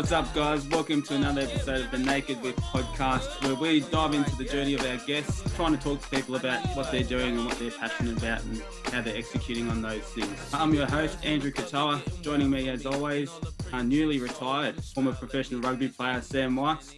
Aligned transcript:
What's 0.00 0.12
up, 0.12 0.34
guys? 0.34 0.66
Welcome 0.66 1.02
to 1.02 1.14
another 1.14 1.42
episode 1.42 1.84
of 1.84 1.90
the 1.90 1.98
Naked 1.98 2.40
With 2.40 2.56
podcast, 2.56 3.44
where 3.44 3.54
we 3.54 3.80
dive 3.80 4.14
into 4.14 4.34
the 4.36 4.46
journey 4.46 4.72
of 4.72 4.80
our 4.86 4.96
guests, 5.06 5.42
trying 5.56 5.76
to 5.76 5.78
talk 5.78 6.00
to 6.00 6.08
people 6.08 6.36
about 6.36 6.64
what 6.74 6.90
they're 6.90 7.04
doing 7.04 7.36
and 7.36 7.44
what 7.44 7.58
they're 7.58 7.70
passionate 7.70 8.16
about 8.16 8.42
and 8.44 8.62
how 8.84 9.02
they're 9.02 9.14
executing 9.14 9.68
on 9.68 9.82
those 9.82 10.02
things. 10.04 10.54
I'm 10.54 10.72
your 10.72 10.86
host, 10.86 11.22
Andrew 11.22 11.50
Katoa. 11.50 12.00
Joining 12.22 12.48
me, 12.48 12.70
as 12.70 12.86
always, 12.86 13.30
our 13.74 13.84
newly 13.84 14.18
retired 14.18 14.82
former 14.82 15.12
professional 15.12 15.60
rugby 15.60 15.88
player, 15.88 16.22
Sam 16.22 16.56
Wykes. 16.56 16.94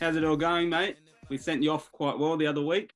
How's 0.00 0.14
it 0.14 0.22
all 0.22 0.36
going, 0.36 0.68
mate? 0.68 0.98
We 1.28 1.38
sent 1.38 1.64
you 1.64 1.72
off 1.72 1.90
quite 1.90 2.16
well 2.20 2.36
the 2.36 2.46
other 2.46 2.62
week. 2.62 2.92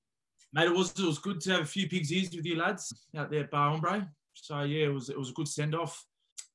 Mate, 0.53 0.67
it 0.67 0.73
was 0.73 0.97
it 0.97 1.05
was 1.05 1.19
good 1.19 1.41
to 1.41 1.51
have 1.51 1.63
a 1.63 1.67
few 1.67 1.89
pigs 1.89 2.13
ears 2.13 2.31
with 2.33 2.47
you 2.47 2.59
lads 2.59 2.95
out 3.17 3.29
there 3.29 3.41
at 3.41 3.51
Bar 3.51 3.71
Ombre. 3.71 4.09
So 4.35 4.63
yeah, 4.63 4.85
it 4.85 4.95
was 4.95 5.09
it 5.09 5.19
was 5.19 5.31
a 5.31 5.35
good 5.35 5.49
send 5.49 5.75
off. 5.75 6.07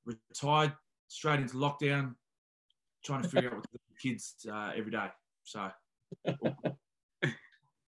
Retired 0.06 0.72
straight 1.10 1.42
into 1.42 1.56
lockdown, 1.56 2.16
trying 3.04 3.24
to 3.24 3.30
figure 3.30 3.50
out 3.50 3.56
what 3.56 3.64
to 3.64 3.70
do 3.72 3.80
with 3.88 4.02
the 4.02 4.10
kids 4.10 4.36
uh, 4.52 4.72
every 4.76 4.92
day. 4.92 5.08
So 5.44 5.70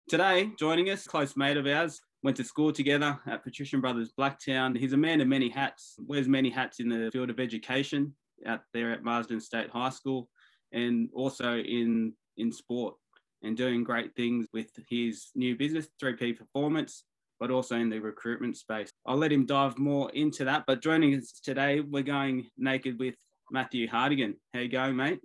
Today, 0.10 0.50
joining 0.58 0.90
us, 0.90 1.06
close 1.06 1.38
mate 1.38 1.56
of 1.56 1.68
ours, 1.68 2.02
went 2.24 2.36
to 2.38 2.44
school 2.44 2.74
together 2.74 3.20
at 3.28 3.44
Patrician 3.44 3.80
Brothers 3.80 4.12
Blacktown. 4.20 4.76
He's 4.76 4.94
a 4.94 4.98
man 4.98 5.22
of 5.22 5.28
many 5.28 5.50
hats, 5.50 5.98
wears 6.00 6.28
many 6.28 6.50
hats 6.50 6.80
in 6.80 6.90
the 6.90 7.12
field 7.12 7.30
of 7.30 7.40
education 7.40 8.16
out 8.48 8.62
there 8.74 8.92
at 8.92 9.04
Marsden 9.04 9.40
State 9.40 9.70
High 9.70 9.92
School 9.92 10.28
and 10.72 11.10
also 11.14 11.60
in, 11.60 12.14
in 12.38 12.52
sport 12.52 12.96
and 13.44 13.56
doing 13.56 13.84
great 13.84 14.16
things 14.16 14.48
with 14.52 14.72
his 14.90 15.28
new 15.36 15.56
business, 15.56 15.90
3P 16.02 16.40
Performance, 16.40 17.04
but 17.40 17.52
also 17.52 17.76
in 17.76 17.90
the 17.90 18.00
recruitment 18.00 18.58
space. 18.58 18.90
I'll 19.06 19.16
let 19.16 19.32
him 19.32 19.46
dive 19.46 19.78
more 19.78 20.10
into 20.10 20.44
that. 20.46 20.64
But 20.66 20.82
joining 20.82 21.14
us 21.14 21.40
today, 21.40 21.82
we're 21.82 22.02
going 22.02 22.50
naked 22.58 22.98
with 22.98 23.14
Matthew 23.52 23.88
Hardigan. 23.88 24.36
How 24.54 24.60
you 24.60 24.70
going, 24.70 24.96
mate? 24.96 25.22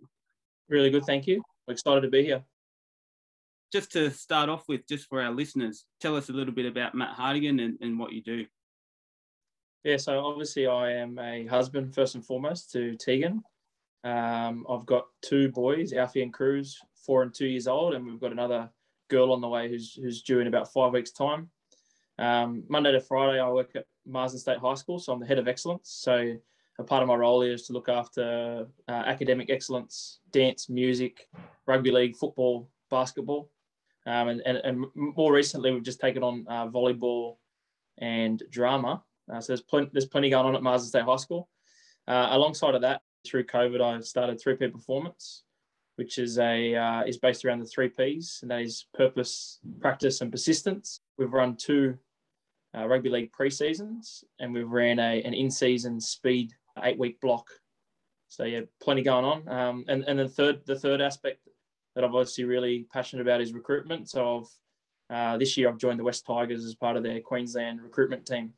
Really 0.69 0.91
good, 0.91 1.05
thank 1.05 1.27
you. 1.27 1.43
We're 1.67 1.73
excited 1.73 2.03
to 2.03 2.09
be 2.09 2.25
here. 2.25 2.43
Just 3.73 3.93
to 3.93 4.11
start 4.11 4.49
off 4.49 4.69
with, 4.69 4.87
just 4.87 5.09
for 5.09 5.21
our 5.21 5.33
listeners, 5.33 5.85
tell 6.01 6.17
us 6.17 6.29
a 6.29 6.33
little 6.33 6.55
bit 6.55 6.67
about 6.67 6.95
Matt 6.95 7.17
Hardigan 7.17 7.63
and, 7.65 7.79
and 7.81 7.99
what 7.99 8.13
you 8.13 8.23
do. 8.23 8.47
Yeah, 9.83 9.99
so 9.99 10.25
obviously 10.25 10.67
I 10.67 10.93
am 10.93 11.19
a 11.19 11.47
husband 11.47 11.95
first 11.95 12.15
and 12.15 12.25
foremost 12.25 12.73
to 12.73 12.97
Tegan. 12.97 13.43
Um, 14.03 14.67
I've 14.69 14.87
got 14.87 15.07
two 15.23 15.51
boys, 15.51 15.93
Alfie 15.93 16.23
and 16.23 16.33
Cruz, 16.33 16.79
four 16.95 17.23
and 17.23 17.35
two 17.35 17.47
years 17.47 17.67
old, 17.67 17.95
and 17.95 18.07
we've 18.07 18.21
got 18.21 18.33
another 18.33 18.71
girl 19.09 19.33
on 19.33 19.41
the 19.41 19.49
way 19.49 19.69
who's 19.69 19.95
who's 19.95 20.23
due 20.23 20.41
in 20.41 20.47
about 20.47 20.73
five 20.73 20.93
weeks' 20.93 21.13
time. 21.13 21.51
Um, 22.19 22.65
Monday 22.69 22.93
to 22.93 23.01
Friday, 23.01 23.41
I 23.41 23.49
work 23.51 23.73
at 23.75 23.87
Marsden 24.07 24.41
State 24.41 24.59
High 24.59 24.75
School, 24.75 24.99
so 24.99 25.13
I'm 25.13 25.21
the 25.21 25.27
head 25.27 25.39
of 25.39 25.49
excellence. 25.49 25.91
So 25.91 26.35
a 26.79 26.85
part 26.85 27.03
of 27.03 27.09
my 27.09 27.15
role 27.15 27.43
is 27.43 27.67
to 27.67 27.73
look 27.73 27.89
after 27.89 28.67
uh, 28.89 28.93
academic 28.93 29.51
excellence, 29.51 30.21
dance, 30.33 30.69
music, 30.69 31.29
rugby 31.67 31.91
league, 31.91 32.17
football, 32.17 32.69
basketball, 32.91 33.51
um, 34.07 34.29
and, 34.29 34.43
and, 34.45 34.59
and 34.59 34.85
more 34.95 35.33
recently 35.33 35.71
we've 35.71 35.83
just 35.83 36.01
taken 36.01 36.23
on 36.23 36.45
uh, 36.49 36.67
volleyball 36.67 37.37
and 37.99 38.43
drama. 38.51 39.03
Uh, 39.33 39.41
so 39.41 39.53
there's 39.53 39.63
plenty 39.63 39.89
there's 39.93 40.07
plenty 40.07 40.31
going 40.31 40.47
on 40.47 40.55
at 40.55 40.63
Marsden 40.63 40.89
State 40.89 41.05
High 41.05 41.17
School. 41.17 41.49
Uh, 42.07 42.29
alongside 42.31 42.75
of 42.75 42.83
that, 42.83 43.01
through 43.27 43.45
COVID, 43.45 43.81
I 43.81 44.01
started 44.01 44.39
3P 44.39 44.71
Performance, 44.73 45.45
which 45.97 46.19
is 46.19 46.39
a 46.39 46.75
uh, 46.75 47.05
is 47.05 47.19
based 47.19 47.45
around 47.45 47.61
the 47.61 47.67
three 47.67 47.89
Ps, 47.89 48.43
and 48.43 48.51
that 48.51 48.61
is 48.61 48.87
purpose, 48.95 49.61
practice, 49.81 50.21
and 50.21 50.31
persistence. 50.31 51.01
We've 51.17 51.33
run 51.33 51.57
two 51.57 51.97
uh, 52.77 52.87
rugby 52.87 53.09
league 53.09 53.33
pre-seasons, 53.33 54.25
and 54.41 54.53
we've 54.53 54.69
ran 54.69 54.99
a 54.99 55.23
an 55.23 55.33
in-season 55.33 56.01
speed 56.01 56.53
eight 56.83 56.99
week 56.99 57.21
block. 57.21 57.49
So 58.29 58.45
yeah, 58.45 58.63
plenty 58.83 59.03
going 59.03 59.25
on. 59.25 59.49
Um, 59.49 59.85
and 59.89 60.05
and 60.05 60.19
the 60.19 60.29
third 60.29 60.63
the 60.67 60.79
third 60.79 61.01
aspect 61.01 61.41
that 61.95 62.05
I'm 62.05 62.15
obviously 62.15 62.45
really 62.45 62.87
passionate 62.93 63.23
about 63.23 63.41
is 63.41 63.53
recruitment. 63.53 64.09
So 64.09 64.39
I've 64.39 64.49
uh, 65.15 65.39
this 65.39 65.57
year 65.57 65.69
I've 65.69 65.79
joined 65.79 66.01
the 66.01 66.05
West 66.05 66.27
Tigers 66.27 66.65
as 66.65 66.75
part 66.75 66.97
of 66.97 67.03
their 67.03 67.21
Queensland 67.21 67.83
recruitment 67.83 68.27
team. 68.27 68.53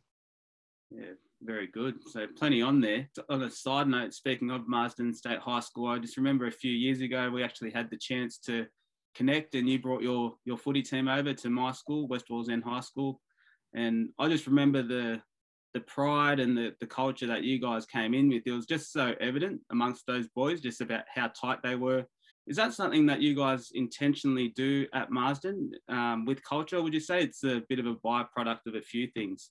Yeah, 0.91 1.15
very 1.43 1.67
good. 1.67 1.97
So 2.09 2.27
plenty 2.39 2.63
on 2.63 2.81
there. 2.81 3.09
On 3.29 3.43
a 3.43 3.51
side 3.51 3.89
note, 3.89 4.15
speaking 4.15 4.51
of 4.51 4.69
Marsden 4.69 5.13
State 5.13 5.41
High 5.41 5.61
School, 5.61 5.89
I 5.89 5.99
just 5.99 6.17
remember 6.17 6.47
a 6.47 6.53
few 6.53 6.73
years 6.73 7.01
ago 7.01 7.31
we 7.31 7.43
actually 7.43 7.71
had 7.71 7.91
the 7.91 7.99
chance 7.99 8.39
to 8.47 8.67
connect, 9.15 9.55
and 9.55 9.69
you 9.69 9.79
brought 9.79 10.03
your 10.03 10.37
your 10.45 10.57
footy 10.57 10.83
team 10.83 11.09
over 11.09 11.35
to 11.35 11.51
my 11.51 11.73
school, 11.73 12.07
West 12.09 12.27
Wallsend 12.31 12.63
High 12.63 12.81
School, 12.81 13.21
and 13.75 14.11
I 14.19 14.29
just 14.29 14.47
remember 14.47 14.83
the 14.83 15.21
the 15.77 15.81
pride 15.83 16.41
and 16.41 16.57
the, 16.57 16.75
the 16.81 16.87
culture 16.87 17.27
that 17.27 17.43
you 17.43 17.61
guys 17.61 17.85
came 17.85 18.15
in 18.15 18.31
with. 18.31 18.45
It 18.47 18.53
was 18.53 18.65
just 18.65 18.95
so 18.95 19.15
evident 19.21 19.61
amongst 19.71 20.07
those 20.07 20.27
boys, 20.29 20.63
just 20.63 20.81
about 20.81 21.05
how 21.15 21.29
tight 21.29 21.63
they 21.63 21.75
were. 21.75 22.07
Is 22.47 22.57
that 22.57 22.73
something 22.73 23.05
that 23.07 23.21
you 23.21 23.35
guys 23.35 23.73
intentionally 23.75 24.49
do 24.57 24.87
at 24.95 25.11
Marsden 25.11 25.73
um, 25.91 26.25
with 26.25 26.43
culture? 26.43 26.81
Would 26.83 26.95
you 26.95 27.01
say 27.01 27.23
it's 27.23 27.45
a 27.45 27.63
bit 27.69 27.79
of 27.79 27.85
a 27.85 27.95
byproduct 27.97 28.67
of 28.67 28.75
a 28.75 28.81
few 28.81 29.07
things? 29.09 29.51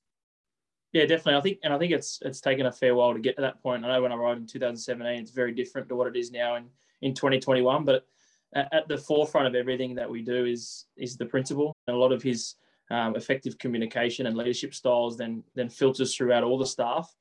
Yeah, 0.94 1.06
definitely. 1.06 1.36
I 1.36 1.41
think, 1.41 1.59
and 1.63 1.72
I 1.72 1.78
think 1.78 1.91
it's 1.91 2.18
it's 2.24 2.42
taken 2.42 2.66
a 2.66 2.72
fair 2.72 2.96
while 2.96 3.13
to 3.13 3.19
get 3.19 3.36
to 3.36 3.44
that 3.44 3.62
point. 3.62 3.86
I 3.86 3.90
know 3.90 4.02
when 4.02 4.12
I 4.12 4.16
arrived 4.16 4.40
in 4.40 4.47
2017, 4.47 5.22
it's 5.22 5.30
very 5.30 5.53
different 5.53 5.90
to 5.90 5.96
what 5.96 6.07
it 6.07 6.16
is 6.16 6.31
now 6.31 6.56
in 6.56 6.66
in 7.03 7.13
2021. 7.13 7.86
But 7.86 8.07
at, 8.56 8.74
at 8.74 8.88
the 8.88 8.97
forefront 8.97 9.46
of 9.46 9.53
everything 9.53 9.94
that 9.96 10.09
we 10.09 10.24
do 10.24 10.46
is 10.46 10.86
is 10.97 11.18
the 11.18 11.25
principal, 11.25 11.75
and 11.86 11.96
a 11.96 12.00
lot 12.00 12.12
of 12.12 12.24
his 12.24 12.56
um, 12.91 13.16
effective 13.16 13.57
communication 13.57 14.28
and 14.28 14.38
leadership 14.38 14.73
styles 14.73 15.18
then 15.18 15.44
then 15.56 15.69
filters 15.69 16.16
throughout 16.16 16.44
all 16.44 16.57
the 16.57 16.66
staff. 16.66 17.13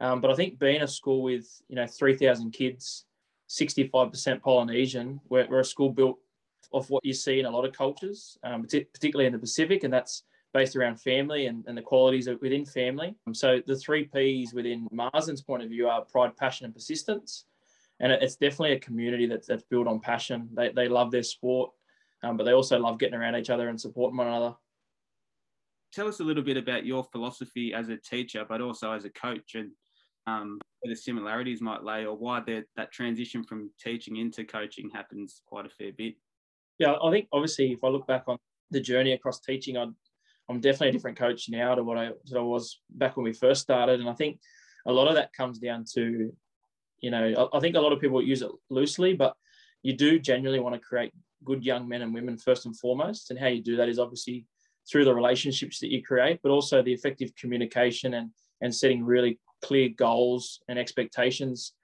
Um, 0.00 0.20
but 0.20 0.30
I 0.30 0.34
think 0.34 0.58
being 0.58 0.82
a 0.82 0.88
school 0.88 1.22
with 1.22 1.60
you 1.68 1.76
know 1.76 1.86
3,000 1.86 2.52
kids, 2.52 3.04
65% 3.48 4.42
Polynesian, 4.42 5.20
we're, 5.28 5.48
we're, 5.48 5.60
a 5.60 5.64
school 5.64 5.90
built 5.90 6.18
of 6.72 6.88
what 6.90 7.04
you 7.04 7.12
see 7.12 7.40
in 7.40 7.46
a 7.46 7.50
lot 7.50 7.64
of 7.64 7.72
cultures, 7.72 8.38
um, 8.44 8.62
particularly 8.62 9.26
in 9.26 9.32
the 9.32 9.38
Pacific, 9.38 9.84
and 9.84 9.92
that's 9.92 10.22
based 10.54 10.76
around 10.76 11.00
family 11.00 11.46
and, 11.46 11.64
and 11.66 11.76
the 11.76 11.82
qualities 11.82 12.28
within 12.40 12.64
family. 12.64 13.14
So 13.32 13.60
the 13.66 13.76
three 13.76 14.04
P's 14.04 14.54
within 14.54 14.86
Marsden's 14.92 15.42
point 15.42 15.62
of 15.62 15.68
view 15.68 15.88
are 15.88 16.02
pride, 16.02 16.36
passion, 16.36 16.66
and 16.66 16.74
persistence. 16.74 17.44
And 18.00 18.12
it's 18.12 18.36
definitely 18.36 18.72
a 18.72 18.80
community 18.80 19.26
that's, 19.26 19.48
that's 19.48 19.64
built 19.64 19.88
on 19.88 19.98
passion. 19.98 20.48
They, 20.54 20.70
they 20.70 20.88
love 20.88 21.10
their 21.10 21.22
sport, 21.22 21.72
um, 22.22 22.36
but 22.36 22.44
they 22.44 22.52
also 22.52 22.78
love 22.78 22.98
getting 22.98 23.16
around 23.16 23.34
each 23.36 23.50
other 23.50 23.68
and 23.68 23.80
supporting 23.80 24.16
one 24.16 24.28
another 24.28 24.54
tell 25.92 26.08
us 26.08 26.20
a 26.20 26.24
little 26.24 26.42
bit 26.42 26.56
about 26.56 26.86
your 26.86 27.04
philosophy 27.04 27.72
as 27.74 27.88
a 27.88 27.96
teacher, 27.96 28.44
but 28.48 28.60
also 28.60 28.92
as 28.92 29.04
a 29.04 29.10
coach, 29.10 29.54
and 29.54 29.70
um, 30.26 30.58
where 30.80 30.92
the 30.92 30.96
similarities 30.96 31.60
might 31.60 31.82
lay, 31.82 32.04
or 32.04 32.16
why 32.16 32.42
that 32.76 32.92
transition 32.92 33.42
from 33.42 33.70
teaching 33.82 34.16
into 34.16 34.44
coaching 34.44 34.90
happens 34.90 35.42
quite 35.46 35.66
a 35.66 35.70
fair 35.70 35.92
bit. 35.96 36.14
Yeah, 36.78 36.94
I 37.02 37.10
think 37.10 37.28
obviously 37.32 37.72
if 37.72 37.82
I 37.82 37.88
look 37.88 38.06
back 38.06 38.24
on 38.28 38.38
the 38.70 38.80
journey 38.80 39.12
across 39.12 39.40
teaching, 39.40 39.76
i 39.76 39.82
am 39.82 40.60
definitely 40.60 40.90
a 40.90 40.92
different 40.92 41.18
coach 41.18 41.48
now 41.48 41.74
to 41.74 41.82
what 41.82 41.98
I, 41.98 42.10
I 42.34 42.40
was 42.40 42.80
back 42.90 43.16
when 43.16 43.24
we 43.24 43.32
first 43.32 43.62
started, 43.62 44.00
and 44.00 44.08
I 44.08 44.14
think 44.14 44.38
a 44.86 44.92
lot 44.92 45.08
of 45.08 45.14
that 45.14 45.32
comes 45.32 45.58
down 45.58 45.84
to, 45.94 46.32
you 47.00 47.10
know, 47.10 47.50
I 47.52 47.60
think 47.60 47.76
a 47.76 47.80
lot 47.80 47.92
of 47.92 48.00
people 48.00 48.22
use 48.22 48.42
it 48.42 48.50
loosely, 48.70 49.14
but 49.14 49.34
you 49.82 49.94
do 49.94 50.18
genuinely 50.18 50.60
want 50.60 50.74
to 50.74 50.80
create 50.80 51.12
good 51.44 51.64
young 51.64 51.88
men 51.88 52.02
and 52.02 52.14
women 52.14 52.36
first 52.36 52.66
and 52.66 52.78
foremost, 52.78 53.30
and 53.30 53.38
how 53.38 53.46
you 53.46 53.62
do 53.62 53.76
that 53.76 53.88
is 53.88 53.98
obviously 53.98 54.46
through 54.90 55.04
the 55.04 55.14
relationships 55.14 55.78
that 55.80 55.92
you 55.92 56.02
create, 56.02 56.40
but 56.42 56.50
also 56.50 56.82
the 56.82 56.92
effective 56.92 57.34
communication 57.36 58.14
and, 58.14 58.30
and 58.60 58.74
setting 58.74 59.04
really 59.04 59.38
clear 59.62 59.88
goals 59.88 60.60
and 60.68 60.78
expectations, 60.78 61.74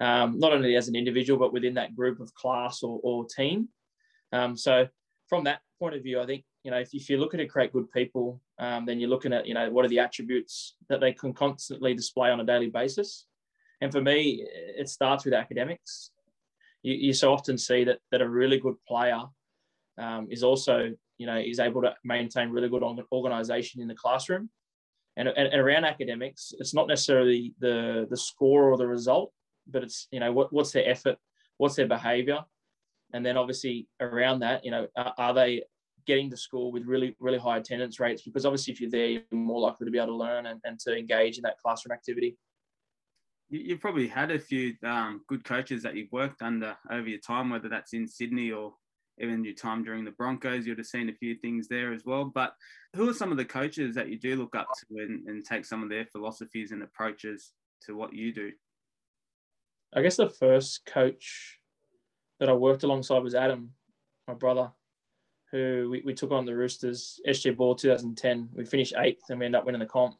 um, 0.00 0.38
not 0.38 0.52
only 0.52 0.76
as 0.76 0.88
an 0.88 0.96
individual, 0.96 1.38
but 1.38 1.52
within 1.52 1.74
that 1.74 1.96
group 1.96 2.20
of 2.20 2.34
class 2.34 2.82
or, 2.82 3.00
or 3.02 3.24
team. 3.24 3.68
Um, 4.32 4.56
so 4.56 4.86
from 5.28 5.44
that 5.44 5.60
point 5.78 5.94
of 5.94 6.02
view, 6.02 6.20
I 6.20 6.26
think, 6.26 6.44
you 6.64 6.70
know, 6.70 6.78
if, 6.78 6.92
if 6.92 7.08
you're 7.08 7.18
looking 7.18 7.38
to 7.38 7.46
create 7.46 7.72
good 7.72 7.90
people, 7.90 8.40
um, 8.58 8.84
then 8.84 9.00
you're 9.00 9.08
looking 9.08 9.32
at, 9.32 9.46
you 9.46 9.54
know, 9.54 9.70
what 9.70 9.84
are 9.84 9.88
the 9.88 9.98
attributes 9.98 10.74
that 10.88 11.00
they 11.00 11.12
can 11.12 11.32
constantly 11.32 11.94
display 11.94 12.30
on 12.30 12.40
a 12.40 12.44
daily 12.44 12.68
basis. 12.68 13.26
And 13.80 13.90
for 13.90 14.02
me, 14.02 14.46
it 14.76 14.88
starts 14.88 15.24
with 15.24 15.32
academics. 15.32 16.10
You, 16.82 16.94
you 16.94 17.12
so 17.14 17.32
often 17.32 17.56
see 17.56 17.84
that, 17.84 17.98
that 18.10 18.20
a 18.20 18.28
really 18.28 18.58
good 18.58 18.76
player 18.86 19.22
um, 19.96 20.28
is 20.30 20.42
also 20.42 20.90
you 21.20 21.26
know 21.26 21.36
is 21.36 21.60
able 21.60 21.82
to 21.82 21.94
maintain 22.02 22.48
really 22.48 22.70
good 22.70 22.82
organization 23.12 23.82
in 23.82 23.88
the 23.88 23.94
classroom. 23.94 24.48
And, 25.16 25.28
and, 25.28 25.48
and, 25.48 25.60
around 25.60 25.84
academics 25.84 26.54
it's 26.58 26.72
not 26.72 26.86
necessarily 26.86 27.52
the 27.58 28.06
the 28.08 28.16
score 28.16 28.70
or 28.70 28.78
the 28.78 28.86
result 28.86 29.32
but 29.66 29.82
it's 29.82 30.06
you 30.12 30.20
know 30.20 30.32
what, 30.32 30.52
what's 30.52 30.70
their 30.70 30.88
effort 30.88 31.18
what's 31.58 31.74
their 31.74 31.86
behavior. 31.86 32.38
And 33.12 33.26
then 33.26 33.36
obviously 33.36 33.88
around 34.00 34.40
that 34.40 34.64
you 34.64 34.70
know 34.70 34.86
are, 34.96 35.14
are 35.18 35.34
they 35.34 35.64
getting 36.06 36.30
to 36.30 36.36
school 36.36 36.72
with 36.72 36.86
really 36.86 37.14
really 37.20 37.38
high 37.38 37.58
attendance 37.58 38.00
rates? 38.00 38.22
Because 38.22 38.46
obviously 38.46 38.72
if 38.72 38.80
you're 38.80 38.90
there 38.90 39.08
you're 39.08 39.22
more 39.30 39.60
likely 39.60 39.84
to 39.84 39.90
be 39.90 39.98
able 39.98 40.14
to 40.14 40.16
learn 40.16 40.46
and, 40.46 40.60
and 40.64 40.78
to 40.80 40.96
engage 40.96 41.36
in 41.36 41.42
that 41.42 41.58
classroom 41.62 41.92
activity. 41.92 42.38
You've 43.50 43.80
probably 43.80 44.06
had 44.06 44.30
a 44.30 44.38
few 44.38 44.74
um, 44.84 45.22
good 45.26 45.44
coaches 45.44 45.82
that 45.82 45.96
you've 45.96 46.12
worked 46.12 46.40
under 46.40 46.76
over 46.90 47.08
your 47.08 47.18
time 47.18 47.50
whether 47.50 47.68
that's 47.68 47.92
in 47.92 48.06
sydney 48.06 48.52
or 48.52 48.74
even 49.20 49.44
your 49.44 49.54
time 49.54 49.84
during 49.84 50.04
the 50.04 50.10
Broncos, 50.12 50.66
you'd 50.66 50.78
have 50.78 50.86
seen 50.86 51.08
a 51.08 51.14
few 51.14 51.34
things 51.34 51.68
there 51.68 51.92
as 51.92 52.04
well. 52.04 52.24
But 52.24 52.54
who 52.94 53.08
are 53.08 53.14
some 53.14 53.30
of 53.30 53.36
the 53.36 53.44
coaches 53.44 53.94
that 53.94 54.08
you 54.08 54.18
do 54.18 54.36
look 54.36 54.56
up 54.56 54.68
to 54.78 55.02
and, 55.02 55.26
and 55.28 55.44
take 55.44 55.64
some 55.64 55.82
of 55.82 55.88
their 55.88 56.06
philosophies 56.06 56.72
and 56.72 56.82
approaches 56.82 57.52
to 57.86 57.94
what 57.94 58.14
you 58.14 58.32
do? 58.32 58.52
I 59.94 60.02
guess 60.02 60.16
the 60.16 60.28
first 60.28 60.86
coach 60.86 61.58
that 62.38 62.48
I 62.48 62.52
worked 62.52 62.84
alongside 62.84 63.22
was 63.22 63.34
Adam, 63.34 63.70
my 64.26 64.34
brother, 64.34 64.70
who 65.50 65.88
we, 65.90 66.02
we 66.04 66.14
took 66.14 66.30
on 66.30 66.46
the 66.46 66.56
Roosters 66.56 67.20
SG 67.28 67.56
Ball 67.56 67.74
2010. 67.74 68.48
We 68.54 68.64
finished 68.64 68.94
eighth 68.98 69.24
and 69.28 69.38
we 69.38 69.46
ended 69.46 69.58
up 69.58 69.66
winning 69.66 69.80
the 69.80 69.86
comp. 69.86 70.14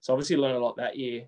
So 0.00 0.12
obviously 0.12 0.36
learned 0.36 0.56
a 0.56 0.60
lot 0.60 0.76
that 0.76 0.96
year. 0.96 1.24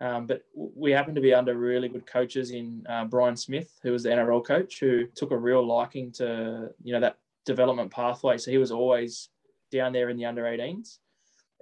Um, 0.00 0.26
but 0.26 0.42
we 0.54 0.92
happened 0.92 1.16
to 1.16 1.22
be 1.22 1.34
under 1.34 1.56
really 1.56 1.88
good 1.88 2.06
coaches 2.06 2.52
in 2.52 2.86
uh, 2.88 3.04
Brian 3.04 3.36
Smith, 3.36 3.78
who 3.82 3.92
was 3.92 4.04
the 4.04 4.10
NRL 4.10 4.46
coach, 4.46 4.78
who 4.78 5.06
took 5.06 5.32
a 5.32 5.36
real 5.36 5.66
liking 5.66 6.12
to 6.12 6.68
you 6.82 6.92
know 6.92 7.00
that 7.00 7.18
development 7.44 7.90
pathway. 7.90 8.38
So 8.38 8.50
he 8.50 8.58
was 8.58 8.70
always 8.70 9.28
down 9.72 9.92
there 9.92 10.08
in 10.08 10.16
the 10.16 10.26
under 10.26 10.44
18s. 10.44 10.98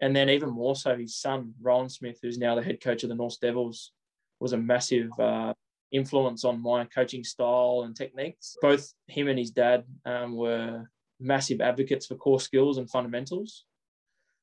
And 0.02 0.14
then 0.14 0.28
even 0.28 0.50
more 0.50 0.76
so, 0.76 0.96
his 0.96 1.16
son 1.16 1.54
Rohan 1.62 1.88
Smith, 1.88 2.18
who's 2.20 2.38
now 2.38 2.54
the 2.54 2.62
head 2.62 2.80
coach 2.80 3.02
of 3.02 3.08
the 3.08 3.14
North 3.14 3.40
Devils, 3.40 3.92
was 4.40 4.52
a 4.52 4.58
massive 4.58 5.10
uh, 5.18 5.54
influence 5.90 6.44
on 6.44 6.60
my 6.60 6.84
coaching 6.84 7.24
style 7.24 7.84
and 7.86 7.96
techniques. 7.96 8.56
Both 8.60 8.92
him 9.06 9.28
and 9.28 9.38
his 9.38 9.50
dad 9.50 9.84
um, 10.04 10.36
were 10.36 10.90
massive 11.18 11.62
advocates 11.62 12.06
for 12.06 12.16
core 12.16 12.40
skills 12.40 12.76
and 12.76 12.90
fundamentals, 12.90 13.64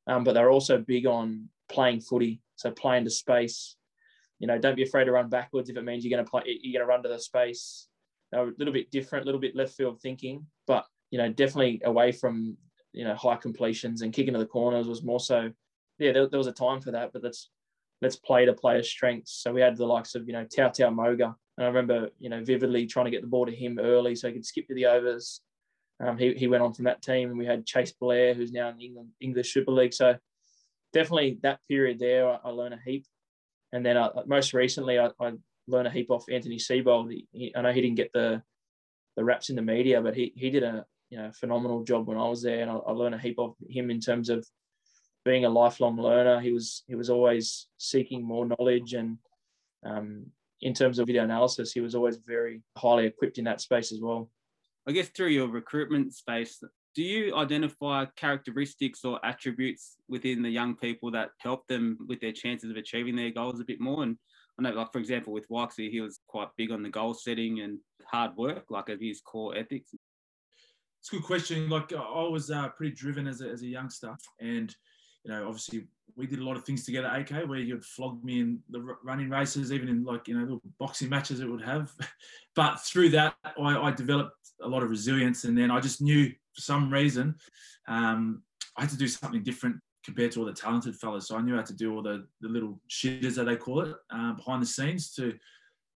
um, 0.07 0.23
but 0.23 0.33
they're 0.33 0.49
also 0.49 0.79
big 0.79 1.05
on 1.05 1.49
playing 1.69 2.01
footy. 2.01 2.41
So 2.55 2.71
playing 2.71 3.03
to 3.03 3.09
space. 3.11 3.75
You 4.43 4.47
know, 4.47 4.57
don't 4.57 4.75
be 4.75 4.83
afraid 4.83 5.05
to 5.05 5.13
run 5.13 5.29
backwards 5.29 5.69
if 5.69 5.77
it 5.77 5.85
means 5.85 6.03
you're 6.03 6.13
going 6.13 6.25
to 6.25 6.29
play. 6.29 6.43
You're 6.45 6.77
going 6.77 6.85
to 6.85 6.93
run 6.93 7.01
to 7.03 7.07
the 7.07 7.17
space. 7.17 7.87
A 8.33 8.47
little 8.57 8.73
bit 8.73 8.91
different, 8.91 9.23
a 9.23 9.25
little 9.25 9.39
bit 9.39 9.55
left 9.55 9.73
field 9.73 10.01
thinking, 10.01 10.45
but 10.67 10.85
you 11.11 11.17
know, 11.17 11.29
definitely 11.29 11.81
away 11.85 12.11
from 12.11 12.57
you 12.91 13.05
know 13.05 13.15
high 13.15 13.37
completions 13.37 14.01
and 14.01 14.11
kicking 14.11 14.33
to 14.33 14.39
the 14.39 14.45
corners 14.45 14.85
was 14.85 15.01
more 15.01 15.21
so. 15.21 15.49
Yeah, 15.97 16.11
there, 16.11 16.27
there 16.27 16.37
was 16.37 16.47
a 16.47 16.51
time 16.51 16.81
for 16.81 16.91
that, 16.91 17.13
but 17.13 17.23
let's 17.23 17.51
let's 18.01 18.17
play 18.17 18.43
to 18.43 18.51
players' 18.51 18.89
strengths. 18.89 19.31
So 19.31 19.53
we 19.53 19.61
had 19.61 19.77
the 19.77 19.85
likes 19.85 20.13
of 20.13 20.27
you 20.27 20.33
know 20.33 20.43
Tautau 20.43 20.93
Moga, 20.93 21.33
and 21.57 21.65
I 21.65 21.69
remember 21.69 22.09
you 22.19 22.29
know 22.29 22.43
vividly 22.43 22.85
trying 22.85 23.05
to 23.05 23.11
get 23.11 23.21
the 23.21 23.27
ball 23.27 23.45
to 23.45 23.55
him 23.55 23.79
early 23.79 24.13
so 24.13 24.27
he 24.27 24.33
could 24.33 24.45
skip 24.45 24.67
to 24.67 24.75
the 24.75 24.87
overs. 24.87 25.39
Um, 26.05 26.17
he, 26.17 26.33
he 26.33 26.47
went 26.47 26.63
on 26.63 26.73
from 26.73 26.83
that 26.83 27.01
team, 27.01 27.29
and 27.29 27.39
we 27.39 27.45
had 27.45 27.65
Chase 27.65 27.93
Blair, 27.93 28.33
who's 28.33 28.51
now 28.51 28.67
in 28.67 28.75
the 28.75 28.85
England 28.87 29.11
English 29.21 29.53
Super 29.53 29.71
League. 29.71 29.93
So 29.93 30.17
definitely 30.91 31.39
that 31.43 31.61
period 31.69 31.99
there, 31.99 32.27
I, 32.27 32.39
I 32.43 32.49
learned 32.49 32.73
a 32.73 32.79
heap. 32.83 33.05
And 33.73 33.83
then 33.85 33.97
uh, 33.97 34.11
most 34.27 34.53
recently, 34.53 34.99
I, 34.99 35.09
I, 35.19 35.33
learned 35.67 35.87
a 35.87 35.91
heap 35.91 36.11
off 36.11 36.25
Anthony 36.29 36.57
Seibold. 36.57 37.11
He, 37.31 37.53
I 37.55 37.61
know 37.61 37.71
he 37.71 37.81
didn't 37.81 37.97
get 37.97 38.13
the 38.13 38.41
the 39.15 39.23
raps 39.23 39.49
in 39.49 39.55
the 39.55 39.61
media, 39.61 40.01
but 40.01 40.15
he 40.15 40.31
he 40.35 40.49
did 40.49 40.63
a 40.63 40.85
you 41.09 41.17
know 41.17 41.31
phenomenal 41.31 41.83
job 41.83 42.07
when 42.07 42.17
I 42.17 42.29
was 42.29 42.41
there, 42.43 42.61
and 42.61 42.69
I, 42.69 42.75
I 42.75 42.91
learned 42.91 43.15
a 43.15 43.19
heap 43.19 43.39
of 43.39 43.55
him 43.67 43.89
in 43.89 43.99
terms 43.99 44.29
of 44.29 44.45
being 45.25 45.45
a 45.45 45.49
lifelong 45.49 45.97
learner. 45.97 46.39
He 46.39 46.51
was 46.51 46.83
he 46.87 46.95
was 46.95 47.09
always 47.09 47.67
seeking 47.77 48.23
more 48.23 48.45
knowledge, 48.45 48.93
and 48.93 49.17
um, 49.85 50.27
in 50.61 50.73
terms 50.73 50.99
of 50.99 51.07
video 51.07 51.23
analysis, 51.23 51.71
he 51.71 51.81
was 51.81 51.95
always 51.95 52.17
very 52.17 52.61
highly 52.77 53.07
equipped 53.07 53.37
in 53.37 53.45
that 53.45 53.61
space 53.61 53.91
as 53.91 53.99
well. 54.01 54.29
I 54.87 54.91
guess 54.91 55.07
through 55.09 55.29
your 55.29 55.47
recruitment 55.47 56.13
space, 56.13 56.61
do 56.95 57.01
you 57.01 57.35
identify 57.35 58.05
characteristics 58.15 59.03
or 59.03 59.19
attributes 59.25 59.97
within 60.07 60.41
the 60.41 60.49
young 60.49 60.75
people 60.75 61.11
that 61.11 61.29
help 61.39 61.67
them 61.67 61.97
with 62.07 62.19
their 62.19 62.31
chances 62.31 62.69
of 62.69 62.77
achieving 62.77 63.15
their 63.15 63.31
goals 63.31 63.59
a 63.59 63.65
bit 63.65 63.79
more? 63.79 64.03
And 64.03 64.17
I 64.59 64.63
know, 64.63 64.71
like 64.71 64.91
for 64.91 64.99
example, 64.99 65.33
with 65.33 65.47
Waxy, 65.49 65.89
he 65.89 66.01
was 66.01 66.19
quite 66.27 66.49
big 66.57 66.71
on 66.71 66.83
the 66.83 66.89
goal 66.89 67.13
setting 67.13 67.61
and 67.61 67.79
hard 68.05 68.35
work, 68.37 68.65
like 68.69 68.89
of 68.89 68.99
his 68.99 69.21
core 69.21 69.55
ethics. 69.57 69.93
It's 70.99 71.11
a 71.11 71.15
good 71.15 71.23
question. 71.23 71.69
Like 71.69 71.91
I 71.93 72.27
was 72.27 72.51
uh, 72.51 72.69
pretty 72.69 72.95
driven 72.95 73.27
as 73.27 73.41
a, 73.41 73.49
as 73.49 73.63
a 73.63 73.67
youngster, 73.67 74.15
and 74.39 74.73
you 75.25 75.31
know, 75.31 75.47
obviously 75.47 75.87
we 76.15 76.27
did 76.27 76.39
a 76.39 76.43
lot 76.43 76.55
of 76.55 76.63
things 76.63 76.85
together, 76.85 77.07
AK, 77.07 77.47
where 77.47 77.59
you'd 77.59 77.83
flog 77.83 78.23
me 78.23 78.39
in 78.39 78.59
the 78.69 78.95
running 79.03 79.29
races, 79.29 79.71
even 79.71 79.89
in 79.89 80.03
like 80.03 80.27
you 80.27 80.37
know 80.37 80.43
little 80.43 80.61
boxing 80.79 81.09
matches 81.09 81.39
it 81.39 81.49
would 81.49 81.63
have. 81.63 81.91
but 82.55 82.79
through 82.81 83.09
that, 83.09 83.35
I, 83.43 83.77
I, 83.77 83.91
developed 83.91 84.35
a 84.61 84.67
lot 84.67 84.83
of 84.83 84.89
resilience, 84.89 85.43
and 85.45 85.57
then 85.57 85.71
I 85.71 85.79
just 85.79 86.01
knew 86.01 86.31
for 86.53 86.61
some 86.61 86.91
reason 86.91 87.35
um, 87.87 88.43
I 88.77 88.81
had 88.81 88.89
to 88.91 88.97
do 88.97 89.07
something 89.07 89.43
different 89.43 89.77
compared 90.03 90.31
to 90.33 90.39
all 90.39 90.45
the 90.45 90.53
talented 90.53 90.95
fellas. 90.95 91.27
So 91.27 91.37
I 91.37 91.41
knew 91.41 91.55
how 91.55 91.61
to 91.61 91.73
do 91.73 91.95
all 91.95 92.01
the, 92.01 92.25
the 92.41 92.49
little 92.49 92.79
shitters, 92.89 93.35
that 93.35 93.45
they 93.45 93.55
call 93.55 93.81
it, 93.81 93.95
uh, 94.13 94.33
behind 94.33 94.61
the 94.61 94.67
scenes 94.67 95.13
to 95.15 95.33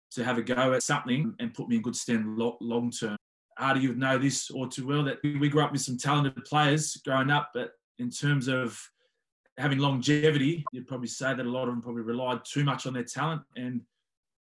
to 0.10 0.24
have 0.24 0.38
a 0.38 0.42
go 0.42 0.74
at 0.74 0.82
something 0.84 1.36
and 1.40 1.54
put 1.54 1.68
me 1.68 1.76
in 1.76 1.82
good 1.82 1.96
stand 1.96 2.38
long 2.38 2.90
term. 2.92 3.18
Artie, 3.60 3.82
you 3.82 3.94
know 3.96 4.18
this 4.18 4.50
all 4.50 4.68
too 4.68 4.88
well 4.88 5.04
that 5.04 5.18
we 5.22 5.50
grew 5.50 5.62
up 5.62 5.72
with 5.72 5.82
some 5.82 5.98
talented 5.98 6.46
players 6.46 6.96
growing 6.98 7.30
up, 7.30 7.50
but 7.54 7.72
in 8.00 8.10
terms 8.10 8.48
of 8.48 8.80
having 9.58 9.80
longevity, 9.80 10.64
you'd 10.72 10.88
probably 10.88 11.08
say 11.08 11.34
that 11.34 11.46
a 11.46 11.50
lot 11.50 11.64
of 11.64 11.70
them 11.70 11.82
probably 11.82 12.04
relied 12.04 12.40
too 12.46 12.64
much 12.64 12.86
on 12.86 12.94
their 12.94 13.04
talent 13.04 13.42
and 13.56 13.82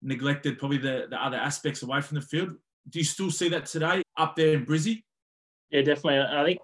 neglected 0.01 0.57
probably 0.57 0.77
the, 0.77 1.07
the 1.09 1.23
other 1.23 1.37
aspects 1.37 1.83
away 1.83 2.01
from 2.01 2.15
the 2.15 2.21
field. 2.21 2.55
Do 2.89 2.99
you 2.99 3.05
still 3.05 3.29
see 3.29 3.49
that 3.49 3.65
today 3.65 4.01
up 4.17 4.35
there 4.35 4.53
in 4.53 4.65
Brizzy? 4.65 5.03
Yeah, 5.71 5.81
definitely. 5.81 6.19
I 6.19 6.43
think 6.43 6.59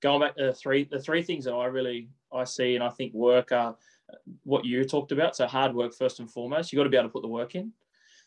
going 0.00 0.20
back 0.20 0.36
to 0.36 0.46
the 0.46 0.52
three 0.52 0.84
the 0.84 1.00
three 1.00 1.22
things 1.22 1.44
that 1.44 1.54
I 1.54 1.66
really 1.66 2.08
I 2.32 2.44
see 2.44 2.74
and 2.74 2.84
I 2.84 2.90
think 2.90 3.14
work 3.14 3.52
are 3.52 3.76
what 4.44 4.64
you 4.64 4.84
talked 4.84 5.12
about. 5.12 5.36
So 5.36 5.46
hard 5.46 5.74
work 5.74 5.94
first 5.94 6.20
and 6.20 6.30
foremost. 6.30 6.72
You 6.72 6.78
got 6.78 6.84
to 6.84 6.90
be 6.90 6.96
able 6.96 7.08
to 7.08 7.12
put 7.12 7.22
the 7.22 7.28
work 7.28 7.54
in. 7.54 7.72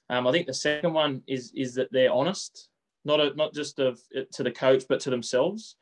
Um, 0.10 0.28
I 0.28 0.32
think 0.32 0.48
the 0.48 0.54
second 0.54 0.94
one 0.94 1.24
is 1.28 1.52
is 1.56 1.76
that 1.76 1.92
they're 1.92 2.12
honest 2.12 2.70
not 3.06 3.20
a, 3.20 3.34
not 3.36 3.54
just 3.54 3.80
of 3.80 4.02
to 4.34 4.44
the 4.44 4.52
coach, 4.52 4.84
but 4.90 5.00
to 5.02 5.10
themselves. 5.10 5.76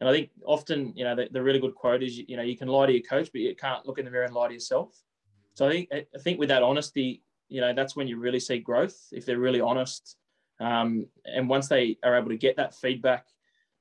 And 0.00 0.08
I 0.08 0.12
think 0.12 0.30
often, 0.44 0.92
you 0.96 1.04
know, 1.04 1.14
the, 1.14 1.28
the, 1.30 1.42
really 1.42 1.60
good 1.60 1.74
quote 1.74 2.02
is, 2.02 2.18
you 2.18 2.36
know, 2.36 2.42
you 2.42 2.56
can 2.56 2.68
lie 2.68 2.86
to 2.86 2.92
your 2.92 3.02
coach, 3.02 3.30
but 3.32 3.42
you 3.42 3.54
can't 3.54 3.86
look 3.86 3.98
in 3.98 4.04
the 4.04 4.10
mirror 4.10 4.24
and 4.24 4.34
lie 4.34 4.48
to 4.48 4.54
yourself. 4.54 4.92
So 5.54 5.68
I 5.68 5.70
think 5.70 5.88
I 5.92 6.18
think 6.18 6.40
with 6.40 6.48
that 6.48 6.64
honesty, 6.64 7.22
you 7.48 7.60
know, 7.60 7.72
that's 7.72 7.94
when 7.94 8.08
you 8.08 8.18
really 8.18 8.40
see 8.40 8.58
growth 8.58 8.96
if 9.12 9.24
they're 9.24 9.38
really 9.38 9.60
honest. 9.60 10.16
Um, 10.58 11.06
and 11.24 11.48
once 11.48 11.68
they 11.68 11.98
are 12.02 12.16
able 12.16 12.30
to 12.30 12.36
get 12.36 12.56
that 12.56 12.74
feedback, 12.74 13.26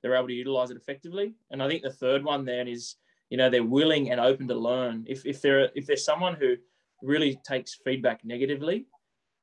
they're 0.03 0.15
able 0.15 0.27
to 0.27 0.33
utilize 0.33 0.69
it 0.69 0.77
effectively. 0.77 1.33
And 1.49 1.63
I 1.63 1.67
think 1.67 1.81
the 1.81 1.91
third 1.91 2.23
one 2.23 2.45
then 2.45 2.67
is, 2.67 2.97
you 3.29 3.37
know, 3.37 3.49
they're 3.49 3.63
willing 3.63 4.11
and 4.11 4.19
open 4.19 4.47
to 4.49 4.55
learn. 4.55 5.05
If 5.07 5.25
if 5.25 5.41
they're 5.41 5.69
if 5.73 5.87
there's 5.87 6.05
someone 6.05 6.35
who 6.35 6.57
really 7.01 7.39
takes 7.47 7.79
feedback 7.83 8.23
negatively, 8.23 8.85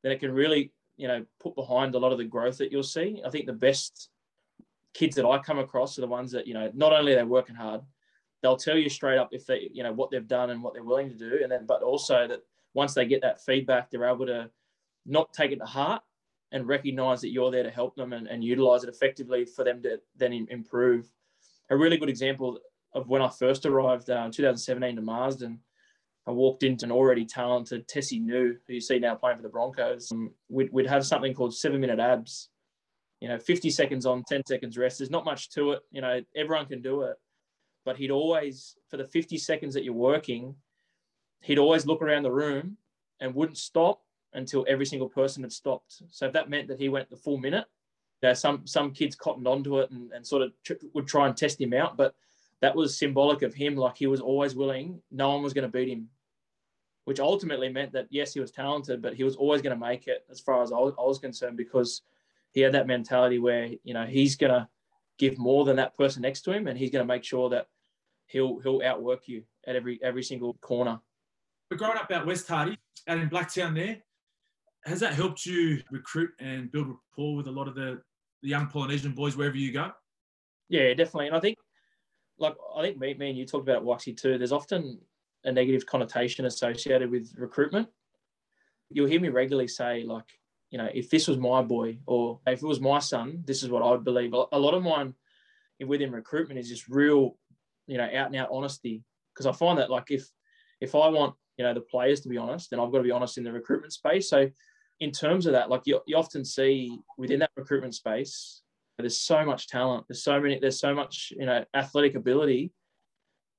then 0.02 0.12
it 0.12 0.20
can 0.20 0.32
really 0.32 0.72
you 0.96 1.08
know 1.08 1.24
put 1.40 1.54
behind 1.56 1.94
a 1.94 1.98
lot 1.98 2.12
of 2.12 2.18
the 2.18 2.24
growth 2.24 2.58
that 2.58 2.70
you'll 2.70 2.82
see. 2.82 3.20
I 3.24 3.30
think 3.30 3.46
the 3.46 3.52
best 3.52 4.10
kids 4.92 5.16
that 5.16 5.26
I 5.26 5.38
come 5.38 5.58
across 5.58 5.96
are 5.96 6.02
the 6.02 6.06
ones 6.06 6.30
that 6.32 6.46
you 6.46 6.54
know 6.54 6.70
not 6.74 6.92
only 6.92 7.14
they're 7.14 7.26
working 7.26 7.56
hard, 7.56 7.80
they'll 8.42 8.56
tell 8.56 8.76
you 8.76 8.90
straight 8.90 9.18
up 9.18 9.30
if 9.32 9.46
they 9.46 9.70
you 9.72 9.82
know 9.82 9.92
what 9.92 10.10
they've 10.10 10.28
done 10.28 10.50
and 10.50 10.62
what 10.62 10.74
they're 10.74 10.84
willing 10.84 11.08
to 11.08 11.16
do, 11.16 11.40
and 11.42 11.50
then 11.50 11.64
but 11.66 11.82
also 11.82 12.28
that 12.28 12.42
once 12.74 12.94
they 12.94 13.06
get 13.06 13.22
that 13.22 13.42
feedback, 13.42 13.90
they're 13.90 14.08
able 14.08 14.26
to 14.26 14.50
not 15.06 15.32
take 15.32 15.50
it 15.50 15.58
to 15.58 15.64
heart 15.64 16.02
and 16.52 16.66
recognize 16.66 17.20
that 17.20 17.30
you're 17.30 17.50
there 17.50 17.62
to 17.62 17.70
help 17.70 17.94
them 17.94 18.12
and, 18.12 18.26
and 18.26 18.42
utilize 18.42 18.82
it 18.82 18.88
effectively 18.88 19.44
for 19.44 19.64
them 19.64 19.82
to 19.82 20.00
then 20.16 20.46
improve. 20.50 21.08
A 21.70 21.76
really 21.76 21.96
good 21.96 22.08
example 22.08 22.58
of 22.94 23.08
when 23.08 23.22
I 23.22 23.28
first 23.28 23.66
arrived 23.66 24.10
uh, 24.10 24.24
in 24.24 24.32
2017 24.32 24.96
to 24.96 25.02
Marsden 25.02 25.60
I 26.26 26.32
walked 26.32 26.62
into 26.62 26.84
an 26.84 26.92
already 26.92 27.24
talented 27.24 27.88
Tesi 27.88 28.20
Niu, 28.20 28.56
who 28.66 28.74
you 28.74 28.80
see 28.80 28.98
now 28.98 29.14
playing 29.14 29.38
for 29.38 29.42
the 29.42 29.48
Broncos. 29.48 30.12
Um, 30.12 30.30
we'd, 30.48 30.70
we'd 30.72 30.86
have 30.86 31.06
something 31.06 31.34
called 31.34 31.54
seven 31.54 31.80
minute 31.80 31.98
abs, 31.98 32.50
you 33.20 33.28
know, 33.28 33.38
50 33.38 33.70
seconds 33.70 34.06
on, 34.06 34.22
10 34.28 34.46
seconds 34.46 34.76
rest. 34.76 34.98
There's 34.98 35.10
not 35.10 35.24
much 35.24 35.50
to 35.50 35.72
it. 35.72 35.80
You 35.90 36.02
know, 36.02 36.20
everyone 36.36 36.66
can 36.66 36.82
do 36.82 37.02
it. 37.02 37.16
But 37.84 37.96
he'd 37.96 38.10
always, 38.10 38.76
for 38.90 38.98
the 38.98 39.06
50 39.06 39.38
seconds 39.38 39.74
that 39.74 39.84
you're 39.84 39.94
working, 39.94 40.54
he'd 41.40 41.58
always 41.58 41.86
look 41.86 42.02
around 42.02 42.22
the 42.22 42.32
room 42.32 42.76
and 43.18 43.34
wouldn't 43.34 43.58
stop 43.58 44.02
until 44.32 44.64
every 44.68 44.86
single 44.86 45.08
person 45.08 45.42
had 45.42 45.52
stopped. 45.52 46.02
So 46.10 46.26
if 46.26 46.32
that 46.32 46.50
meant 46.50 46.68
that 46.68 46.78
he 46.78 46.88
went 46.88 47.10
the 47.10 47.16
full 47.16 47.38
minute, 47.38 47.66
you 48.22 48.28
know, 48.28 48.34
some 48.34 48.66
some 48.66 48.92
kids 48.92 49.16
cottoned 49.16 49.48
onto 49.48 49.78
it 49.80 49.90
and, 49.90 50.12
and 50.12 50.26
sort 50.26 50.42
of 50.42 50.52
would 50.94 51.06
try 51.06 51.26
and 51.26 51.36
test 51.36 51.60
him 51.60 51.72
out. 51.72 51.96
But 51.96 52.14
that 52.60 52.76
was 52.76 52.98
symbolic 52.98 53.42
of 53.42 53.54
him. 53.54 53.76
Like 53.76 53.96
he 53.96 54.06
was 54.06 54.20
always 54.20 54.54
willing. 54.54 55.00
No 55.10 55.30
one 55.30 55.42
was 55.42 55.54
going 55.54 55.70
to 55.70 55.72
beat 55.72 55.88
him, 55.88 56.08
which 57.04 57.20
ultimately 57.20 57.68
meant 57.68 57.92
that 57.92 58.08
yes, 58.10 58.34
he 58.34 58.40
was 58.40 58.50
talented, 58.50 59.02
but 59.02 59.14
he 59.14 59.24
was 59.24 59.36
always 59.36 59.62
going 59.62 59.78
to 59.78 59.86
make 59.86 60.06
it 60.06 60.24
as 60.30 60.40
far 60.40 60.62
as 60.62 60.72
I 60.72 60.76
was, 60.76 60.94
I 60.98 61.02
was 61.02 61.18
concerned 61.18 61.56
because 61.56 62.02
he 62.52 62.60
had 62.60 62.72
that 62.72 62.86
mentality 62.86 63.38
where 63.38 63.70
you 63.84 63.94
know 63.94 64.04
he's 64.04 64.36
going 64.36 64.52
to 64.52 64.68
give 65.18 65.38
more 65.38 65.64
than 65.64 65.76
that 65.76 65.96
person 65.96 66.22
next 66.22 66.42
to 66.42 66.52
him, 66.52 66.66
and 66.66 66.78
he's 66.78 66.90
going 66.90 67.06
to 67.06 67.12
make 67.12 67.24
sure 67.24 67.48
that 67.50 67.68
he'll 68.26 68.58
he'll 68.60 68.82
outwork 68.84 69.28
you 69.28 69.42
at 69.66 69.76
every 69.76 69.98
every 70.02 70.22
single 70.22 70.54
corner. 70.54 71.00
But 71.68 71.78
growing 71.78 71.98
up 71.98 72.10
out 72.10 72.26
West 72.26 72.48
Hardy, 72.48 72.78
out 73.06 73.18
in 73.18 73.30
Blacktown, 73.30 73.74
there 73.74 73.98
has 74.84 75.00
that 75.00 75.14
helped 75.14 75.44
you 75.46 75.82
recruit 75.90 76.30
and 76.40 76.70
build 76.72 76.88
rapport 76.88 77.36
with 77.36 77.46
a 77.46 77.50
lot 77.50 77.68
of 77.68 77.74
the, 77.74 78.00
the 78.42 78.48
young 78.48 78.66
Polynesian 78.66 79.12
boys 79.12 79.36
wherever 79.36 79.56
you 79.56 79.72
go? 79.72 79.92
Yeah, 80.68 80.94
definitely. 80.94 81.26
And 81.26 81.36
I 81.36 81.40
think 81.40 81.56
like 82.38 82.54
I 82.76 82.82
think 82.82 82.98
me, 82.98 83.14
me 83.14 83.30
and 83.30 83.38
you 83.38 83.46
talked 83.46 83.68
about 83.68 83.82
it, 83.82 83.84
Waxy 83.84 84.14
too. 84.14 84.38
There's 84.38 84.52
often 84.52 84.98
a 85.44 85.52
negative 85.52 85.86
connotation 85.86 86.46
associated 86.46 87.10
with 87.10 87.32
recruitment. 87.36 87.88
You'll 88.90 89.08
hear 89.08 89.20
me 89.20 89.28
regularly 89.28 89.68
say, 89.68 90.02
like, 90.04 90.24
you 90.70 90.78
know, 90.78 90.88
if 90.92 91.10
this 91.10 91.28
was 91.28 91.38
my 91.38 91.62
boy 91.62 91.98
or 92.06 92.40
if 92.46 92.62
it 92.62 92.66
was 92.66 92.80
my 92.80 92.98
son, 92.98 93.42
this 93.46 93.62
is 93.62 93.68
what 93.68 93.82
I 93.82 93.90
would 93.90 94.04
believe. 94.04 94.32
A 94.32 94.58
lot 94.58 94.74
of 94.74 94.82
mine 94.82 95.14
within 95.86 96.12
recruitment 96.12 96.58
is 96.58 96.68
just 96.68 96.88
real, 96.88 97.36
you 97.86 97.98
know, 97.98 98.04
out 98.04 98.26
and 98.26 98.36
out 98.36 98.48
honesty. 98.50 99.04
Because 99.34 99.46
I 99.46 99.52
find 99.52 99.78
that 99.78 99.90
like 99.90 100.10
if 100.10 100.28
if 100.80 100.94
I 100.94 101.08
want, 101.08 101.34
you 101.56 101.64
know, 101.64 101.74
the 101.74 101.80
players 101.80 102.20
to 102.22 102.28
be 102.28 102.38
honest, 102.38 102.70
then 102.70 102.80
I've 102.80 102.90
got 102.90 102.98
to 102.98 103.04
be 103.04 103.10
honest 103.10 103.38
in 103.38 103.44
the 103.44 103.52
recruitment 103.52 103.92
space. 103.92 104.30
So 104.30 104.48
in 105.00 105.10
terms 105.10 105.46
of 105.46 105.52
that, 105.52 105.70
like 105.70 105.82
you, 105.86 106.00
you 106.06 106.16
often 106.16 106.44
see 106.44 106.96
within 107.16 107.40
that 107.40 107.50
recruitment 107.56 107.94
space, 107.94 108.62
there's 108.98 109.18
so 109.18 109.44
much 109.44 109.66
talent. 109.66 110.04
There's 110.08 110.22
so 110.22 110.40
many. 110.40 110.58
There's 110.58 110.78
so 110.78 110.94
much 110.94 111.32
you 111.36 111.46
know 111.46 111.64
athletic 111.74 112.14
ability, 112.14 112.72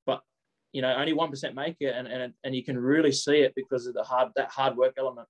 but 0.06 0.22
you 0.72 0.82
know 0.82 0.94
only 0.94 1.14
one 1.14 1.30
percent 1.30 1.56
make 1.56 1.78
it, 1.80 1.96
and 1.96 2.08
and 2.08 2.34
and 2.44 2.56
you 2.56 2.64
can 2.64 2.78
really 2.78 3.12
see 3.12 3.40
it 3.40 3.54
because 3.56 3.88
of 3.88 3.94
the 3.94 4.04
hard 4.04 4.30
that 4.36 4.50
hard 4.50 4.78
work 4.78 4.94
element. 4.98 5.28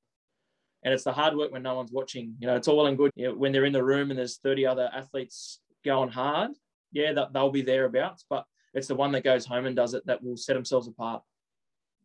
And 0.83 0.93
it's 0.93 1.03
the 1.03 1.13
hard 1.13 1.35
work 1.35 1.51
when 1.51 1.61
no 1.61 1.75
one's 1.75 1.91
watching. 1.91 2.35
You 2.39 2.47
know, 2.47 2.55
it's 2.55 2.67
all 2.67 2.87
and 2.87 2.97
good 2.97 3.11
you 3.15 3.27
know, 3.27 3.35
when 3.35 3.51
they're 3.51 3.65
in 3.65 3.73
the 3.73 3.83
room 3.83 4.09
and 4.09 4.17
there's 4.17 4.37
30 4.37 4.65
other 4.65 4.89
athletes 4.91 5.59
going 5.85 6.09
hard. 6.09 6.51
Yeah, 6.91 7.13
that 7.13 7.33
they'll 7.33 7.51
be 7.51 7.61
thereabouts, 7.61 8.25
but 8.29 8.45
it's 8.73 8.87
the 8.87 8.95
one 8.95 9.11
that 9.11 9.23
goes 9.23 9.45
home 9.45 9.67
and 9.67 9.75
does 9.75 9.93
it 9.93 10.05
that 10.07 10.23
will 10.23 10.35
set 10.35 10.55
themselves 10.55 10.87
apart. 10.87 11.21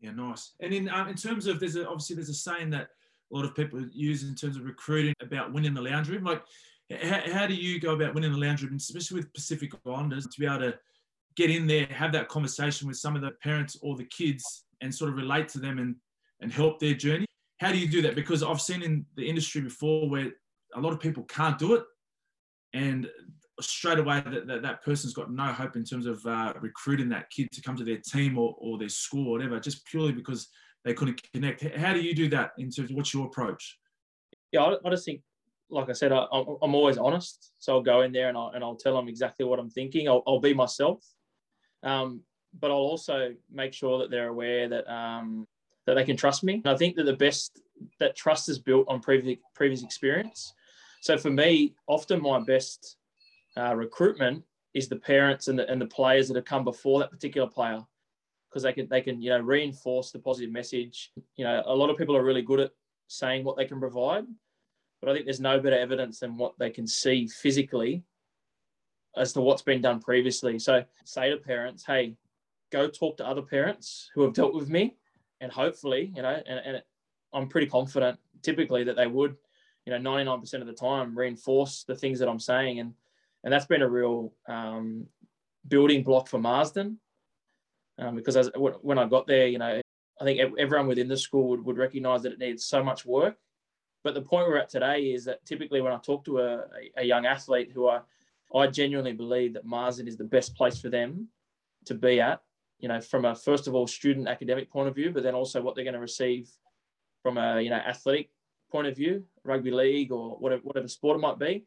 Yeah, 0.00 0.10
nice. 0.12 0.52
And 0.60 0.74
in 0.74 0.88
um, 0.90 1.08
in 1.08 1.16
terms 1.16 1.46
of 1.46 1.58
there's 1.58 1.76
a, 1.76 1.88
obviously 1.88 2.16
there's 2.16 2.28
a 2.28 2.34
saying 2.34 2.70
that 2.70 2.88
a 3.32 3.36
lot 3.36 3.44
of 3.44 3.54
people 3.54 3.80
use 3.92 4.22
in 4.22 4.34
terms 4.34 4.56
of 4.56 4.64
recruiting 4.64 5.14
about 5.20 5.52
winning 5.52 5.74
the 5.74 5.82
lounge 5.82 6.08
room. 6.08 6.24
Like, 6.24 6.42
how, 7.02 7.20
how 7.32 7.46
do 7.46 7.54
you 7.54 7.80
go 7.80 7.94
about 7.94 8.14
winning 8.14 8.32
the 8.32 8.38
lounge 8.38 8.62
room, 8.62 8.76
especially 8.76 9.16
with 9.16 9.32
Pacific 9.32 9.72
Islanders, 9.84 10.26
to 10.26 10.40
be 10.40 10.46
able 10.46 10.60
to 10.60 10.78
get 11.36 11.50
in 11.50 11.66
there, 11.66 11.86
have 11.86 12.12
that 12.12 12.28
conversation 12.28 12.86
with 12.86 12.96
some 12.96 13.16
of 13.16 13.22
the 13.22 13.32
parents 13.42 13.76
or 13.82 13.96
the 13.96 14.04
kids, 14.04 14.64
and 14.80 14.94
sort 14.94 15.10
of 15.10 15.16
relate 15.16 15.48
to 15.48 15.58
them 15.58 15.78
and 15.78 15.96
and 16.40 16.52
help 16.52 16.78
their 16.78 16.94
journey? 16.94 17.26
How 17.58 17.72
do 17.72 17.78
you 17.78 17.88
do 17.88 18.02
that? 18.02 18.14
Because 18.14 18.42
I've 18.42 18.60
seen 18.60 18.82
in 18.82 19.06
the 19.16 19.26
industry 19.26 19.62
before 19.62 20.08
where 20.08 20.30
a 20.74 20.80
lot 20.80 20.92
of 20.92 21.00
people 21.00 21.24
can't 21.24 21.58
do 21.58 21.74
it, 21.74 21.84
and 22.74 23.08
straight 23.60 23.98
away 23.98 24.22
that, 24.26 24.46
that, 24.46 24.62
that 24.62 24.84
person's 24.84 25.14
got 25.14 25.32
no 25.32 25.46
hope 25.46 25.76
in 25.76 25.84
terms 25.84 26.06
of 26.06 26.24
uh, 26.26 26.52
recruiting 26.60 27.08
that 27.08 27.30
kid 27.30 27.48
to 27.52 27.62
come 27.62 27.76
to 27.76 27.84
their 27.84 27.96
team 27.96 28.36
or, 28.38 28.54
or 28.58 28.78
their 28.78 28.88
school 28.88 29.28
or 29.28 29.32
whatever, 29.32 29.58
just 29.58 29.84
purely 29.86 30.12
because 30.12 30.48
they 30.86 30.94
couldn't 30.94 31.20
connect. 31.32 31.62
How 31.76 31.92
do 31.92 32.00
you 32.00 32.14
do 32.14 32.28
that 32.28 32.52
in 32.58 32.70
terms 32.70 32.90
of 32.90 32.96
what's 32.96 33.12
your 33.12 33.26
approach? 33.26 33.76
Yeah, 34.52 34.62
I, 34.62 34.76
I 34.84 34.90
just 34.90 35.04
think, 35.04 35.20
like 35.68 35.90
I 35.90 35.92
said, 35.92 36.12
I, 36.12 36.24
am 36.32 36.74
always 36.76 36.96
honest. 36.96 37.52
So 37.58 37.74
I'll 37.74 37.82
go 37.82 38.02
in 38.02 38.12
there 38.12 38.28
and 38.28 38.38
I'll, 38.38 38.52
and 38.54 38.62
I'll 38.62 38.76
tell 38.76 38.94
them 38.94 39.08
exactly 39.08 39.44
what 39.44 39.58
I'm 39.58 39.68
thinking. 39.68 40.08
I'll, 40.08 40.22
I'll 40.28 40.40
be 40.40 40.54
myself. 40.54 41.04
Um, 41.82 42.22
but 42.60 42.70
I'll 42.70 42.76
also 42.76 43.34
make 43.52 43.74
sure 43.74 43.98
that 43.98 44.10
they're 44.10 44.28
aware 44.28 44.68
that 44.68 44.90
um, 44.90 45.48
that 45.86 45.94
they 45.94 46.04
can 46.04 46.16
trust 46.16 46.44
me. 46.44 46.54
And 46.54 46.68
I 46.68 46.76
think 46.76 46.94
that 46.96 47.04
the 47.04 47.16
best 47.16 47.60
that 47.98 48.14
trust 48.16 48.48
is 48.48 48.60
built 48.60 48.86
on 48.88 49.00
previous 49.00 49.38
previous 49.54 49.82
experience. 49.82 50.54
So 51.02 51.18
for 51.18 51.30
me, 51.30 51.74
often 51.88 52.22
my 52.22 52.38
best 52.38 52.96
uh, 53.58 53.74
recruitment 53.74 54.44
is 54.72 54.88
the 54.88 54.96
parents 54.96 55.48
and 55.48 55.58
the, 55.58 55.68
and 55.68 55.80
the 55.80 55.86
players 55.86 56.28
that 56.28 56.36
have 56.36 56.44
come 56.44 56.64
before 56.64 57.00
that 57.00 57.10
particular 57.10 57.48
player 57.48 57.80
because 58.48 58.62
they 58.62 58.72
can 58.72 58.88
they 58.88 59.00
can 59.00 59.20
you 59.20 59.30
know 59.30 59.40
reinforce 59.40 60.10
the 60.10 60.18
positive 60.18 60.52
message. 60.52 61.12
You 61.36 61.44
know, 61.44 61.62
a 61.66 61.74
lot 61.74 61.90
of 61.90 61.96
people 61.96 62.16
are 62.16 62.24
really 62.24 62.42
good 62.42 62.60
at 62.60 62.70
saying 63.08 63.44
what 63.44 63.56
they 63.56 63.64
can 63.64 63.80
provide, 63.80 64.24
but 65.00 65.10
I 65.10 65.14
think 65.14 65.26
there's 65.26 65.40
no 65.40 65.60
better 65.60 65.78
evidence 65.78 66.20
than 66.20 66.36
what 66.36 66.54
they 66.58 66.70
can 66.70 66.86
see 66.86 67.26
physically 67.28 68.02
as 69.16 69.32
to 69.32 69.40
what's 69.40 69.62
been 69.62 69.80
done 69.80 70.00
previously. 70.00 70.58
So 70.58 70.84
say 71.04 71.30
to 71.30 71.36
parents, 71.36 71.84
hey, 71.84 72.16
go 72.70 72.88
talk 72.88 73.16
to 73.18 73.26
other 73.26 73.42
parents 73.42 74.10
who 74.14 74.22
have 74.22 74.34
dealt 74.34 74.54
with 74.54 74.68
me, 74.68 74.96
and 75.40 75.50
hopefully, 75.50 76.12
you 76.14 76.22
know, 76.22 76.42
and, 76.46 76.60
and 76.64 76.82
I'm 77.32 77.48
pretty 77.48 77.66
confident 77.66 78.18
typically 78.42 78.84
that 78.84 78.96
they 78.96 79.06
would, 79.06 79.36
you 79.84 79.96
know, 79.96 80.10
99% 80.10 80.60
of 80.60 80.66
the 80.66 80.72
time 80.72 81.16
reinforce 81.16 81.84
the 81.84 81.94
things 81.94 82.18
that 82.18 82.28
I'm 82.28 82.40
saying, 82.40 82.80
and 82.80 82.94
and 83.44 83.52
that's 83.52 83.66
been 83.66 83.82
a 83.82 83.88
real 83.88 84.32
um, 84.48 85.06
building 85.68 86.02
block 86.02 86.26
for 86.26 86.38
Marsden 86.38 86.98
um, 87.98 88.16
because 88.16 88.36
as 88.36 88.50
when 88.54 88.98
I 88.98 89.06
got 89.06 89.26
there, 89.26 89.46
you 89.46 89.58
know, 89.58 89.80
I 90.20 90.24
think 90.24 90.40
everyone 90.58 90.86
within 90.86 91.08
the 91.08 91.16
school 91.16 91.48
would, 91.48 91.64
would 91.64 91.78
recognize 91.78 92.22
that 92.22 92.32
it 92.32 92.38
needs 92.38 92.64
so 92.64 92.82
much 92.82 93.04
work. 93.04 93.36
But 94.02 94.14
the 94.14 94.22
point 94.22 94.46
we're 94.46 94.58
at 94.58 94.68
today 94.68 95.12
is 95.12 95.24
that 95.24 95.44
typically 95.44 95.80
when 95.80 95.92
I 95.92 95.98
talk 95.98 96.24
to 96.26 96.38
a, 96.38 96.64
a 96.96 97.04
young 97.04 97.26
athlete 97.26 97.70
who 97.74 97.88
I, 97.88 98.00
I 98.54 98.66
genuinely 98.68 99.12
believe 99.12 99.54
that 99.54 99.64
Marsden 99.64 100.06
is 100.06 100.16
the 100.16 100.24
best 100.24 100.54
place 100.54 100.80
for 100.80 100.88
them 100.88 101.28
to 101.86 101.94
be 101.94 102.20
at, 102.20 102.40
you 102.78 102.88
know, 102.88 103.00
from 103.00 103.24
a 103.24 103.34
first 103.34 103.66
of 103.66 103.74
all 103.74 103.86
student 103.86 104.28
academic 104.28 104.70
point 104.70 104.88
of 104.88 104.94
view, 104.94 105.10
but 105.10 105.22
then 105.22 105.34
also 105.34 105.60
what 105.60 105.74
they're 105.74 105.84
going 105.84 105.94
to 105.94 106.00
receive 106.00 106.48
from 107.22 107.38
a 107.38 107.60
you 107.60 107.70
know 107.70 107.76
athletic 107.76 108.30
point 108.70 108.86
of 108.86 108.96
view, 108.96 109.24
rugby 109.42 109.70
league 109.70 110.12
or 110.12 110.36
whatever 110.36 110.62
whatever 110.62 110.88
sport 110.88 111.16
it 111.16 111.20
might 111.20 111.38
be. 111.38 111.64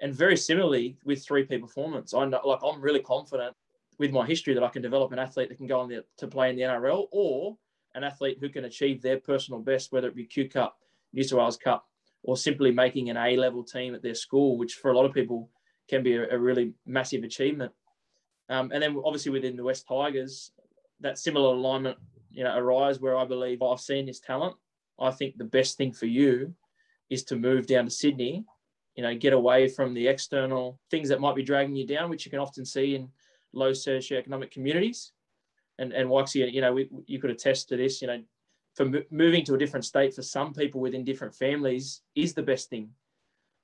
And 0.00 0.14
very 0.14 0.36
similarly 0.36 0.96
with 1.04 1.26
3P 1.26 1.60
performance, 1.60 2.12
I 2.14 2.24
know 2.26 2.40
like 2.44 2.60
I'm 2.64 2.80
really 2.80 3.00
confident 3.00 3.56
with 3.98 4.10
my 4.10 4.26
history 4.26 4.54
that 4.54 4.62
I 4.62 4.68
can 4.68 4.82
develop 4.82 5.12
an 5.12 5.18
athlete 5.18 5.48
that 5.48 5.58
can 5.58 5.66
go 5.66 5.80
on 5.80 5.88
the, 5.88 6.04
to 6.18 6.26
play 6.26 6.50
in 6.50 6.56
the 6.56 6.62
NRL 6.62 7.06
or 7.10 7.56
an 7.94 8.04
athlete 8.04 8.38
who 8.40 8.48
can 8.48 8.64
achieve 8.64 9.02
their 9.02 9.18
personal 9.18 9.60
best, 9.60 9.92
whether 9.92 10.08
it 10.08 10.16
be 10.16 10.24
Q 10.24 10.48
Cup, 10.48 10.78
New 11.12 11.22
South 11.22 11.38
Wales 11.38 11.56
Cup, 11.56 11.86
or 12.22 12.36
simply 12.36 12.70
making 12.70 13.10
an 13.10 13.16
A 13.16 13.36
level 13.36 13.62
team 13.62 13.94
at 13.94 14.02
their 14.02 14.14
school, 14.14 14.56
which 14.56 14.74
for 14.74 14.90
a 14.90 14.96
lot 14.96 15.04
of 15.04 15.12
people 15.12 15.50
can 15.88 16.02
be 16.02 16.14
a, 16.14 16.34
a 16.34 16.38
really 16.38 16.72
massive 16.86 17.24
achievement. 17.24 17.72
Um, 18.48 18.70
and 18.72 18.82
then 18.82 19.00
obviously 19.04 19.32
within 19.32 19.56
the 19.56 19.64
West 19.64 19.86
Tigers, 19.86 20.52
that 21.00 21.18
similar 21.18 21.54
alignment, 21.54 21.98
you 22.30 22.44
know, 22.44 22.56
arise 22.56 23.00
where 23.00 23.16
I 23.16 23.24
believe 23.24 23.62
I've 23.62 23.80
seen 23.80 24.06
this 24.06 24.20
talent. 24.20 24.56
I 24.98 25.10
think 25.10 25.36
the 25.36 25.44
best 25.44 25.76
thing 25.76 25.92
for 25.92 26.06
you 26.06 26.54
is 27.10 27.24
to 27.24 27.36
move 27.36 27.66
down 27.66 27.84
to 27.84 27.90
Sydney, 27.90 28.44
you 28.94 29.02
know, 29.02 29.14
get 29.14 29.32
away 29.32 29.68
from 29.68 29.94
the 29.94 30.06
external 30.06 30.78
things 30.90 31.08
that 31.08 31.20
might 31.20 31.34
be 31.34 31.42
dragging 31.42 31.76
you 31.76 31.86
down, 31.86 32.10
which 32.10 32.24
you 32.24 32.30
can 32.30 32.40
often 32.40 32.64
see 32.64 32.94
in 32.94 33.08
low 33.52 33.72
socioeconomic 33.72 34.50
communities. 34.50 35.12
And 35.78 35.92
and 35.92 36.08
Waxy, 36.08 36.40
you 36.40 36.60
know, 36.60 36.72
we, 36.72 36.88
you 37.06 37.18
could 37.18 37.30
attest 37.30 37.68
to 37.70 37.76
this. 37.76 38.02
You 38.02 38.08
know, 38.08 38.22
for 38.74 38.90
moving 39.10 39.44
to 39.44 39.54
a 39.54 39.58
different 39.58 39.84
state 39.84 40.14
for 40.14 40.22
some 40.22 40.52
people 40.52 40.80
within 40.80 41.04
different 41.04 41.34
families 41.34 42.02
is 42.14 42.34
the 42.34 42.42
best 42.42 42.70
thing. 42.70 42.90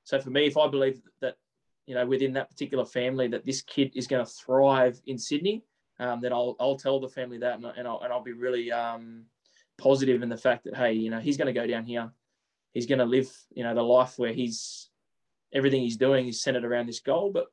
So 0.05 0.21
for 0.21 0.31
me, 0.31 0.47
if 0.47 0.57
I 0.57 0.69
believe 0.69 1.01
that 1.21 1.37
you 1.87 1.95
know 1.95 2.07
within 2.07 2.33
that 2.35 2.51
particular 2.51 2.85
family 2.85 3.29
that 3.29 3.47
this 3.47 3.63
kid 3.63 3.93
is 3.95 4.07
going 4.07 4.25
to 4.25 4.31
thrive 4.31 5.01
in 5.07 5.19
Sydney, 5.19 5.65
um, 5.99 6.21
then 6.21 6.33
I'll 6.33 6.57
I'll 6.61 6.77
tell 6.77 7.01
the 7.01 7.09
family 7.09 7.39
that, 7.39 7.57
and, 7.57 7.67
and 7.67 7.87
I'll 7.87 8.01
and 8.01 8.13
I'll 8.13 8.23
be 8.23 8.33
really 8.33 8.73
um, 8.73 9.25
positive 9.79 10.23
in 10.23 10.29
the 10.29 10.37
fact 10.37 10.65
that 10.65 10.77
hey, 10.77 10.93
you 10.93 11.11
know, 11.11 11.21
he's 11.21 11.37
going 11.37 11.53
to 11.53 11.59
go 11.59 11.67
down 11.67 11.85
here. 11.85 12.11
He's 12.73 12.87
going 12.87 12.99
to 12.99 13.05
live, 13.05 13.31
you 13.55 13.65
know, 13.65 13.75
the 13.75 13.83
life 13.83 14.19
where 14.19 14.33
he's 14.33 14.91
everything 15.53 15.81
he's 15.81 15.97
doing 15.97 16.29
is 16.29 16.43
centered 16.43 16.65
around 16.65 16.87
this 16.87 17.01
goal, 17.01 17.31
but 17.33 17.47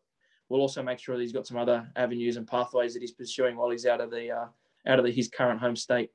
we'll 0.50 0.62
also 0.62 0.84
make 0.84 1.00
sure 1.00 1.16
that 1.16 1.22
he's 1.22 1.32
got 1.32 1.48
some 1.48 1.58
other 1.58 1.88
avenues 1.96 2.38
and 2.38 2.48
pathways 2.48 2.94
that 2.94 3.02
he's 3.02 3.12
pursuing 3.12 3.56
while 3.56 3.70
he's 3.70 3.86
out 3.86 4.02
of 4.02 4.12
the 4.12 4.32
uh, 4.32 4.46
out 4.88 5.00
of 5.00 5.06
the, 5.06 5.12
his 5.12 5.28
current 5.28 5.60
home 5.60 5.76
state. 5.76 6.12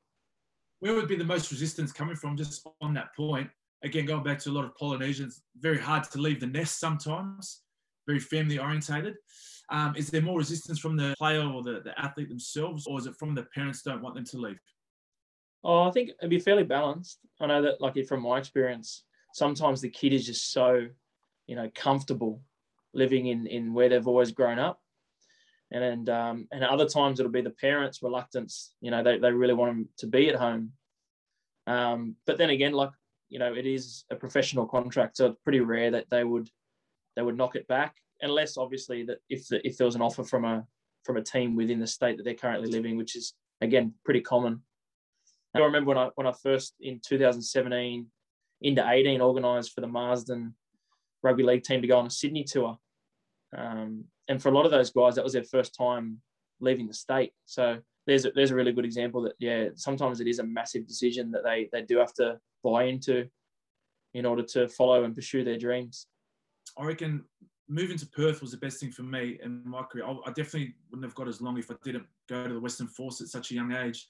Where 0.79 0.95
would 0.95 1.07
be 1.07 1.15
the 1.15 1.23
most 1.23 1.51
resistance 1.51 1.91
coming 1.91 2.15
from? 2.15 2.37
Just 2.37 2.67
on 2.81 2.93
that 2.95 3.15
point, 3.15 3.49
again, 3.83 4.05
going 4.05 4.23
back 4.23 4.39
to 4.39 4.49
a 4.49 4.51
lot 4.53 4.65
of 4.65 4.75
Polynesians, 4.75 5.41
very 5.59 5.77
hard 5.77 6.03
to 6.05 6.17
leave 6.19 6.39
the 6.39 6.47
nest 6.47 6.79
sometimes. 6.79 7.61
Very 8.07 8.19
family 8.19 8.57
orientated. 8.57 9.15
Um, 9.69 9.95
is 9.95 10.09
there 10.09 10.21
more 10.21 10.39
resistance 10.39 10.79
from 10.79 10.97
the 10.97 11.13
player 11.17 11.47
or 11.47 11.61
the, 11.61 11.81
the 11.83 11.97
athlete 11.97 12.29
themselves, 12.29 12.87
or 12.87 12.99
is 12.99 13.05
it 13.05 13.15
from 13.17 13.35
the 13.35 13.43
parents 13.53 13.83
don't 13.83 14.01
want 14.01 14.15
them 14.15 14.25
to 14.25 14.37
leave? 14.37 14.59
Oh, 15.63 15.83
I 15.83 15.91
think 15.91 16.09
it'd 16.09 16.29
be 16.29 16.39
fairly 16.39 16.63
balanced. 16.63 17.19
I 17.39 17.45
know 17.45 17.61
that, 17.61 17.79
like 17.79 18.03
from 18.07 18.23
my 18.23 18.39
experience, 18.39 19.03
sometimes 19.33 19.79
the 19.79 19.89
kid 19.89 20.13
is 20.13 20.25
just 20.25 20.51
so, 20.51 20.87
you 21.45 21.55
know, 21.55 21.69
comfortable 21.75 22.41
living 22.93 23.27
in 23.27 23.47
in 23.47 23.73
where 23.73 23.89
they've 23.89 24.07
always 24.07 24.31
grown 24.31 24.59
up. 24.59 24.79
And 25.71 25.83
and, 25.83 26.09
um, 26.09 26.47
and 26.51 26.63
other 26.63 26.87
times 26.87 27.19
it'll 27.19 27.31
be 27.31 27.41
the 27.41 27.49
parents 27.49 28.03
reluctance 28.03 28.73
you 28.81 28.91
know 28.91 29.03
they, 29.03 29.17
they 29.17 29.31
really 29.31 29.53
want 29.53 29.71
them 29.71 29.89
to 29.97 30.07
be 30.07 30.29
at 30.29 30.35
home. 30.35 30.73
Um, 31.67 32.15
but 32.25 32.37
then 32.37 32.49
again 32.49 32.73
like 32.73 32.91
you 33.29 33.39
know 33.39 33.53
it 33.53 33.65
is 33.65 34.03
a 34.11 34.15
professional 34.15 34.65
contract 34.65 35.17
so 35.17 35.27
it's 35.27 35.39
pretty 35.43 35.61
rare 35.61 35.91
that 35.91 36.09
they 36.11 36.23
would 36.23 36.49
they 37.15 37.21
would 37.21 37.37
knock 37.37 37.55
it 37.55 37.67
back 37.67 37.95
unless 38.21 38.57
obviously 38.57 39.03
that 39.03 39.19
if 39.29 39.47
the, 39.47 39.65
if 39.65 39.77
there 39.77 39.85
was 39.85 39.95
an 39.95 40.01
offer 40.01 40.23
from 40.23 40.45
a 40.45 40.65
from 41.03 41.17
a 41.17 41.23
team 41.23 41.55
within 41.55 41.79
the 41.79 41.87
state 41.87 42.17
that 42.17 42.23
they're 42.23 42.33
currently 42.33 42.69
living 42.69 42.97
which 42.97 43.15
is 43.15 43.33
again 43.61 43.93
pretty 44.03 44.21
common. 44.21 44.61
I 45.53 45.59
remember 45.59 45.89
when 45.89 45.97
I 45.97 46.09
when 46.15 46.27
I 46.27 46.33
first 46.43 46.75
in 46.81 46.99
2017 47.05 48.07
into 48.61 48.89
18 48.89 49.21
organised 49.21 49.73
for 49.73 49.81
the 49.81 49.87
Marsden 49.87 50.55
rugby 51.23 51.43
league 51.43 51.63
team 51.63 51.81
to 51.81 51.87
go 51.87 51.97
on 51.97 52.07
a 52.07 52.09
Sydney 52.09 52.43
tour. 52.43 52.77
Um, 53.55 54.05
and 54.27 54.41
for 54.41 54.49
a 54.49 54.51
lot 54.51 54.65
of 54.65 54.71
those 54.71 54.91
guys, 54.91 55.15
that 55.15 55.23
was 55.23 55.33
their 55.33 55.43
first 55.43 55.75
time 55.75 56.21
leaving 56.59 56.87
the 56.87 56.93
state. 56.93 57.33
So 57.45 57.79
there's 58.07 58.25
a, 58.25 58.31
there's 58.31 58.51
a 58.51 58.55
really 58.55 58.71
good 58.71 58.85
example 58.85 59.21
that 59.23 59.33
yeah, 59.39 59.69
sometimes 59.75 60.21
it 60.21 60.27
is 60.27 60.39
a 60.39 60.43
massive 60.43 60.87
decision 60.87 61.31
that 61.31 61.43
they 61.43 61.69
they 61.71 61.81
do 61.81 61.97
have 61.97 62.13
to 62.15 62.39
buy 62.63 62.85
into 62.85 63.27
in 64.13 64.25
order 64.25 64.43
to 64.43 64.67
follow 64.67 65.03
and 65.03 65.15
pursue 65.15 65.43
their 65.43 65.57
dreams. 65.57 66.07
I 66.77 66.85
reckon 66.85 67.23
moving 67.67 67.97
to 67.97 68.05
Perth 68.05 68.41
was 68.41 68.51
the 68.51 68.57
best 68.57 68.79
thing 68.79 68.91
for 68.91 69.03
me 69.03 69.39
in 69.43 69.61
my 69.65 69.83
career. 69.83 70.05
I, 70.05 70.11
I 70.25 70.29
definitely 70.29 70.75
wouldn't 70.89 71.05
have 71.05 71.15
got 71.15 71.27
as 71.27 71.41
long 71.41 71.57
if 71.57 71.71
I 71.71 71.75
didn't 71.83 72.05
go 72.27 72.47
to 72.47 72.53
the 72.53 72.59
Western 72.59 72.87
Force 72.87 73.21
at 73.21 73.27
such 73.27 73.51
a 73.51 73.55
young 73.55 73.73
age. 73.73 74.07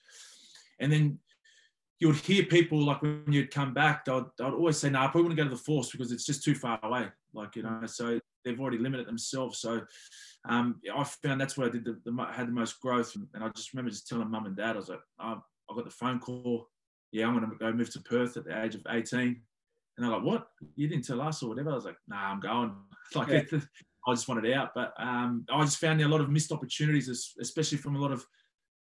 And 0.79 0.91
then 0.91 1.19
you 2.01 2.07
would 2.07 2.17
hear 2.17 2.43
people 2.43 2.83
like 2.83 3.03
when 3.03 3.23
you'd 3.27 3.51
come 3.51 3.75
back, 3.75 4.05
they'd, 4.05 4.23
they'd 4.39 4.45
always 4.45 4.77
say, 4.77 4.89
"No, 4.89 4.99
nah, 4.99 5.05
I 5.05 5.07
probably 5.09 5.21
want 5.21 5.37
to 5.37 5.43
go 5.43 5.49
to 5.49 5.55
the 5.55 5.61
force 5.61 5.91
because 5.91 6.11
it's 6.11 6.25
just 6.25 6.43
too 6.43 6.55
far 6.55 6.79
away." 6.81 7.05
Like 7.31 7.55
you 7.55 7.61
know, 7.61 7.83
so 7.85 8.19
they've 8.43 8.59
already 8.59 8.79
limited 8.79 9.07
themselves. 9.07 9.59
So 9.59 9.81
um, 10.49 10.81
I 10.93 11.03
found 11.03 11.39
that's 11.39 11.59
where 11.59 11.67
I 11.67 11.69
did 11.69 11.85
the, 11.85 12.01
the, 12.03 12.25
had 12.31 12.47
the 12.47 12.51
most 12.51 12.81
growth, 12.81 13.15
and 13.15 13.43
I 13.43 13.49
just 13.49 13.71
remember 13.71 13.91
just 13.91 14.07
telling 14.07 14.31
mum 14.31 14.47
and 14.47 14.57
dad, 14.57 14.71
I 14.71 14.79
was 14.79 14.89
like, 14.89 14.99
oh, 15.19 15.43
"I 15.69 15.75
got 15.75 15.85
the 15.85 15.91
phone 15.91 16.19
call. 16.19 16.67
Yeah, 17.11 17.27
I'm 17.27 17.37
going 17.37 17.47
to 17.47 17.55
go 17.55 17.71
move 17.71 17.91
to 17.91 18.01
Perth 18.01 18.35
at 18.35 18.45
the 18.45 18.63
age 18.63 18.73
of 18.73 18.81
18." 18.89 19.19
And 19.19 19.37
And 19.97 20.05
they're 20.05 20.11
like, 20.11 20.25
"What? 20.25 20.47
You 20.75 20.87
didn't 20.87 21.05
tell 21.05 21.21
us 21.21 21.43
or 21.43 21.49
whatever?" 21.49 21.69
I 21.69 21.75
was 21.75 21.85
like, 21.85 21.97
"Nah, 22.07 22.31
I'm 22.31 22.39
going." 22.39 22.73
Like, 23.13 23.27
Yeah. 23.27 23.59
I 24.07 24.13
just 24.13 24.27
wanted 24.27 24.51
out, 24.53 24.69
but 24.73 24.93
um, 24.97 25.45
I 25.51 25.63
just 25.63 25.77
found 25.77 26.01
a 26.01 26.07
lot 26.07 26.21
of 26.21 26.29
missed 26.29 26.51
opportunities, 26.51 27.35
especially 27.39 27.77
from 27.77 27.95
a 27.95 27.99
lot 27.99 28.11
of 28.11 28.25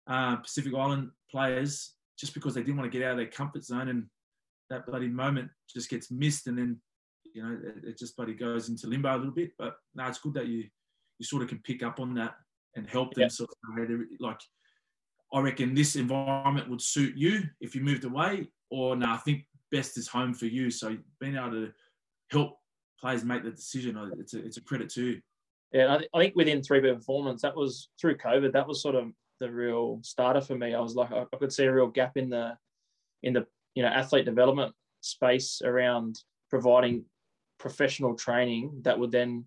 uh, 0.08 0.38
Pacific 0.38 0.74
Island 0.74 1.10
players, 1.30 1.96
just 2.20 2.34
because 2.34 2.54
they 2.54 2.62
didn't 2.62 2.78
want 2.78 2.92
to 2.92 2.98
get 2.98 3.06
out 3.06 3.12
of 3.12 3.18
their 3.18 3.28
comfort 3.28 3.64
zone, 3.64 3.90
and 3.90 4.06
that 4.70 4.86
bloody 4.86 5.08
moment 5.08 5.50
just 5.74 5.90
gets 5.90 6.12
missed, 6.12 6.48
and 6.48 6.58
then 6.58 6.80
you 7.34 7.44
know 7.44 7.58
it, 7.64 7.90
it 7.90 7.98
just 7.98 8.16
bloody 8.18 8.34
goes 8.34 8.70
into 8.70 8.88
limbo 8.88 9.16
a 9.16 9.18
little 9.18 9.32
bit. 9.32 9.52
But 9.58 9.76
no, 9.96 10.08
it's 10.08 10.20
good 10.20 10.34
that 10.34 10.48
you 10.48 10.66
you 11.20 11.26
sort 11.26 11.44
of 11.44 11.50
can 11.50 11.60
pick 11.60 11.84
up 11.84 12.00
on 12.00 12.14
that 12.16 12.36
and 12.76 12.90
help 12.90 13.14
them. 13.14 13.24
Yeah. 13.24 13.28
Sort 13.30 13.50
of 13.50 14.00
like 14.20 14.40
I 15.34 15.40
reckon 15.42 15.76
this 15.76 15.96
environment 15.96 16.70
would 16.70 16.82
suit 16.82 17.16
you 17.16 17.44
if 17.62 17.76
you 17.76 17.82
moved 17.82 18.04
away, 18.04 18.48
or 18.70 18.96
no, 18.96 19.12
I 19.12 19.18
think 19.18 19.46
best 19.72 19.98
is 19.98 20.08
home 20.08 20.34
for 20.34 20.46
you. 20.46 20.72
So 20.72 20.98
being 21.20 21.36
able 21.36 21.52
to 21.52 21.72
help 22.32 22.58
players 23.00 23.24
make 23.24 23.44
the 23.44 23.52
decision, 23.52 23.98
it's 24.20 24.34
a, 24.34 24.46
it's 24.46 24.58
a 24.58 24.64
credit 24.64 24.90
to 24.92 25.06
you. 25.06 25.22
Yeah, 25.72 26.00
I, 26.16 26.20
think 26.20 26.36
within 26.36 26.64
three 26.64 26.82
performance, 26.82 27.44
that 27.44 27.56
was 27.56 27.90
through 28.02 28.18
COVID. 28.18 28.54
That 28.54 28.68
was 28.68 28.82
sort 28.82 28.96
of 28.96 29.12
the 29.40 29.52
real 29.52 30.00
starter 30.04 30.42
for 30.42 30.56
me. 30.56 30.74
I 30.74 30.80
was 30.80 30.96
like, 30.96 31.12
I, 31.12 31.26
could 31.38 31.54
see 31.54 31.66
a 31.66 31.74
real 31.74 31.88
gap 31.88 32.18
in 32.18 32.30
the, 32.30 32.58
in 33.24 33.34
the 33.34 33.46
you 33.76 33.84
know 33.84 33.90
athlete 33.90 34.26
development 34.26 34.74
space 35.02 35.62
around 35.64 36.20
providing 36.50 37.06
professional 37.60 38.16
training 38.16 38.82
that 38.84 38.98
would 38.98 39.12
then 39.12 39.46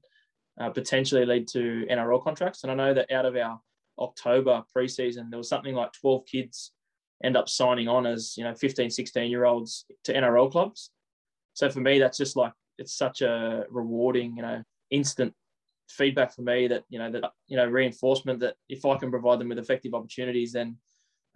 uh, 0.61 0.71
potentially 0.71 1.25
lead 1.25 1.49
to 1.49 1.87
NRL 1.91 2.23
contracts. 2.23 2.63
And 2.63 2.73
I 2.73 2.75
know 2.75 2.95
that 2.95 3.11
out 3.11 3.27
of 3.27 3.37
our 3.37 3.61
October 3.99 4.63
preseason, 4.77 5.31
there 5.31 5.39
was 5.39 5.49
something 5.49 5.75
like 5.75 5.93
12 5.93 6.27
kids 6.27 6.73
end 7.25 7.37
up 7.37 7.49
signing 7.49 7.89
on 7.89 8.05
as 8.07 8.37
you 8.37 8.45
know 8.45 8.55
15, 8.55 8.91
16 8.91 9.31
year 9.31 9.45
olds 9.45 9.87
to 10.05 10.13
NRL 10.13 10.51
clubs. 10.51 10.91
So 11.55 11.71
for 11.71 11.81
me, 11.81 11.99
that's 11.99 12.19
just 12.19 12.37
like 12.37 12.53
it's 12.79 12.97
such 12.97 13.23
a 13.23 13.65
rewarding, 13.71 14.37
you 14.37 14.43
know, 14.43 14.63
instant 14.91 15.35
feedback 15.89 16.35
for 16.35 16.43
me 16.43 16.69
that 16.69 16.85
you 16.89 16.99
know 16.99 17.11
that 17.11 17.33
you 17.47 17.57
know 17.57 17.67
reinforcement 17.67 18.41
that 18.41 18.57
if 18.69 18.85
I 18.85 18.97
can 18.97 19.11
provide 19.11 19.39
them 19.39 19.49
with 19.49 19.59
effective 19.59 19.95
opportunities, 19.95 20.53
then 20.53 20.77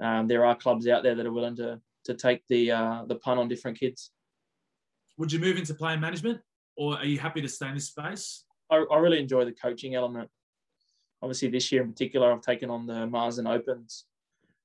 um, 0.00 0.28
there 0.28 0.44
are 0.44 0.54
clubs 0.54 0.88
out 0.88 1.02
there 1.02 1.14
that 1.14 1.26
are 1.26 1.32
willing 1.32 1.56
to 1.56 1.80
to 2.04 2.14
take 2.14 2.42
the 2.48 2.70
uh, 2.70 3.04
the 3.06 3.16
pun 3.16 3.38
on 3.38 3.48
different 3.48 3.78
kids. 3.78 4.10
Would 5.18 5.32
you 5.32 5.38
move 5.38 5.56
into 5.56 5.74
player 5.74 5.96
management, 5.96 6.40
or 6.76 6.98
are 6.98 7.04
you 7.04 7.18
happy 7.18 7.40
to 7.42 7.48
stay 7.48 7.68
in 7.68 7.74
this 7.74 7.88
space? 7.88 8.44
I, 8.70 8.76
I 8.76 8.98
really 8.98 9.20
enjoy 9.20 9.44
the 9.44 9.52
coaching 9.52 9.94
element. 9.94 10.28
Obviously, 11.22 11.48
this 11.48 11.72
year 11.72 11.82
in 11.82 11.92
particular, 11.92 12.32
I've 12.32 12.42
taken 12.42 12.70
on 12.70 12.86
the 12.86 13.06
Marsden 13.06 13.46
Opens. 13.46 14.04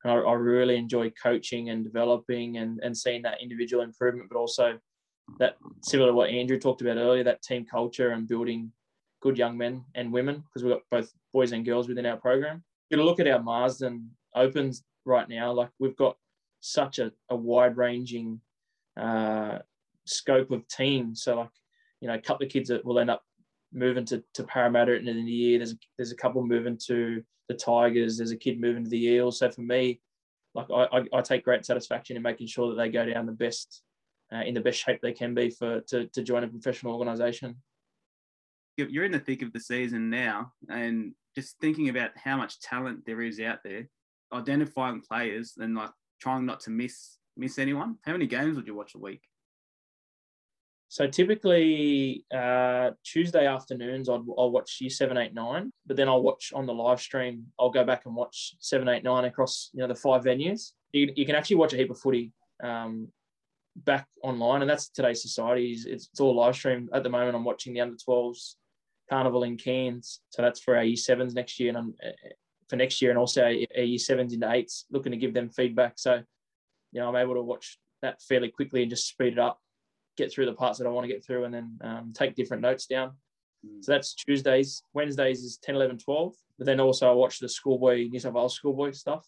And 0.04 0.12
I, 0.12 0.16
I 0.16 0.34
really 0.34 0.78
enjoy 0.78 1.12
coaching 1.12 1.70
and 1.70 1.84
developing 1.84 2.58
and, 2.58 2.80
and 2.84 2.98
seeing 2.98 3.22
that 3.22 3.42
individual 3.42 3.84
improvement, 3.84 4.30
but 4.30 4.38
also 4.38 4.80
that 5.40 5.56
similar 5.84 6.10
to 6.10 6.14
what 6.14 6.30
Andrew 6.30 6.60
talked 6.60 6.82
about 6.82 6.98
earlier, 6.98 7.24
that 7.24 7.42
team 7.42 7.66
culture 7.66 8.12
and 8.12 8.28
building 8.28 8.72
good 9.22 9.38
young 9.38 9.58
men 9.58 9.86
and 9.96 10.12
women, 10.12 10.44
because 10.44 10.64
we've 10.64 10.74
got 10.74 10.84
both 10.92 11.14
boys 11.34 11.52
and 11.52 11.66
girls 11.66 11.88
within 11.88 12.06
our 12.06 12.18
program. 12.18 12.64
If 12.90 12.98
you 12.98 13.04
look 13.04 13.20
at 13.20 13.28
our 13.28 13.42
Marsden 13.42 14.10
Opens 14.36 14.84
right 15.06 15.28
now, 15.30 15.52
like 15.52 15.70
we've 15.80 15.96
got 15.96 16.18
such 16.60 17.00
a, 17.00 17.12
a 17.30 17.36
wide 17.36 17.78
ranging 17.78 18.42
uh, 19.00 19.60
scope 20.06 20.52
of 20.52 20.68
teams. 20.68 21.24
So, 21.24 21.38
like, 21.38 21.50
you 22.02 22.08
know, 22.08 22.16
a 22.16 22.22
couple 22.22 22.46
of 22.46 22.52
kids 22.52 22.70
that 22.70 22.84
will 22.84 23.00
end 23.00 23.10
up 23.10 23.24
moving 23.74 24.06
to, 24.06 24.24
to 24.34 24.44
Parramatta 24.44 24.96
at 24.96 25.04
the 25.04 25.10
end 25.10 25.20
of 25.20 25.26
the 25.26 25.32
year. 25.32 25.60
There's 25.60 25.74
a, 25.74 25.78
there's 25.98 26.12
a 26.12 26.18
couple 26.18 26.46
moving 26.46 26.78
to 26.88 27.24
the 27.48 27.56
Tigers. 27.56 28.18
There's 28.18 28.32
a 28.32 28.38
kid 28.38 28.60
moving 28.60 28.84
to 28.84 28.90
the 28.90 29.06
Eels. 29.06 29.40
So 29.40 29.50
for 29.50 29.62
me, 29.62 30.02
like 30.54 30.68
I, 30.74 31.04
I, 31.14 31.22
take 31.22 31.46
great 31.46 31.66
satisfaction 31.66 32.18
in 32.18 32.22
making 32.22 32.48
sure 32.48 32.70
that 32.70 32.76
they 32.76 32.90
go 32.90 33.06
down 33.06 33.26
the 33.26 33.32
best 33.32 33.84
uh, 34.34 34.42
in 34.42 34.54
the 34.54 34.60
best 34.62 34.84
shape 34.84 35.00
they 35.02 35.14
can 35.14 35.34
be 35.34 35.50
for 35.50 35.82
to, 35.82 36.08
to 36.08 36.24
join 36.24 36.44
a 36.44 36.48
professional 36.48 36.94
organisation. 36.94 37.56
You're 38.90 39.06
in 39.06 39.12
the 39.12 39.20
thick 39.20 39.42
of 39.42 39.54
the 39.54 39.60
season 39.60 40.10
now, 40.10 40.54
and 40.70 41.14
just 41.36 41.58
thinking 41.60 41.90
about 41.90 42.12
how 42.16 42.38
much 42.38 42.60
talent 42.60 43.06
there 43.06 43.22
is 43.22 43.40
out 43.40 43.60
there, 43.64 43.88
identifying 44.34 45.02
players 45.02 45.54
and 45.58 45.76
like 45.76 45.92
trying 46.20 46.46
not 46.46 46.62
to 46.62 46.70
miss 46.70 47.18
miss 47.38 47.58
anyone. 47.58 47.98
How 48.04 48.12
many 48.12 48.28
games 48.28 48.56
would 48.56 48.68
you 48.68 48.76
watch 48.76 48.96
a 48.96 49.00
week? 49.00 49.22
So 50.90 51.08
typically 51.08 52.26
uh, 52.36 52.92
Tuesday 53.06 53.48
afternoons, 53.48 54.10
I'd, 54.10 54.20
I'll 54.38 54.52
watch 54.52 54.80
year 54.82 54.90
seven, 54.90 55.16
eight, 55.16 55.34
nine, 55.34 55.72
but 55.86 55.96
then 55.96 56.10
I'll 56.10 56.22
watch 56.22 56.52
on 56.54 56.66
the 56.66 56.74
live 56.74 57.00
stream. 57.00 57.46
I'll 57.58 57.70
go 57.70 57.86
back 57.86 58.06
and 58.06 58.14
watch 58.14 58.56
seven, 58.60 58.90
eight, 58.90 59.04
nine 59.04 59.24
across 59.24 59.70
you 59.74 59.80
know 59.80 59.88
the 59.88 59.96
five 59.96 60.24
venues. 60.24 60.72
You, 60.92 61.14
you 61.16 61.26
can 61.26 61.36
actually 61.36 61.56
watch 61.56 61.74
a 61.74 61.78
heap 61.78 61.92
of 61.92 62.00
footy 62.00 62.34
um, 62.62 63.08
back 63.78 64.06
online, 64.22 64.62
and 64.62 64.70
that's 64.70 64.90
today's 64.90 65.22
society. 65.22 65.72
It's, 65.72 65.86
it's 65.86 66.20
all 66.20 66.36
live 66.36 66.56
stream 66.56 66.90
at 66.94 67.04
the 67.04 67.10
moment. 67.10 67.36
I'm 67.36 67.46
watching 67.46 67.74
the 67.74 67.80
under 67.80 67.96
12s 67.96 68.56
carnival 69.12 69.44
in 69.44 69.58
Cairns, 69.58 70.22
so 70.30 70.42
that's 70.42 70.62
for 70.62 70.78
our 70.78 70.84
year 70.84 70.96
sevens 70.96 71.34
next 71.34 71.60
year, 71.60 71.70
and 71.70 71.78
I'm 71.78 71.94
uh, 72.06 72.30
for 72.70 72.78
next 72.78 73.02
year, 73.02 73.12
and 73.12 73.20
also 73.20 73.44
our 73.44 73.52
year 73.52 73.98
sevens 74.00 74.34
into 74.34 74.50
eights, 74.50 74.86
looking 74.92 75.12
to 75.12 75.18
give 75.18 75.34
them 75.34 75.50
feedback. 75.50 75.94
So 75.98 76.22
you 76.92 77.00
know 77.00 77.10
I'm 77.10 77.16
able 77.16 77.36
to 77.36 77.42
watch 77.42 77.78
that 78.02 78.22
fairly 78.22 78.50
quickly 78.50 78.82
and 78.82 78.90
just 78.90 79.08
speed 79.08 79.34
it 79.34 79.40
up 79.40 79.60
get 80.18 80.32
through 80.32 80.46
the 80.46 80.54
parts 80.54 80.78
that 80.78 80.88
I 80.88 80.92
want 80.92 81.06
to 81.06 81.14
get 81.14 81.26
through 81.26 81.46
and 81.46 81.54
then 81.54 81.80
um, 81.84 82.14
take 82.14 82.36
different 82.36 82.62
notes 82.62 82.86
down. 82.86 83.12
Mm. 83.66 83.84
So 83.84 83.92
that's 83.92 84.14
Tuesdays. 84.14 84.84
Wednesdays 84.94 85.44
is 85.44 85.58
10, 85.58 85.76
11, 85.76 86.00
12. 86.00 86.34
But 86.58 86.66
then 86.66 86.80
also 86.80 87.10
I 87.10 87.14
watch 87.14 87.40
the 87.40 87.50
schoolboy, 87.50 88.08
New 88.10 88.20
South 88.20 88.34
Wales 88.34 88.56
schoolboy 88.56 88.92
stuff. 88.92 89.26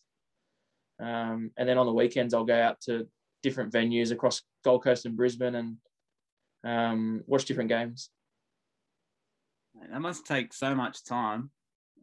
Um, 0.99 1.51
and 1.57 1.67
then 1.67 1.77
on 1.77 1.85
the 1.85 1.93
weekends, 1.93 2.33
I'll 2.33 2.45
go 2.45 2.59
out 2.59 2.79
to 2.81 3.07
different 3.41 3.73
venues 3.73 4.11
across 4.11 4.41
Gold 4.63 4.83
Coast 4.83 5.05
and 5.05 5.17
Brisbane 5.17 5.55
and 5.55 5.77
um, 6.63 7.23
watch 7.25 7.45
different 7.45 7.69
games. 7.69 8.09
That 9.91 10.01
must 10.01 10.25
take 10.25 10.53
so 10.53 10.75
much 10.75 11.03
time. 11.03 11.51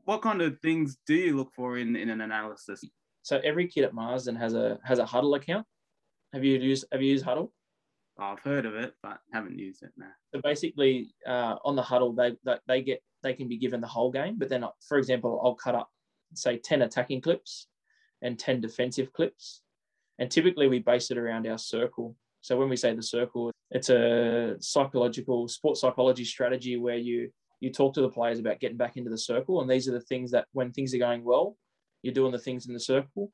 What 0.04 0.22
kind 0.22 0.42
of 0.42 0.58
things 0.60 0.98
do 1.06 1.14
you 1.14 1.36
look 1.36 1.52
for 1.54 1.78
in, 1.78 1.96
in 1.96 2.10
an 2.10 2.20
analysis? 2.20 2.82
So 3.22 3.40
every 3.44 3.68
kid 3.68 3.84
at 3.84 3.94
Marsden 3.94 4.36
has 4.36 4.54
a 4.54 4.78
has 4.84 4.98
a 4.98 5.04
Hudl 5.04 5.36
account. 5.36 5.66
Have 6.32 6.44
you 6.44 6.58
used 6.58 6.84
Have 6.92 7.02
you 7.02 7.10
used 7.10 7.24
Hudl? 7.24 7.50
I've 8.18 8.40
heard 8.40 8.66
of 8.66 8.74
it, 8.74 8.94
but 9.02 9.18
haven't 9.32 9.58
used 9.58 9.82
it 9.82 9.92
now. 9.96 10.10
So 10.34 10.40
basically, 10.42 11.14
uh, 11.26 11.56
on 11.64 11.76
the 11.76 11.82
Hudl, 11.82 12.16
they, 12.16 12.36
they 12.44 12.58
they 12.66 12.82
get 12.82 13.02
they 13.22 13.34
can 13.34 13.48
be 13.48 13.58
given 13.58 13.80
the 13.80 13.86
whole 13.86 14.10
game. 14.10 14.36
But 14.38 14.48
then, 14.48 14.64
for 14.88 14.98
example, 14.98 15.40
I'll 15.42 15.54
cut 15.54 15.74
up 15.74 15.88
say 16.34 16.58
ten 16.58 16.82
attacking 16.82 17.20
clips 17.20 17.68
and 18.22 18.38
ten 18.38 18.60
defensive 18.60 19.12
clips, 19.12 19.62
and 20.18 20.30
typically 20.30 20.68
we 20.68 20.80
base 20.80 21.10
it 21.10 21.18
around 21.18 21.46
our 21.46 21.58
circle. 21.58 22.16
So 22.42 22.56
when 22.56 22.68
we 22.70 22.76
say 22.76 22.94
the 22.94 23.02
circle, 23.02 23.52
it's 23.70 23.90
a 23.90 24.56
psychological 24.60 25.46
sports 25.48 25.82
psychology 25.82 26.24
strategy 26.24 26.76
where 26.76 26.96
you 26.96 27.30
you 27.60 27.70
talk 27.70 27.94
to 27.94 28.00
the 28.00 28.08
players 28.08 28.38
about 28.38 28.60
getting 28.60 28.76
back 28.76 28.96
into 28.96 29.10
the 29.10 29.18
circle, 29.18 29.60
and 29.60 29.70
these 29.70 29.88
are 29.88 29.92
the 29.92 30.00
things 30.00 30.30
that 30.32 30.46
when 30.52 30.72
things 30.72 30.94
are 30.94 30.98
going 30.98 31.24
well, 31.24 31.56
you're 32.02 32.14
doing 32.14 32.32
the 32.32 32.38
things 32.38 32.66
in 32.66 32.74
the 32.74 32.80
circle. 32.80 33.32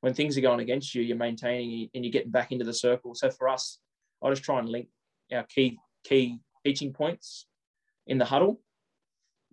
When 0.00 0.14
things 0.14 0.36
are 0.38 0.42
going 0.42 0.60
against 0.60 0.94
you, 0.94 1.02
you're 1.02 1.16
maintaining 1.16 1.88
and 1.94 2.04
you're 2.04 2.12
getting 2.12 2.30
back 2.30 2.52
into 2.52 2.64
the 2.64 2.72
circle. 2.72 3.14
So 3.14 3.30
for 3.30 3.48
us, 3.48 3.78
I 4.22 4.30
just 4.30 4.44
try 4.44 4.58
and 4.58 4.68
link 4.68 4.88
our 5.32 5.44
key 5.44 5.78
key 6.04 6.38
teaching 6.64 6.92
points 6.92 7.46
in 8.06 8.18
the 8.18 8.24
Hudl. 8.24 8.58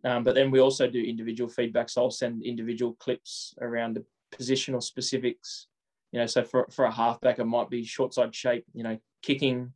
Um, 0.03 0.23
but 0.23 0.35
then 0.35 0.51
we 0.51 0.59
also 0.59 0.87
do 0.87 1.01
individual 1.01 1.49
feedback. 1.49 1.89
So 1.89 2.03
I'll 2.03 2.11
send 2.11 2.43
individual 2.43 2.95
clips 2.99 3.55
around 3.59 3.95
the 3.95 4.05
positional 4.35 4.83
specifics. 4.83 5.67
You 6.11 6.19
know, 6.19 6.27
so 6.27 6.43
for, 6.43 6.67
for 6.71 6.85
a 6.85 6.91
halfback, 6.91 7.39
it 7.39 7.45
might 7.45 7.69
be 7.69 7.83
short 7.83 8.13
side 8.13 8.33
shape, 8.33 8.65
you 8.73 8.83
know, 8.83 8.99
kicking, 9.23 9.73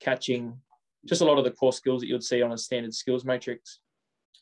catching, 0.00 0.58
just 1.06 1.22
a 1.22 1.24
lot 1.24 1.38
of 1.38 1.44
the 1.44 1.50
core 1.50 1.72
skills 1.72 2.00
that 2.00 2.08
you'd 2.08 2.24
see 2.24 2.42
on 2.42 2.52
a 2.52 2.58
standard 2.58 2.94
skills 2.94 3.24
matrix. 3.24 3.80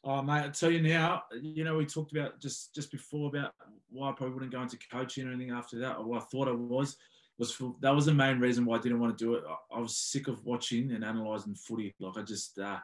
Oh 0.02 0.22
mate, 0.22 0.44
I 0.44 0.48
tell 0.48 0.70
you 0.70 0.82
now, 0.82 1.24
you 1.40 1.62
know, 1.62 1.76
we 1.76 1.84
talked 1.84 2.12
about 2.12 2.40
just 2.40 2.74
just 2.74 2.90
before 2.90 3.28
about 3.28 3.52
why 3.90 4.08
I 4.08 4.12
probably 4.12 4.34
wouldn't 4.34 4.52
go 4.52 4.62
into 4.62 4.78
coaching 4.90 5.26
or 5.26 5.32
anything 5.32 5.52
after 5.52 5.78
that, 5.80 5.96
or 5.96 6.16
I 6.16 6.20
thought 6.20 6.48
I 6.48 6.52
was 6.52 6.96
was 7.38 7.52
for, 7.52 7.74
that 7.80 7.94
was 7.94 8.06
the 8.06 8.14
main 8.14 8.38
reason 8.38 8.64
why 8.66 8.76
I 8.76 8.80
didn't 8.80 9.00
want 9.00 9.16
to 9.16 9.24
do 9.24 9.34
it. 9.34 9.44
I, 9.48 9.76
I 9.76 9.80
was 9.80 9.96
sick 9.96 10.28
of 10.28 10.44
watching 10.44 10.92
and 10.92 11.02
analysing 11.02 11.54
footy. 11.54 11.94
Like 11.98 12.18
I 12.18 12.22
just, 12.22 12.58
uh, 12.58 12.78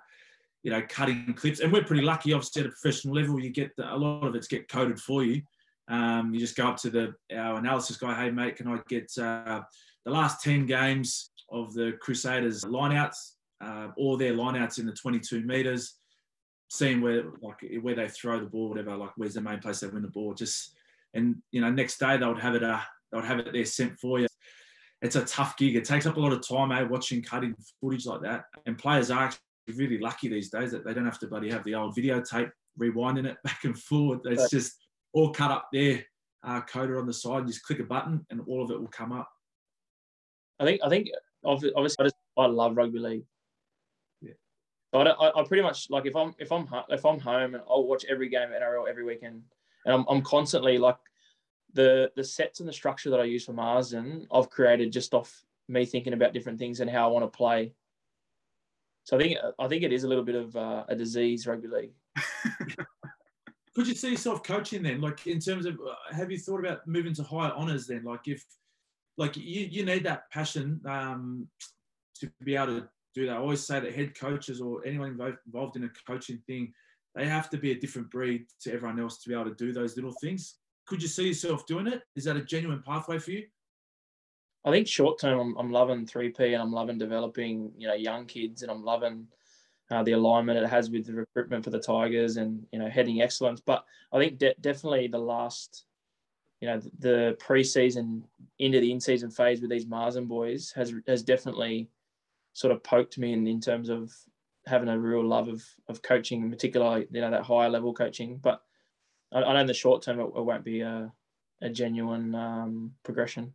you 0.62 0.70
know, 0.70 0.82
cutting 0.88 1.34
clips, 1.34 1.60
and 1.60 1.72
we're 1.72 1.84
pretty 1.84 2.02
lucky. 2.02 2.32
Obviously, 2.32 2.62
at 2.62 2.68
a 2.68 2.70
professional 2.70 3.14
level, 3.14 3.38
you 3.38 3.50
get 3.50 3.76
the, 3.76 3.94
a 3.94 3.96
lot 3.96 4.26
of 4.26 4.34
it's 4.34 4.48
get 4.48 4.68
coded 4.68 4.98
for 4.98 5.22
you. 5.22 5.42
Um, 5.88 6.34
you 6.34 6.40
just 6.40 6.56
go 6.56 6.68
up 6.68 6.78
to 6.78 6.90
the 6.90 7.14
our 7.34 7.58
analysis 7.58 7.96
guy. 7.96 8.14
Hey 8.14 8.30
mate, 8.30 8.56
can 8.56 8.66
I 8.66 8.80
get 8.88 9.10
uh, 9.18 9.62
the 10.04 10.10
last 10.10 10.42
ten 10.42 10.66
games 10.66 11.30
of 11.50 11.72
the 11.74 11.92
Crusaders 12.00 12.64
lineouts, 12.64 13.35
uh, 13.60 13.88
all 13.96 14.16
their 14.16 14.34
lineouts 14.34 14.78
in 14.78 14.86
the 14.86 14.92
22 14.92 15.42
meters, 15.42 15.96
seeing 16.68 17.00
where 17.00 17.24
like 17.40 17.64
where 17.80 17.94
they 17.94 18.08
throw 18.08 18.40
the 18.40 18.46
ball, 18.46 18.68
whatever. 18.68 18.96
Like 18.96 19.12
where's 19.16 19.34
the 19.34 19.40
main 19.40 19.58
place 19.58 19.80
they 19.80 19.88
win 19.88 20.02
the 20.02 20.08
ball? 20.08 20.34
Just 20.34 20.76
and 21.14 21.36
you 21.52 21.60
know, 21.60 21.70
next 21.70 21.98
day 21.98 22.16
they 22.16 22.26
would 22.26 22.40
have 22.40 22.54
it. 22.54 22.62
Uh, 22.62 22.80
they 23.10 23.16
would 23.18 23.26
have 23.26 23.38
it 23.38 23.52
there 23.52 23.64
sent 23.64 23.98
for 23.98 24.18
you. 24.18 24.26
It's 25.02 25.16
a 25.16 25.24
tough 25.24 25.56
gig. 25.56 25.76
It 25.76 25.84
takes 25.84 26.06
up 26.06 26.16
a 26.16 26.20
lot 26.20 26.32
of 26.32 26.46
time, 26.46 26.72
eh? 26.72 26.82
Watching 26.82 27.22
cutting 27.22 27.54
footage 27.80 28.06
like 28.06 28.22
that. 28.22 28.44
And 28.64 28.78
players 28.78 29.10
are 29.10 29.24
actually 29.24 29.40
really 29.76 29.98
lucky 29.98 30.28
these 30.28 30.50
days 30.50 30.72
that 30.72 30.84
they 30.84 30.94
don't 30.94 31.04
have 31.04 31.18
to 31.20 31.26
bloody 31.26 31.50
have 31.50 31.64
the 31.64 31.74
old 31.74 31.94
videotape 31.94 32.50
rewinding 32.80 33.26
it 33.26 33.36
back 33.44 33.64
and 33.64 33.78
forward. 33.78 34.20
It's 34.24 34.42
Right. 34.42 34.50
just 34.50 34.72
all 35.12 35.32
cut 35.32 35.50
up 35.50 35.68
there, 35.72 36.04
uh, 36.44 36.60
coded 36.62 36.96
on 36.96 37.06
the 37.06 37.12
side. 37.12 37.40
You 37.40 37.46
just 37.48 37.62
click 37.64 37.78
a 37.80 37.84
button 37.84 38.24
and 38.30 38.40
all 38.46 38.64
of 38.64 38.70
it 38.70 38.80
will 38.80 38.88
come 38.88 39.12
up. 39.12 39.28
I 40.58 40.64
think 40.64 40.80
I 40.82 40.88
think 40.88 41.08
obviously 41.44 41.72
I, 41.76 41.82
just, 42.04 42.16
I 42.36 42.46
love 42.46 42.76
rugby 42.76 42.98
league. 42.98 43.24
I, 44.92 45.02
I, 45.02 45.40
I, 45.40 45.44
pretty 45.44 45.62
much 45.62 45.90
like 45.90 46.06
if 46.06 46.16
I'm 46.16 46.34
if 46.38 46.52
I'm 46.52 46.66
if 46.88 47.04
I'm 47.04 47.18
home 47.18 47.54
and 47.54 47.62
I'll 47.68 47.86
watch 47.86 48.04
every 48.08 48.28
game 48.28 48.48
at 48.54 48.62
NRL 48.62 48.88
every 48.88 49.04
weekend, 49.04 49.42
and 49.84 49.94
I'm, 49.94 50.04
I'm 50.08 50.22
constantly 50.22 50.78
like 50.78 50.96
the 51.74 52.10
the 52.16 52.24
sets 52.24 52.60
and 52.60 52.68
the 52.68 52.72
structure 52.72 53.10
that 53.10 53.20
I 53.20 53.24
use 53.24 53.44
for 53.44 53.52
Marsden, 53.52 54.26
I've 54.32 54.50
created 54.50 54.92
just 54.92 55.14
off 55.14 55.44
me 55.68 55.84
thinking 55.84 56.12
about 56.12 56.32
different 56.32 56.58
things 56.58 56.80
and 56.80 56.90
how 56.90 57.08
I 57.08 57.12
want 57.12 57.24
to 57.30 57.36
play. 57.36 57.72
So 59.04 59.16
I 59.16 59.20
think 59.20 59.38
I 59.58 59.68
think 59.68 59.82
it 59.82 59.92
is 59.92 60.04
a 60.04 60.08
little 60.08 60.24
bit 60.24 60.34
of 60.34 60.56
uh, 60.56 60.84
a 60.88 60.96
disease 60.96 61.46
rugby 61.46 61.68
league. 61.68 61.92
Could 63.76 63.86
you 63.86 63.94
see 63.94 64.10
yourself 64.10 64.42
coaching 64.42 64.82
then? 64.82 65.02
Like 65.02 65.26
in 65.26 65.38
terms 65.38 65.66
of, 65.66 65.74
uh, 65.74 66.14
have 66.14 66.30
you 66.30 66.38
thought 66.38 66.60
about 66.60 66.88
moving 66.88 67.12
to 67.12 67.22
higher 67.22 67.52
honors 67.54 67.86
then? 67.86 68.04
Like 68.04 68.26
if, 68.26 68.42
like 69.18 69.36
you, 69.36 69.68
you 69.70 69.84
need 69.84 70.02
that 70.04 70.30
passion 70.30 70.80
um, 70.86 71.46
to 72.20 72.32
be 72.42 72.56
able 72.56 72.68
to 72.68 72.88
do 73.16 73.26
that. 73.26 73.36
I 73.36 73.38
always 73.38 73.66
say 73.66 73.80
that 73.80 73.94
head 73.94 74.18
coaches 74.18 74.60
or 74.60 74.84
anyone 74.84 75.18
involved 75.46 75.76
in 75.76 75.84
a 75.84 75.90
coaching 76.06 76.38
thing, 76.46 76.72
they 77.14 77.26
have 77.26 77.48
to 77.50 77.56
be 77.56 77.72
a 77.72 77.80
different 77.80 78.10
breed 78.10 78.46
to 78.60 78.72
everyone 78.72 79.00
else 79.00 79.18
to 79.18 79.28
be 79.28 79.34
able 79.34 79.46
to 79.46 79.54
do 79.54 79.72
those 79.72 79.96
little 79.96 80.12
things. 80.12 80.56
Could 80.86 81.02
you 81.02 81.08
see 81.08 81.28
yourself 81.28 81.66
doing 81.66 81.86
it? 81.86 82.02
Is 82.14 82.24
that 82.24 82.36
a 82.36 82.42
genuine 82.42 82.82
pathway 82.86 83.18
for 83.18 83.30
you? 83.30 83.46
I 84.64 84.70
think 84.70 84.86
short 84.86 85.18
term, 85.18 85.38
I'm, 85.38 85.56
I'm 85.56 85.72
loving 85.72 86.06
3P 86.06 86.52
and 86.52 86.62
I'm 86.62 86.72
loving 86.72 86.98
developing, 86.98 87.72
you 87.78 87.88
know, 87.88 87.94
young 87.94 88.26
kids 88.26 88.62
and 88.62 88.70
I'm 88.70 88.84
loving 88.84 89.28
uh, 89.90 90.02
the 90.02 90.12
alignment 90.12 90.58
it 90.58 90.68
has 90.68 90.90
with 90.90 91.06
the 91.06 91.14
recruitment 91.14 91.64
for 91.64 91.70
the 91.70 91.78
Tigers 91.78 92.36
and 92.36 92.66
you 92.72 92.78
know 92.78 92.88
heading 92.88 93.22
excellence. 93.22 93.60
But 93.60 93.84
I 94.12 94.18
think 94.18 94.38
de- 94.38 94.54
definitely 94.60 95.06
the 95.06 95.18
last, 95.18 95.84
you 96.60 96.68
know, 96.68 96.80
the 96.98 97.36
preseason 97.40 98.22
into 98.58 98.80
the 98.80 98.90
in-season 98.90 99.30
phase 99.30 99.60
with 99.60 99.70
these 99.70 99.86
Marsden 99.86 100.26
boys 100.26 100.72
has 100.74 100.92
has 101.06 101.22
definitely 101.22 101.88
sort 102.56 102.72
of 102.72 102.82
poked 102.82 103.18
me 103.18 103.34
in 103.34 103.46
in 103.46 103.60
terms 103.60 103.90
of 103.90 104.10
having 104.64 104.88
a 104.88 104.98
real 104.98 105.22
love 105.22 105.48
of 105.48 105.62
of 105.88 106.00
coaching, 106.00 106.40
in 106.40 106.50
particular, 106.50 107.04
you 107.10 107.20
know, 107.20 107.30
that 107.30 107.42
higher 107.42 107.68
level 107.68 107.92
coaching. 107.92 108.38
But 108.42 108.62
I, 109.30 109.42
I 109.42 109.52
know 109.52 109.60
in 109.60 109.66
the 109.66 109.74
short 109.74 110.02
term 110.02 110.18
it, 110.20 110.24
it 110.24 110.44
won't 110.44 110.64
be 110.64 110.80
a, 110.80 111.12
a 111.60 111.68
genuine 111.68 112.34
um, 112.34 112.92
progression. 113.02 113.52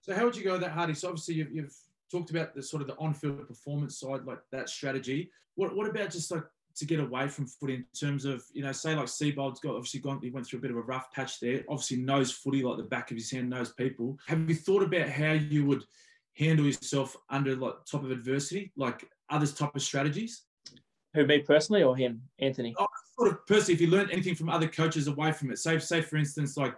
So 0.00 0.14
how 0.14 0.24
would 0.24 0.34
you 0.34 0.44
go 0.44 0.56
that 0.56 0.70
Hardy? 0.70 0.94
So 0.94 1.08
obviously 1.08 1.34
you've, 1.34 1.52
you've 1.52 1.76
talked 2.10 2.30
about 2.30 2.54
the 2.54 2.62
sort 2.62 2.80
of 2.80 2.88
the 2.88 2.96
on-field 2.96 3.46
performance 3.46 4.00
side, 4.00 4.24
like 4.24 4.40
that 4.50 4.70
strategy. 4.70 5.30
What 5.56 5.76
what 5.76 5.86
about 5.86 6.10
just 6.10 6.30
like 6.30 6.44
to 6.76 6.86
get 6.86 7.00
away 7.00 7.28
from 7.28 7.46
footy 7.46 7.74
in 7.74 7.84
terms 7.94 8.24
of 8.24 8.42
you 8.54 8.62
know 8.62 8.72
say 8.72 8.94
like 8.94 9.08
Seibold's 9.08 9.60
got 9.60 9.74
obviously 9.74 10.00
gone 10.00 10.20
he 10.22 10.30
went 10.30 10.46
through 10.46 10.60
a 10.60 10.62
bit 10.62 10.70
of 10.70 10.78
a 10.78 10.80
rough 10.80 11.12
patch 11.12 11.38
there. 11.38 11.64
Obviously 11.68 11.98
knows 11.98 12.32
footy 12.32 12.62
like 12.62 12.78
the 12.78 12.84
back 12.84 13.10
of 13.10 13.18
his 13.18 13.30
hand, 13.30 13.50
knows 13.50 13.74
people. 13.74 14.18
Have 14.26 14.48
you 14.48 14.54
thought 14.54 14.82
about 14.82 15.10
how 15.10 15.32
you 15.32 15.66
would 15.66 15.84
handle 16.38 16.66
yourself 16.66 17.16
under 17.30 17.56
like 17.56 17.74
top 17.90 18.04
of 18.04 18.10
adversity, 18.10 18.72
like 18.76 19.08
others 19.30 19.52
type 19.52 19.74
of 19.74 19.82
strategies? 19.82 20.42
Who 21.14 21.26
me 21.26 21.40
personally 21.40 21.82
or 21.82 21.96
him, 21.96 22.22
Anthony? 22.38 22.74
Oh, 22.78 22.86
sort 23.18 23.32
of 23.32 23.46
personally, 23.46 23.74
if 23.74 23.80
you 23.80 23.88
learned 23.88 24.10
anything 24.10 24.34
from 24.34 24.48
other 24.48 24.68
coaches 24.68 25.08
away 25.08 25.32
from 25.32 25.50
it, 25.50 25.58
say 25.58 25.78
say 25.78 26.00
for 26.00 26.16
instance 26.16 26.56
like 26.56 26.74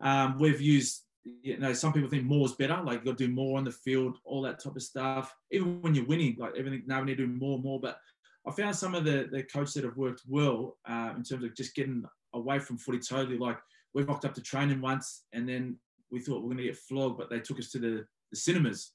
um, 0.00 0.38
we've 0.38 0.60
used 0.60 1.02
you 1.42 1.58
know, 1.58 1.72
some 1.72 1.92
people 1.92 2.08
think 2.08 2.24
more 2.24 2.46
is 2.46 2.52
better, 2.52 2.80
like 2.82 3.00
you 3.00 3.06
got 3.06 3.18
to 3.18 3.26
do 3.26 3.32
more 3.32 3.58
on 3.58 3.64
the 3.64 3.70
field, 3.70 4.18
all 4.24 4.42
that 4.42 4.62
type 4.62 4.76
of 4.76 4.82
stuff. 4.82 5.34
Even 5.50 5.80
when 5.82 5.94
you're 5.94 6.06
winning, 6.06 6.36
like 6.38 6.52
everything, 6.56 6.82
now 6.86 7.00
we 7.00 7.06
need 7.06 7.18
to 7.18 7.26
do 7.26 7.32
more 7.32 7.54
and 7.54 7.64
more. 7.64 7.80
But 7.80 7.98
I 8.46 8.52
found 8.52 8.74
some 8.74 8.94
of 8.94 9.04
the, 9.04 9.28
the 9.30 9.42
coaches 9.42 9.74
that 9.74 9.84
have 9.84 9.96
worked 9.96 10.22
well 10.26 10.78
uh, 10.88 11.12
in 11.16 11.22
terms 11.22 11.44
of 11.44 11.54
just 11.54 11.74
getting 11.74 12.04
away 12.32 12.58
from 12.58 12.78
footy 12.78 12.98
totally. 12.98 13.38
Like 13.38 13.58
we 13.94 14.02
rocked 14.02 14.24
up 14.24 14.34
to 14.34 14.40
training 14.40 14.80
once 14.80 15.24
and 15.32 15.48
then 15.48 15.76
we 16.10 16.20
thought 16.20 16.40
we 16.40 16.46
are 16.46 16.54
going 16.54 16.56
to 16.58 16.64
get 16.64 16.76
flogged, 16.76 17.18
but 17.18 17.28
they 17.28 17.40
took 17.40 17.58
us 17.58 17.70
to 17.72 17.78
the, 17.78 18.04
the 18.30 18.36
cinemas. 18.36 18.92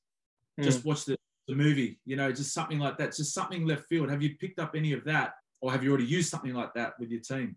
Mm. 0.60 0.64
Just 0.64 0.86
watch 0.86 1.06
the, 1.06 1.18
the 1.48 1.56
movie, 1.56 2.00
you 2.06 2.16
know, 2.16 2.32
just 2.32 2.54
something 2.54 2.80
like 2.80 2.98
that, 2.98 3.16
just 3.16 3.34
something 3.34 3.66
left 3.66 3.88
field. 3.88 4.10
Have 4.10 4.22
you 4.22 4.36
picked 4.38 4.60
up 4.60 4.74
any 4.76 4.94
of 4.94 5.04
that 5.06 5.34
or 5.62 5.72
have 5.72 5.84
you 5.84 5.90
already 5.90 6.06
used 6.06 6.30
something 6.30 6.54
like 6.54 6.74
that 6.76 6.94
with 7.00 7.10
your 7.10 7.22
team? 7.22 7.56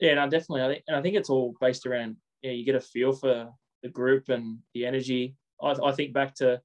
Yeah, 0.00 0.14
no, 0.14 0.28
definitely. 0.28 0.62
I 0.62 0.68
think, 0.68 0.84
and 0.88 0.96
I 0.96 1.02
think 1.02 1.16
it's 1.16 1.30
all 1.30 1.54
based 1.60 1.86
around, 1.86 2.16
yeah, 2.42 2.52
you 2.52 2.64
get 2.64 2.74
a 2.74 2.80
feel 2.80 3.12
for 3.12 3.50
the 3.82 3.88
group 3.88 4.28
and 4.28 4.58
the 4.74 4.86
energy. 4.86 5.36
I, 5.62 5.74
I 5.84 5.92
think 5.92 6.12
back 6.12 6.34
to 6.36 6.60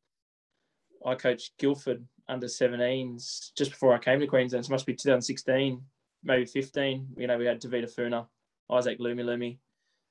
I 1.06 1.16
coached 1.16 1.58
Guildford 1.58 2.06
under 2.28 2.48
17s 2.48 3.52
just 3.56 3.72
before 3.72 3.94
I 3.94 4.00
came 4.00 4.20
to 4.20 4.28
Queensland. 4.28 4.66
It 4.66 4.72
must 4.72 4.86
be 4.86 4.94
2016, 4.94 5.82
maybe 6.24 6.46
15. 6.46 7.08
You 7.18 7.28
know, 7.28 7.38
we 7.38 7.46
had 7.46 7.62
Tavita 7.62 7.90
Funa, 7.90 8.28
Isaac 8.72 9.00
Lumelume, 9.00 9.58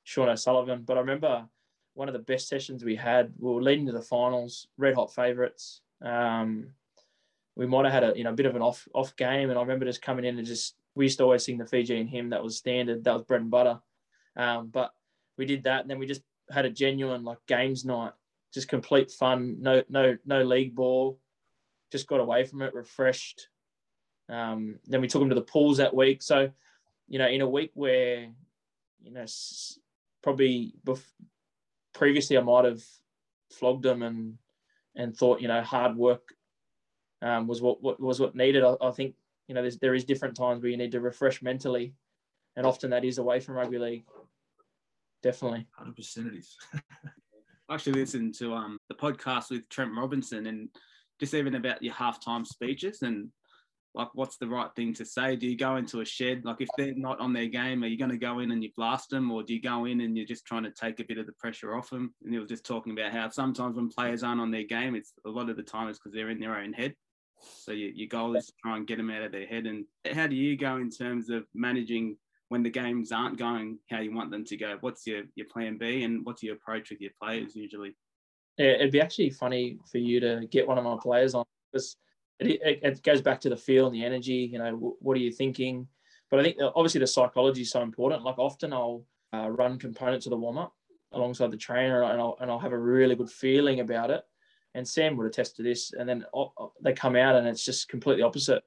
Sean 0.04 0.28
O'Sullivan. 0.28 0.82
But 0.87 0.96
I 0.96 1.00
remember 1.00 1.46
one 1.98 2.08
of 2.08 2.12
the 2.12 2.20
best 2.20 2.48
sessions 2.48 2.84
we 2.84 2.94
had. 2.94 3.32
We 3.38 3.52
were 3.52 3.61
leading 3.61 3.87
to 3.87 3.92
the 3.92 4.00
finals, 4.00 4.68
red 4.76 4.94
hot 4.94 5.12
favourites. 5.12 5.80
Um, 6.00 6.68
we 7.56 7.66
might 7.66 7.87
have 7.87 7.92
had 7.92 8.04
a 8.04 8.12
you 8.16 8.22
know 8.22 8.30
a 8.30 8.34
bit 8.34 8.46
of 8.46 8.54
an 8.54 8.62
off 8.62 8.87
off 8.94 9.16
game, 9.16 9.50
and 9.50 9.58
I 9.58 9.62
remember 9.62 9.84
just 9.84 10.00
coming 10.00 10.24
in 10.24 10.38
and 10.38 10.46
just 10.46 10.76
we 10.94 11.06
used 11.06 11.18
to 11.18 11.24
always 11.24 11.44
sing 11.44 11.58
the 11.58 11.66
Fijian 11.66 12.06
hymn. 12.06 12.30
That 12.30 12.42
was 12.42 12.56
standard. 12.56 13.02
That 13.02 13.14
was 13.14 13.24
bread 13.24 13.40
and 13.40 13.50
butter. 13.50 13.80
Um, 14.37 14.68
but 14.68 14.92
we 15.37 15.44
did 15.44 15.64
that, 15.64 15.80
and 15.80 15.90
then 15.90 15.98
we 15.98 16.06
just 16.06 16.22
had 16.48 16.66
a 16.66 16.70
genuine 16.70 17.24
like 17.24 17.38
games 17.48 17.84
night, 17.84 18.12
just 18.54 18.68
complete 18.68 19.11
fun. 19.11 19.56
No, 19.61 19.82
no, 19.88 20.16
no 20.24 20.44
league 20.44 20.76
ball. 20.76 21.18
Just 21.90 22.06
got 22.06 22.20
away 22.20 22.44
from 22.44 22.62
it, 22.62 22.74
refreshed. 22.74 23.48
Um, 24.28 24.78
then 24.87 25.00
we 25.00 25.08
took 25.08 25.20
them 25.20 25.30
to 25.30 25.34
the 25.34 25.40
pools 25.40 25.78
that 25.78 25.94
week. 25.94 26.22
So, 26.22 26.50
you 27.08 27.18
know, 27.18 27.26
in 27.26 27.40
a 27.40 27.48
week 27.48 27.72
where, 27.74 28.28
you 29.00 29.11
know, 29.11 29.24
probably 30.22 30.74
bef- 30.84 31.02
previously 31.98 32.38
I 32.38 32.42
might 32.42 32.64
have 32.64 32.82
flogged 33.52 33.82
them 33.82 34.02
and 34.02 34.38
and 34.96 35.16
thought, 35.16 35.40
you 35.40 35.48
know, 35.48 35.62
hard 35.62 35.96
work 35.96 36.34
um, 37.22 37.46
was 37.46 37.61
what, 37.61 37.82
what 37.82 38.00
was 38.00 38.18
what 38.18 38.34
needed. 38.34 38.64
I, 38.64 38.74
I 38.80 38.90
think, 38.90 39.14
you 39.46 39.54
know, 39.54 39.68
there 39.80 39.94
is 39.94 40.04
different 40.04 40.37
times 40.37 40.62
where 40.62 40.70
you 40.70 40.76
need 40.76 40.92
to 40.92 41.00
refresh 41.00 41.42
mentally, 41.42 41.94
and 42.56 42.66
often 42.66 42.90
that 42.90 43.04
is 43.04 43.18
away 43.18 43.38
from 43.40 43.54
rugby 43.54 43.78
league 43.78 44.04
definitely. 45.22 45.66
100% 45.80 46.32
it 46.32 46.38
is. 46.38 46.56
I 47.68 47.74
actually 47.74 48.00
listened 48.00 48.34
to 48.37 48.54
um, 48.54 48.78
the 48.88 48.94
podcast 48.94 49.50
with 49.50 49.68
Trent 49.68 49.92
Robinson 49.96 50.46
and 50.46 50.68
just 51.20 51.34
even 51.34 51.54
about 51.54 51.82
your 51.82 51.94
halftime 51.94 52.46
speeches 52.46 53.02
and 53.02 53.28
like 53.94 54.09
what's 54.14 54.37
the 54.37 54.48
right 54.48 54.68
thing 54.77 54.94
to 54.94 55.05
say? 55.05 55.37
Do 55.37 55.46
you 55.46 55.57
go 55.57 55.77
into 55.77 56.01
a 56.01 56.05
shed? 56.05 56.44
Like 56.44 56.61
if 56.61 56.68
they're 56.77 56.94
not 56.94 57.20
on 57.20 57.33
their 57.33 57.46
game, 57.46 57.83
are 57.83 57.87
you 57.87 57.98
going 57.98 58.11
to 58.11 58.18
go 58.18 58.38
in 58.38 58.53
and 58.53 58.62
you 58.62 58.70
blast 58.77 59.11
them, 59.11 59.31
or 59.31 59.42
do 59.42 59.55
you 59.55 59.62
go 59.62 59.87
in 59.87 60.01
and 60.01 60.16
you're 60.16 60.27
just 60.27 60.46
trying 60.46 60.64
to 60.64 60.70
take 60.70 61.01
a 61.01 61.05
bit 61.05 61.18
of 61.18 61.27
the 61.27 61.33
pressure 61.33 61.74
off 61.74 61.90
them? 61.90 62.14
And 62.22 62.33
he 62.33 62.38
was 62.38 62.48
just 62.48 62.66
talking 62.66 62.92
about 62.92 63.12
how 63.12 63.29
sometimes 63.31 63.77
when 63.77 63.88
players 63.88 64.22
aren't 64.22 64.40
on 64.40 64.51
their 64.51 64.64
game, 64.64 64.94
it's 64.94 65.12
a 65.27 65.31
lot 65.31 65.51
of 65.51 65.57
the 65.57 65.62
time 65.62 65.88
it's 65.88 65.98
because 65.98 66.12
they're 66.12 66.31
in 66.31 66.40
their 66.40 66.57
own 66.57 66.72
head. 66.72 66.94
So 67.40 67.72
your, 67.72 67.90
your 67.90 68.09
goal 68.09 68.37
is 68.37 68.46
to 68.46 68.53
try 68.62 68.77
and 68.77 68.87
get 68.87 68.98
them 68.98 69.11
out 69.11 69.22
of 69.22 69.33
their 69.33 69.46
head. 69.46 69.66
And 69.66 69.85
how 70.12 70.27
do 70.27 70.37
you 70.37 70.57
go 70.57 70.77
in 70.77 70.90
terms 70.90 71.31
of 71.31 71.44
managing 71.55 72.16
when 72.48 72.62
the 72.62 72.70
games 72.70 73.12
aren't 73.12 73.38
going 73.38 73.79
how 73.90 74.01
you 74.01 74.14
want 74.14 74.31
them 74.31 74.44
to 74.46 74.57
go? 74.57 74.77
What's 74.81 75.07
your, 75.07 75.22
your 75.35 75.46
plan 75.46 75.79
B 75.79 76.05
and 76.05 76.24
what's 76.24 76.42
your 76.42 76.57
approach 76.57 76.90
with 76.90 77.01
your 77.01 77.12
players 77.22 77.55
usually? 77.55 77.96
Yeah, 78.57 78.72
it'd 78.72 78.92
be 78.92 79.01
actually 79.01 79.31
funny 79.31 79.79
for 79.90 79.98
you 79.98 80.18
to 80.20 80.46
get 80.51 80.66
one 80.66 80.79
of 80.79 80.85
my 80.85 80.96
players 81.01 81.35
on 81.35 81.44
because 81.72 81.96
it, 82.40 82.61
it, 82.62 82.81
it 82.83 83.03
goes 83.03 83.22
back 83.22 83.40
to 83.40 83.48
the 83.48 83.57
feel 83.57 83.87
and 83.87 83.94
the 83.94 84.05
energy. 84.05 84.48
You 84.53 84.59
know, 84.59 84.96
what 85.01 85.16
are 85.16 85.20
you 85.20 85.33
thinking? 85.33 85.88
But 86.31 86.40
I 86.40 86.42
think 86.42 86.59
obviously 86.61 87.01
the 87.01 87.07
psychology 87.07 87.62
is 87.62 87.70
so 87.70 87.83
important. 87.83 88.22
Like 88.22 88.38
often 88.38 88.72
I'll 88.72 89.05
uh, 89.33 89.48
run 89.51 89.79
components 89.79 90.27
of 90.27 90.31
the 90.31 90.37
warm 90.37 90.59
up 90.59 90.74
alongside 91.12 91.51
the 91.51 91.57
trainer 91.57 92.03
and 92.03 92.20
I'll, 92.20 92.37
and 92.40 92.51
I'll 92.51 92.59
have 92.59 92.72
a 92.72 92.79
really 92.79 93.14
good 93.14 93.31
feeling 93.31 93.81
about 93.81 94.11
it. 94.11 94.22
And 94.74 94.87
Sam 94.87 95.16
would 95.16 95.27
attest 95.27 95.57
to 95.57 95.62
this. 95.62 95.92
And 95.92 96.09
then 96.09 96.24
they 96.83 96.92
come 96.92 97.16
out 97.16 97.37
and 97.37 97.48
it's 97.48 97.64
just 97.64 97.88
completely 97.88 98.22
opposite. 98.22 98.62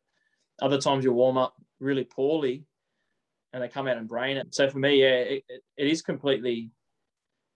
Other 0.61 0.81
times 0.81 1.05
you 1.05 1.13
warm 1.13 1.37
up 1.37 1.55
really 1.79 2.03
poorly 2.03 2.65
and 3.53 3.61
they 3.61 3.67
come 3.67 3.87
out 3.87 3.97
and 3.97 4.07
brain 4.07 4.37
it. 4.37 4.53
So 4.53 4.69
for 4.69 4.79
me, 4.79 5.01
yeah, 5.01 5.19
it, 5.19 5.43
it 5.77 5.87
is 5.87 6.01
completely 6.01 6.71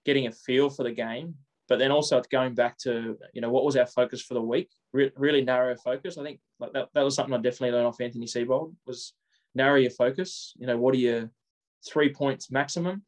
getting 0.06 0.28
a 0.28 0.32
feel 0.32 0.69
for 0.69 0.84
the 0.84 0.91
game, 0.91 1.36
but 1.67 1.80
then 1.80 1.91
also 1.91 2.21
going 2.32 2.54
back 2.54 2.78
to 2.78 3.17
you 3.34 3.41
know 3.41 3.49
what 3.49 3.65
was 3.65 3.75
our 3.75 3.86
focus 3.86 4.21
for 4.21 4.34
the 4.34 4.41
week. 4.41 4.69
Re- 4.93 5.12
really 5.17 5.41
narrow 5.41 5.75
focus. 5.75 6.17
I 6.17 6.23
think 6.23 6.39
like 6.60 6.73
that, 6.73 6.89
that 6.93 7.04
was 7.04 7.15
something 7.15 7.34
I 7.34 7.38
definitely 7.38 7.71
learned 7.71 7.88
off 7.88 8.01
Anthony 8.01 8.25
Seibold 8.25 8.73
was 8.86 9.13
narrow 9.54 9.78
your 9.78 9.91
focus. 9.91 10.54
You 10.58 10.67
know, 10.67 10.78
what 10.78 10.93
are 10.93 10.99
your 10.99 11.32
three 11.88 12.13
points 12.13 12.51
maximum? 12.51 13.04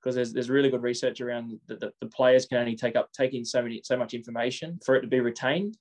Because 0.00 0.14
there's, 0.14 0.32
there's 0.32 0.50
really 0.50 0.70
good 0.70 0.82
research 0.82 1.20
around 1.20 1.58
that 1.66 1.80
the, 1.80 1.92
the 2.00 2.06
players 2.06 2.46
can 2.46 2.58
only 2.58 2.76
take 2.76 2.94
up 2.94 3.10
taking 3.12 3.44
so 3.44 3.62
many 3.62 3.80
so 3.84 3.96
much 3.96 4.14
information 4.14 4.78
for 4.84 4.94
it 4.94 5.00
to 5.00 5.08
be 5.08 5.20
retained. 5.20 5.76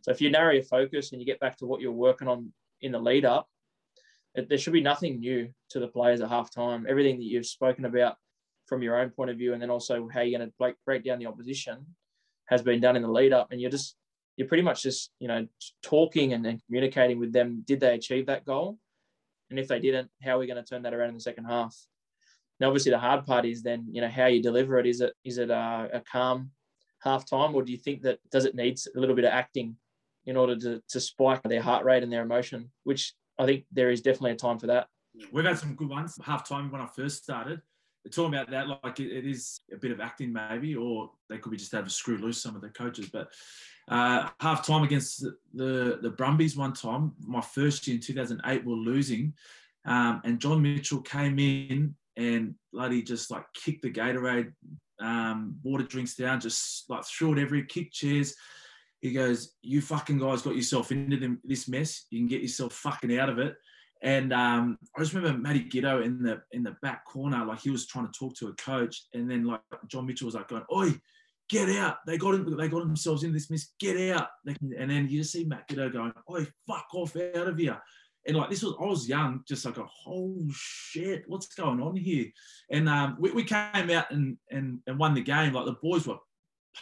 So 0.00 0.10
if 0.10 0.20
you 0.20 0.30
narrow 0.30 0.52
your 0.52 0.64
focus 0.64 1.12
and 1.12 1.20
you 1.20 1.26
get 1.26 1.38
back 1.40 1.56
to 1.58 1.66
what 1.66 1.80
you're 1.80 1.92
working 1.92 2.28
on 2.28 2.52
in 2.80 2.92
the 2.92 2.98
lead 2.98 3.24
up, 3.24 3.48
it, 4.34 4.48
there 4.48 4.58
should 4.58 4.72
be 4.72 4.80
nothing 4.80 5.20
new 5.20 5.48
to 5.70 5.78
the 5.78 5.86
players 5.86 6.20
at 6.20 6.30
halftime. 6.30 6.86
Everything 6.88 7.18
that 7.18 7.24
you've 7.24 7.46
spoken 7.46 7.84
about 7.84 8.16
from 8.72 8.82
your 8.82 8.98
own 8.98 9.10
point 9.10 9.28
of 9.28 9.36
view, 9.36 9.52
and 9.52 9.60
then 9.60 9.68
also 9.68 10.08
how 10.08 10.22
you're 10.22 10.38
going 10.38 10.48
to 10.48 10.54
break, 10.58 10.76
break 10.86 11.04
down 11.04 11.18
the 11.18 11.26
opposition, 11.26 11.84
has 12.46 12.62
been 12.62 12.80
done 12.80 12.96
in 12.96 13.02
the 13.02 13.08
lead 13.08 13.34
up, 13.34 13.52
and 13.52 13.60
you're 13.60 13.70
just 13.70 13.96
you're 14.38 14.48
pretty 14.48 14.62
much 14.62 14.82
just 14.82 15.10
you 15.20 15.28
know 15.28 15.46
talking 15.82 16.32
and, 16.32 16.46
and 16.46 16.58
communicating 16.64 17.18
with 17.18 17.34
them. 17.34 17.62
Did 17.66 17.80
they 17.80 17.94
achieve 17.94 18.24
that 18.26 18.46
goal? 18.46 18.78
And 19.50 19.58
if 19.58 19.68
they 19.68 19.78
didn't, 19.78 20.08
how 20.22 20.36
are 20.36 20.38
we 20.38 20.46
going 20.46 20.56
to 20.56 20.66
turn 20.66 20.84
that 20.84 20.94
around 20.94 21.10
in 21.10 21.16
the 21.16 21.20
second 21.20 21.44
half? 21.44 21.76
Now, 22.60 22.68
obviously, 22.68 22.92
the 22.92 22.98
hard 22.98 23.26
part 23.26 23.44
is 23.44 23.62
then 23.62 23.88
you 23.92 24.00
know 24.00 24.08
how 24.08 24.24
you 24.24 24.42
deliver 24.42 24.78
it. 24.78 24.86
Is 24.86 25.02
it 25.02 25.12
is 25.22 25.36
it 25.36 25.50
a, 25.50 25.90
a 25.92 26.02
calm 26.10 26.50
half 27.00 27.28
time, 27.28 27.54
or 27.54 27.62
do 27.62 27.72
you 27.72 27.78
think 27.78 28.00
that 28.04 28.20
does 28.30 28.46
it 28.46 28.54
needs 28.54 28.88
a 28.96 28.98
little 28.98 29.14
bit 29.14 29.26
of 29.26 29.32
acting 29.32 29.76
in 30.24 30.38
order 30.38 30.56
to, 30.56 30.82
to 30.88 30.98
spike 30.98 31.42
their 31.42 31.60
heart 31.60 31.84
rate 31.84 32.02
and 32.02 32.10
their 32.10 32.22
emotion? 32.22 32.70
Which 32.84 33.12
I 33.38 33.44
think 33.44 33.66
there 33.70 33.90
is 33.90 34.00
definitely 34.00 34.30
a 34.30 34.36
time 34.36 34.58
for 34.58 34.68
that. 34.68 34.86
We've 35.30 35.44
had 35.44 35.58
some 35.58 35.74
good 35.74 35.90
ones. 35.90 36.18
Half 36.24 36.48
time 36.48 36.70
when 36.70 36.80
I 36.80 36.86
first 36.86 37.22
started, 37.22 37.60
talking 38.10 38.34
about 38.34 38.50
that 38.50 38.68
like 38.68 39.00
it, 39.00 39.12
it 39.12 39.26
is 39.26 39.60
a 39.72 39.76
bit 39.76 39.92
of 39.92 40.00
acting 40.00 40.32
maybe, 40.32 40.74
or 40.74 41.10
they 41.28 41.38
could 41.38 41.50
be 41.50 41.56
just 41.56 41.72
have 41.72 41.86
a 41.86 41.90
screw 41.90 42.18
loose 42.18 42.42
some 42.42 42.56
of 42.56 42.62
the 42.62 42.68
coaches. 42.68 43.08
But 43.12 43.28
uh, 43.88 44.28
half 44.40 44.66
time 44.66 44.82
against 44.82 45.24
the, 45.54 45.98
the, 46.00 46.10
Brumbies 46.10 46.56
one 46.56 46.72
time, 46.72 47.12
my 47.20 47.40
first 47.40 47.86
year 47.86 47.96
in 47.96 48.00
2008, 48.00 48.64
we 48.64 48.72
we're 48.72 48.78
losing. 48.78 49.34
Um, 49.84 50.20
and 50.24 50.40
John 50.40 50.62
Mitchell 50.62 51.00
came 51.00 51.38
in 51.38 51.94
and 52.16 52.54
bloody 52.72 53.02
just 53.02 53.30
like 53.30 53.44
kicked 53.54 53.82
the 53.82 53.90
Gatorade 53.90 54.52
um, 55.00 55.56
water 55.62 55.84
drinks 55.84 56.14
down, 56.14 56.40
just 56.40 56.88
like 56.88 57.04
threw 57.04 57.32
it 57.32 57.38
every 57.38 57.64
kick 57.66 57.92
chairs. 57.92 58.34
He 59.00 59.12
goes, 59.12 59.54
"You 59.62 59.80
fucking 59.80 60.18
guys 60.18 60.42
got 60.42 60.54
yourself 60.54 60.92
into 60.92 61.38
this 61.42 61.68
mess. 61.68 62.06
You 62.10 62.20
can 62.20 62.28
get 62.28 62.42
yourself 62.42 62.72
fucking 62.74 63.18
out 63.18 63.28
of 63.28 63.38
it." 63.38 63.56
And 64.02 64.32
um, 64.32 64.78
I 64.96 65.00
just 65.00 65.14
remember 65.14 65.38
Matty 65.38 65.64
Giteau 65.64 66.04
in 66.04 66.22
the 66.22 66.42
in 66.50 66.64
the 66.64 66.76
back 66.82 67.04
corner, 67.04 67.44
like 67.44 67.60
he 67.60 67.70
was 67.70 67.86
trying 67.86 68.06
to 68.06 68.18
talk 68.18 68.34
to 68.36 68.48
a 68.48 68.54
coach, 68.54 69.04
and 69.14 69.30
then 69.30 69.44
like 69.44 69.60
John 69.86 70.06
Mitchell 70.06 70.26
was 70.26 70.34
like 70.34 70.48
going, 70.48 70.64
"Oi, 70.74 70.92
get 71.48 71.68
out! 71.76 71.98
They 72.04 72.18
got 72.18 72.34
him, 72.34 72.56
they 72.56 72.68
got 72.68 72.80
themselves 72.80 73.22
in 73.22 73.32
this 73.32 73.48
mess. 73.48 73.72
Get 73.78 74.12
out!" 74.12 74.28
And 74.46 74.90
then 74.90 75.08
you 75.08 75.20
just 75.20 75.32
see 75.32 75.44
Matt 75.44 75.68
Giteau 75.68 75.92
going, 75.92 76.12
"Oi, 76.28 76.46
fuck 76.66 76.86
off 76.94 77.16
out 77.16 77.48
of 77.48 77.56
here!" 77.56 77.80
And 78.26 78.36
like 78.36 78.50
this 78.50 78.64
was, 78.64 78.74
I 78.80 78.84
was 78.84 79.08
young, 79.08 79.42
just 79.48 79.64
like, 79.64 79.78
a 79.78 79.84
whole 79.84 80.44
shit, 80.52 81.24
what's 81.28 81.46
going 81.54 81.80
on 81.80 81.94
here?" 81.94 82.26
And 82.72 82.88
um, 82.88 83.16
we, 83.20 83.30
we 83.30 83.44
came 83.44 83.90
out 83.90 84.10
and, 84.10 84.36
and 84.50 84.80
and 84.88 84.98
won 84.98 85.14
the 85.14 85.22
game. 85.22 85.52
Like 85.52 85.66
the 85.66 85.76
boys 85.80 86.08
were 86.08 86.18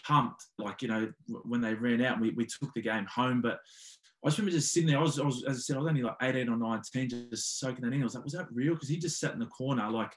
pumped, 0.07 0.47
like 0.59 0.81
you 0.81 0.89
know 0.89 1.13
when 1.45 1.61
they 1.61 1.75
ran 1.75 2.03
out. 2.03 2.19
We 2.19 2.31
we 2.31 2.47
took 2.47 2.73
the 2.73 2.81
game 2.81 3.05
home, 3.05 3.43
but 3.43 3.59
I 4.23 4.29
just 4.29 4.39
remember 4.39 4.57
just 4.57 4.73
sitting 4.73 4.89
there. 4.89 4.99
I 4.99 5.03
was, 5.03 5.19
I 5.19 5.25
was, 5.25 5.45
as 5.45 5.57
I 5.57 5.61
said, 5.61 5.77
I 5.77 5.79
was 5.79 5.89
only 5.89 6.03
like 6.03 6.17
18 6.21 6.49
or 6.49 6.57
19, 6.57 7.09
just 7.31 7.59
soaking 7.59 7.83
that 7.83 7.93
in. 7.93 8.03
I 8.03 8.05
was 8.05 8.15
like, 8.15 8.25
was 8.25 8.35
that 8.35 8.53
real? 8.53 8.75
Because 8.75 8.89
he 8.89 8.99
just 8.99 9.19
sat 9.19 9.33
in 9.33 9.39
the 9.39 9.47
corner, 9.47 9.89
like, 9.91 10.13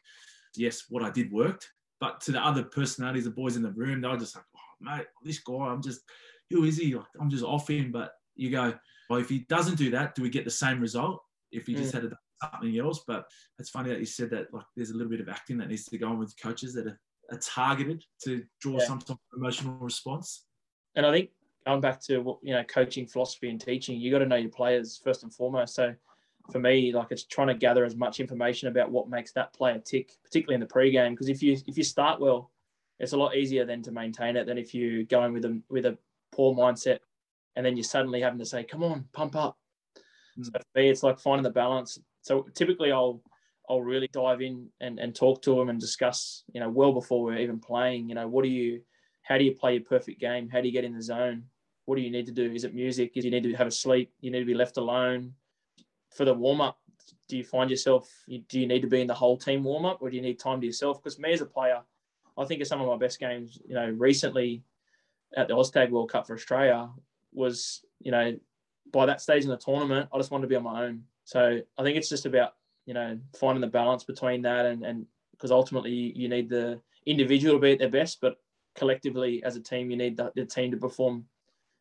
yes, 0.56 0.84
what 0.90 1.04
I 1.04 1.10
did 1.10 1.32
worked. 1.32 1.70
But 2.02 2.20
to 2.22 2.34
the 2.34 2.46
other 2.46 2.64
personalities, 2.64 3.24
the 3.24 3.32
boys 3.32 3.56
in 3.56 3.62
the 3.62 3.72
room, 3.72 4.02
they 4.02 4.10
were 4.10 4.18
just 4.18 4.36
like, 4.36 4.44
oh, 4.58 4.60
mate, 4.82 5.06
this 5.24 5.40
guy, 5.40 5.54
I'm 5.54 5.82
just, 5.82 6.02
who 6.50 6.66
is 6.66 6.78
he? 6.78 6.96
Like, 6.96 7.06
I'm 7.20 7.30
just 7.30 7.46
off 7.46 7.70
him. 7.70 7.94
But 7.94 8.12
you 8.36 8.50
go, 8.50 8.74
well, 9.10 9.20
if 9.22 9.30
he 9.30 9.46
doesn't 9.48 9.78
do 9.78 9.90
that, 9.92 10.16
do 10.16 10.22
we 10.22 10.30
get 10.30 10.44
the 10.44 10.52
same 10.52 10.82
result? 10.82 11.22
If 11.54 11.68
he 11.68 11.74
just 11.74 11.94
mm. 11.94 12.04
had 12.04 12.14
something 12.52 12.78
else. 12.78 13.04
But 13.08 13.26
it's 13.58 13.70
funny 13.70 13.90
that 13.90 14.00
you 14.00 14.06
said 14.06 14.32
that, 14.32 14.54
like, 14.54 14.66
there's 14.76 14.90
a 14.90 14.96
little 14.96 15.12
bit 15.12 15.22
of 15.22 15.30
acting 15.30 15.58
that 15.60 15.70
needs 15.70 15.86
to 15.86 15.98
go 15.98 16.10
on 16.10 16.20
with 16.20 16.36
coaches 16.42 16.74
that 16.74 16.88
are, 16.88 17.00
are 17.32 17.40
targeted 17.40 18.04
to 18.26 18.44
draw 18.60 18.80
yeah. 18.80 18.86
some 18.86 19.00
sort 19.00 19.12
of 19.12 19.40
emotional 19.40 19.76
response. 19.76 20.44
And 20.96 21.06
I 21.06 21.12
think 21.12 21.30
going 21.66 21.82
back 21.82 22.02
to 22.02 22.38
you 22.42 22.54
know 22.54 22.64
coaching 22.64 23.06
philosophy 23.06 23.50
and 23.50 23.60
teaching, 23.60 24.00
you 24.00 24.12
got 24.12 24.20
to 24.20 24.26
know 24.26 24.36
your 24.36 24.50
players 24.50 25.00
first 25.04 25.24
and 25.24 25.34
foremost. 25.34 25.76
So 25.76 25.94
for 26.52 26.60
me, 26.60 26.94
like 26.94 27.08
it's 27.12 27.24
trying 27.24 27.48
to 27.48 27.54
gather 27.54 27.86
as 27.86 27.96
much 27.96 28.20
information 28.20 28.68
about 28.68 28.92
what 28.92 29.10
makes 29.10 29.32
that 29.34 29.54
player 29.54 29.80
tick, 29.80 30.14
particularly 30.24 30.56
in 30.56 30.62
the 30.62 30.68
pre-game. 30.68 31.14
Because 31.14 31.30
if 31.30 31.42
you 31.42 31.58
if 31.68 31.78
you 31.78 31.84
start 31.84 32.20
well, 32.20 32.52
it's 33.00 33.14
a 33.14 33.18
lot 33.18 33.36
easier 33.36 33.66
then 33.66 33.82
to 33.84 33.92
maintain 33.92 34.36
it 34.36 34.46
than 34.46 34.58
if 34.58 34.74
you 34.74 35.06
go 35.06 35.24
in 35.24 35.34
with 35.34 35.46
a 35.46 35.62
with 35.70 35.86
a 35.86 35.98
poor 36.32 36.56
mindset, 36.56 37.00
and 37.56 37.66
then 37.66 37.78
you're 37.78 37.84
suddenly 37.84 38.22
having 38.22 38.40
to 38.40 38.46
say, 38.46 38.64
"Come 38.64 38.84
on, 38.84 39.06
pump 39.14 39.36
up." 39.36 39.58
Mm. 40.40 40.46
So 40.46 40.52
for 40.52 40.80
me, 40.80 40.90
it's 40.90 41.04
like 41.04 41.20
finding 41.20 41.44
the 41.44 41.50
balance. 41.50 42.00
So 42.22 42.46
typically, 42.56 42.92
I'll 42.92 43.22
I'll 43.70 43.82
really 43.82 44.10
dive 44.12 44.42
in 44.42 44.68
and, 44.82 45.00
and 45.00 45.16
talk 45.16 45.42
to 45.44 45.56
them 45.56 45.70
and 45.70 45.80
discuss, 45.80 46.44
you 46.54 46.60
know, 46.60 46.70
well 46.70 46.92
before 46.92 47.24
we're 47.24 47.38
even 47.38 47.60
playing. 47.60 48.10
You 48.10 48.16
know, 48.16 48.28
what 48.28 48.44
do 48.44 48.50
you, 48.50 48.82
how 49.22 49.38
do 49.38 49.46
you 49.46 49.54
play 49.54 49.76
your 49.76 49.84
perfect 49.84 50.20
game? 50.20 50.50
How 50.50 50.62
do 50.62 50.68
you 50.68 50.74
get 50.74 50.84
in 50.84 50.94
the 50.94 51.02
zone? 51.02 51.44
What 51.86 51.96
do 51.96 52.02
you 52.02 52.12
need 52.12 52.26
to 52.28 52.32
do? 52.32 52.52
Is 52.52 52.64
it 52.64 52.74
music? 52.74 53.14
Do 53.14 53.22
you 53.22 53.32
need 53.32 53.44
to 53.44 53.54
have 53.54 53.68
a 53.68 53.72
sleep? 53.72 54.12
You 54.22 54.32
need 54.32 54.40
to 54.40 54.46
be 54.46 54.54
left 54.54 54.78
alone. 54.78 55.34
For 56.12 56.26
the 56.26 56.34
warm 56.34 56.62
up, 56.62 56.78
do 57.28 57.38
you 57.38 57.44
find 57.44 57.70
yourself, 57.70 58.10
do 58.28 58.60
you 58.60 58.68
need 58.68 58.82
to 58.82 58.88
be 58.88 59.02
in 59.02 59.08
the 59.08 59.14
whole 59.14 59.38
team 59.38 59.64
warm 59.64 59.86
up 59.86 60.02
or 60.02 60.10
do 60.10 60.16
you 60.16 60.22
need 60.22 60.40
time 60.40 60.62
to 60.62 60.68
yourself? 60.68 61.02
Because 61.02 61.20
me 61.20 61.34
as 61.34 61.42
a 61.42 61.46
player, 61.46 61.82
I 62.38 62.46
think 62.46 62.62
of 62.62 62.68
some 62.68 62.82
of 62.82 62.88
my 62.88 62.98
best 62.98 63.20
games, 63.20 63.60
you 63.68 63.76
know, 63.76 63.90
recently 63.90 64.64
at 65.36 65.48
the 65.48 65.56
Oztag 65.56 65.90
World 65.90 66.12
Cup 66.12 66.28
for 66.28 66.34
Australia 66.34 66.90
was, 67.34 67.84
you 68.00 68.12
know, 68.12 68.38
by 68.92 69.06
that 69.06 69.22
stage 69.22 69.44
in 69.44 69.50
the 69.50 69.58
tournament, 69.58 70.10
I 70.14 70.18
just 70.18 70.32
wanted 70.32 70.44
to 70.44 70.48
be 70.48 70.56
on 70.56 70.64
my 70.64 70.86
own. 70.86 71.04
So 71.24 71.60
I 71.78 71.84
think 71.84 71.98
it's 71.98 72.10
just 72.10 72.26
about, 72.26 72.54
you 72.86 72.94
know, 72.94 73.18
finding 73.40 73.62
the 73.62 73.68
balance 73.68 74.04
between 74.04 74.42
that 74.44 74.66
and, 74.66 74.84
and 74.84 75.06
because 75.32 75.52
ultimately 75.52 75.92
you 75.92 76.30
need 76.30 76.50
the 76.50 76.80
individual 77.06 77.56
to 77.56 77.62
be 77.62 77.72
at 77.74 77.80
their 77.80 77.90
best, 77.90 78.22
but 78.22 78.38
collectively 78.76 79.44
as 79.44 79.56
a 79.56 79.62
team, 79.62 79.90
you 79.90 79.98
need 79.98 80.18
the, 80.18 80.32
the 80.36 80.46
team 80.46 80.72
to 80.72 80.78
perform 80.78 81.26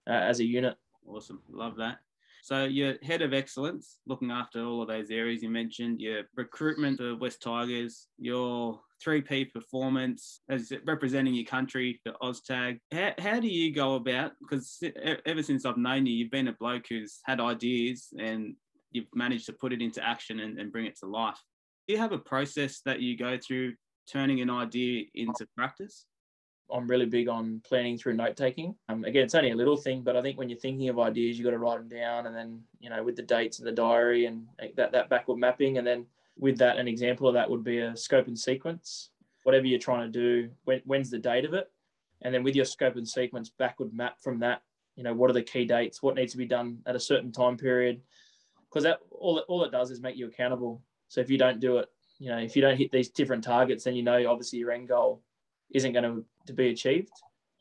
uh, 0.09 0.13
as 0.13 0.41
a 0.41 0.45
unit. 0.45 0.77
Awesome, 1.07 1.43
love 1.51 1.77
that. 1.77 1.99
So 2.43 2.65
you're 2.65 2.97
head 3.03 3.23
of 3.23 3.33
excellence, 3.33 3.99
looking 4.05 4.33
after 4.33 4.65
all 4.65 4.83
of 4.83 4.89
those 4.89 5.11
areas 5.11 5.45
you 5.45 5.49
mentioned. 5.49 6.01
Your 6.01 6.25
recruitment 6.35 6.99
for 6.99 7.15
West 7.15 7.41
Tigers, 7.41 8.09
your 8.19 8.81
3P 9.07 9.53
performance 9.53 10.41
as 10.49 10.73
representing 10.85 11.35
your 11.35 11.45
country, 11.45 12.01
the 12.05 12.15
OzTag. 12.21 12.81
How, 12.91 13.13
how 13.19 13.39
do 13.39 13.47
you 13.47 13.73
go 13.73 13.95
about? 13.95 14.33
Because 14.41 14.83
ever 15.25 15.43
since 15.43 15.65
I've 15.65 15.77
known 15.77 16.05
you, 16.05 16.15
you've 16.15 16.33
been 16.33 16.49
a 16.49 16.53
bloke 16.55 16.87
who's 16.89 17.21
had 17.25 17.41
ideas 17.41 18.09
and 18.19 18.57
you've 18.91 19.07
managed 19.15 19.47
to 19.47 19.53
put 19.53 19.73
it 19.73 19.81
into 19.81 20.05
action 20.05 20.41
and, 20.41 20.59
and 20.59 20.73
bring 20.73 20.87
it 20.87 20.99
to 20.99 21.07
life. 21.07 21.39
Do 21.87 21.95
you 21.95 22.01
have 22.01 22.13
a 22.13 22.19
process 22.19 22.81
that 22.87 23.01
you 23.01 23.17
go 23.17 23.39
through 23.39 23.75
turning 24.11 24.41
an 24.41 24.51
idea 24.51 25.05
into 25.15 25.47
practice? 25.57 26.07
I'm 26.73 26.89
really 26.89 27.07
big 27.07 27.29
on 27.29 27.61
planning 27.65 27.99
through 27.99 28.15
note 28.15 28.37
taking. 28.37 28.75
Um, 28.89 29.05
again, 29.05 29.25
it's 29.25 29.35
only 29.35 29.51
a 29.51 29.57
little 29.57 29.77
thing, 29.77 30.03
but 30.03 30.17
I 30.17 30.23
think 30.23 30.39
when 30.39 30.49
you're 30.49 30.59
thinking 30.59 30.89
of 30.89 30.99
ideas, 30.99 31.39
you've 31.39 31.45
got 31.45 31.51
to 31.51 31.59
write 31.59 31.79
them 31.79 31.89
down, 31.89 32.27
and 32.27 32.35
then 32.35 32.63
you 32.81 32.91
know 32.91 33.03
with 33.03 33.17
the 33.17 33.23
dates 33.23 33.59
and 33.59 33.69
the 33.69 33.73
diary 33.73 34.27
and 34.27 34.47
that 34.77 34.93
that 34.93 35.09
backward 35.09 35.39
mapping, 35.39 35.79
and 35.79 35.87
then 35.87 36.07
with 36.39 36.59
that, 36.59 36.79
an 36.79 36.89
example 36.89 37.29
of 37.29 37.35
that 37.35 37.49
would 37.49 37.63
be 37.63 37.79
a 37.79 37.97
scope 37.97 38.27
and 38.27 38.39
sequence. 38.39 39.11
Whatever 39.45 39.67
you're 39.67 39.79
trying 39.79 40.11
to 40.11 40.19
do, 40.19 40.51
when, 40.65 40.81
when's 40.85 41.11
the 41.11 41.19
date 41.19 41.45
of 41.45 41.53
it, 41.53 41.71
and 42.23 42.35
then 42.35 42.43
with 42.43 42.57
your 42.57 42.65
scope 42.65 42.97
and 42.97 43.09
sequence 43.09 43.51
backward 43.51 43.93
map 43.93 44.21
from 44.23 44.39
that, 44.41 44.63
you 44.97 45.05
know 45.05 45.15
what 45.15 45.31
are 45.31 45.35
the 45.35 45.43
key 45.43 45.65
dates, 45.65 46.03
what 46.03 46.15
needs 46.15 46.33
to 46.33 46.39
be 46.39 46.47
done 46.47 46.79
at 46.87 46.97
a 46.97 47.01
certain 47.01 47.33
time 47.33 47.57
period, 47.57 48.01
because 48.69 48.85
that 48.85 49.01
all 49.11 49.39
all 49.49 49.65
it 49.65 49.73
does 49.73 49.91
is 49.91 50.01
make 50.01 50.17
you 50.17 50.27
accountable. 50.27 50.83
So 51.09 51.21
if 51.21 51.29
you 51.29 51.37
don't 51.37 51.61
do 51.61 51.79
it, 51.79 51.89
you 52.19 52.31
know 52.31 52.39
if 52.39 52.57
you 52.57 52.63
don't 52.63 52.79
hit 52.79 52.93
these 52.93 53.11
different 53.11 53.45
targets, 53.45 53.85
then 53.85 53.95
you 53.95 54.03
know 54.03 54.31
obviously 54.31 54.59
your 54.59 54.71
end 54.71 54.89
goal 54.89 55.23
isn't 55.75 55.93
going 55.93 56.05
to, 56.05 56.25
to 56.47 56.53
be 56.53 56.69
achieved. 56.69 57.13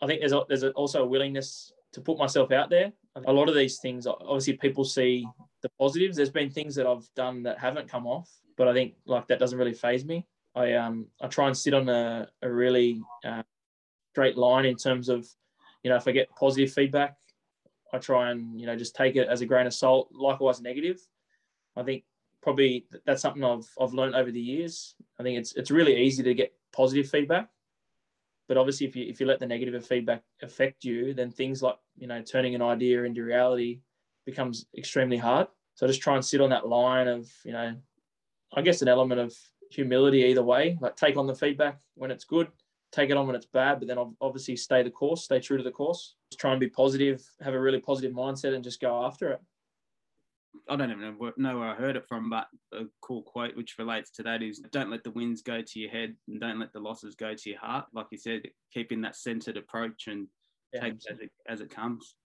I 0.01 0.07
think 0.07 0.19
there's 0.19 0.33
a, 0.33 0.43
there's 0.47 0.63
also 0.63 1.03
a 1.03 1.05
willingness 1.05 1.71
to 1.93 2.01
put 2.01 2.17
myself 2.17 2.51
out 2.51 2.69
there. 2.69 2.91
A 3.25 3.33
lot 3.33 3.49
of 3.49 3.55
these 3.55 3.79
things, 3.79 4.07
obviously, 4.07 4.53
people 4.53 4.85
see 4.85 5.27
the 5.61 5.69
positives. 5.79 6.15
There's 6.15 6.29
been 6.29 6.49
things 6.49 6.75
that 6.75 6.87
I've 6.87 7.09
done 7.15 7.43
that 7.43 7.59
haven't 7.59 7.89
come 7.89 8.07
off, 8.07 8.29
but 8.57 8.67
I 8.67 8.73
think 8.73 8.95
like 9.05 9.27
that 9.27 9.39
doesn't 9.39 9.57
really 9.57 9.73
phase 9.73 10.05
me. 10.05 10.25
I 10.55 10.73
um 10.73 11.07
I 11.21 11.27
try 11.27 11.47
and 11.47 11.57
sit 11.57 11.73
on 11.73 11.87
a, 11.89 12.27
a 12.41 12.49
really 12.49 13.01
uh, 13.25 13.43
straight 14.11 14.37
line 14.37 14.65
in 14.65 14.75
terms 14.75 15.09
of, 15.09 15.27
you 15.83 15.89
know, 15.89 15.97
if 15.97 16.07
I 16.07 16.11
get 16.11 16.29
positive 16.35 16.73
feedback, 16.73 17.17
I 17.93 17.97
try 17.97 18.31
and 18.31 18.59
you 18.59 18.65
know 18.65 18.75
just 18.75 18.95
take 18.95 19.17
it 19.17 19.27
as 19.27 19.41
a 19.41 19.45
grain 19.45 19.67
of 19.67 19.73
salt. 19.73 20.09
Likewise, 20.13 20.61
negative. 20.61 20.99
I 21.75 21.83
think 21.83 22.03
probably 22.41 22.85
that's 23.05 23.21
something 23.21 23.43
I've 23.43 23.69
I've 23.79 23.93
learned 23.93 24.15
over 24.15 24.31
the 24.31 24.41
years. 24.41 24.95
I 25.19 25.23
think 25.23 25.37
it's 25.37 25.53
it's 25.53 25.71
really 25.71 25.97
easy 25.97 26.23
to 26.23 26.33
get 26.33 26.53
positive 26.71 27.09
feedback 27.09 27.49
but 28.51 28.57
obviously, 28.57 28.85
if 28.85 28.97
you 28.97 29.05
if 29.07 29.21
you 29.21 29.25
let 29.25 29.39
the 29.39 29.45
negative 29.45 29.87
feedback 29.87 30.23
affect 30.41 30.83
you, 30.83 31.13
then 31.13 31.31
things 31.31 31.63
like 31.63 31.77
you 31.97 32.05
know 32.05 32.21
turning 32.21 32.53
an 32.53 32.61
idea 32.61 33.03
into 33.03 33.23
reality 33.23 33.79
becomes 34.25 34.65
extremely 34.77 35.15
hard. 35.15 35.47
So 35.75 35.87
just 35.87 36.01
try 36.01 36.15
and 36.15 36.25
sit 36.25 36.41
on 36.41 36.49
that 36.49 36.67
line 36.67 37.07
of 37.07 37.31
you 37.45 37.53
know, 37.53 37.73
I 38.53 38.61
guess 38.61 38.81
an 38.81 38.89
element 38.89 39.21
of 39.21 39.33
humility 39.69 40.23
either 40.23 40.43
way. 40.43 40.77
Like 40.81 40.97
take 40.97 41.15
on 41.15 41.27
the 41.27 41.33
feedback 41.33 41.79
when 41.95 42.11
it's 42.11 42.25
good, 42.25 42.49
take 42.91 43.09
it 43.09 43.15
on 43.15 43.25
when 43.25 43.37
it's 43.37 43.45
bad, 43.45 43.79
but 43.79 43.87
then 43.87 44.15
obviously 44.19 44.57
stay 44.57 44.83
the 44.83 44.91
course, 44.91 45.23
stay 45.23 45.39
true 45.39 45.55
to 45.55 45.63
the 45.63 45.71
course. 45.71 46.15
Just 46.29 46.41
try 46.41 46.51
and 46.51 46.59
be 46.59 46.67
positive, 46.67 47.23
have 47.39 47.53
a 47.53 47.61
really 47.61 47.79
positive 47.79 48.11
mindset, 48.11 48.53
and 48.53 48.65
just 48.65 48.81
go 48.81 49.05
after 49.05 49.31
it. 49.31 49.39
I 50.69 50.75
don't 50.75 50.91
even 50.91 51.17
know 51.37 51.57
where 51.59 51.69
I 51.69 51.75
heard 51.75 51.95
it 51.95 52.07
from, 52.07 52.29
but 52.29 52.47
a 52.73 52.83
cool 53.01 53.23
quote 53.23 53.55
which 53.55 53.75
relates 53.79 54.11
to 54.11 54.23
that 54.23 54.41
is 54.41 54.59
don't 54.71 54.89
let 54.89 55.03
the 55.03 55.11
wins 55.11 55.41
go 55.41 55.61
to 55.61 55.79
your 55.79 55.89
head 55.89 56.15
and 56.27 56.39
don't 56.39 56.59
let 56.59 56.73
the 56.73 56.79
losses 56.79 57.15
go 57.15 57.33
to 57.33 57.49
your 57.49 57.59
heart. 57.59 57.85
Like 57.93 58.07
you 58.11 58.17
said, 58.17 58.41
keeping 58.73 59.01
that 59.01 59.15
centered 59.15 59.57
approach 59.57 60.07
and 60.07 60.27
yeah, 60.73 60.81
take 60.81 60.93
as 61.09 61.19
it, 61.19 61.31
as 61.47 61.61
it 61.61 61.69
comes. 61.69 62.15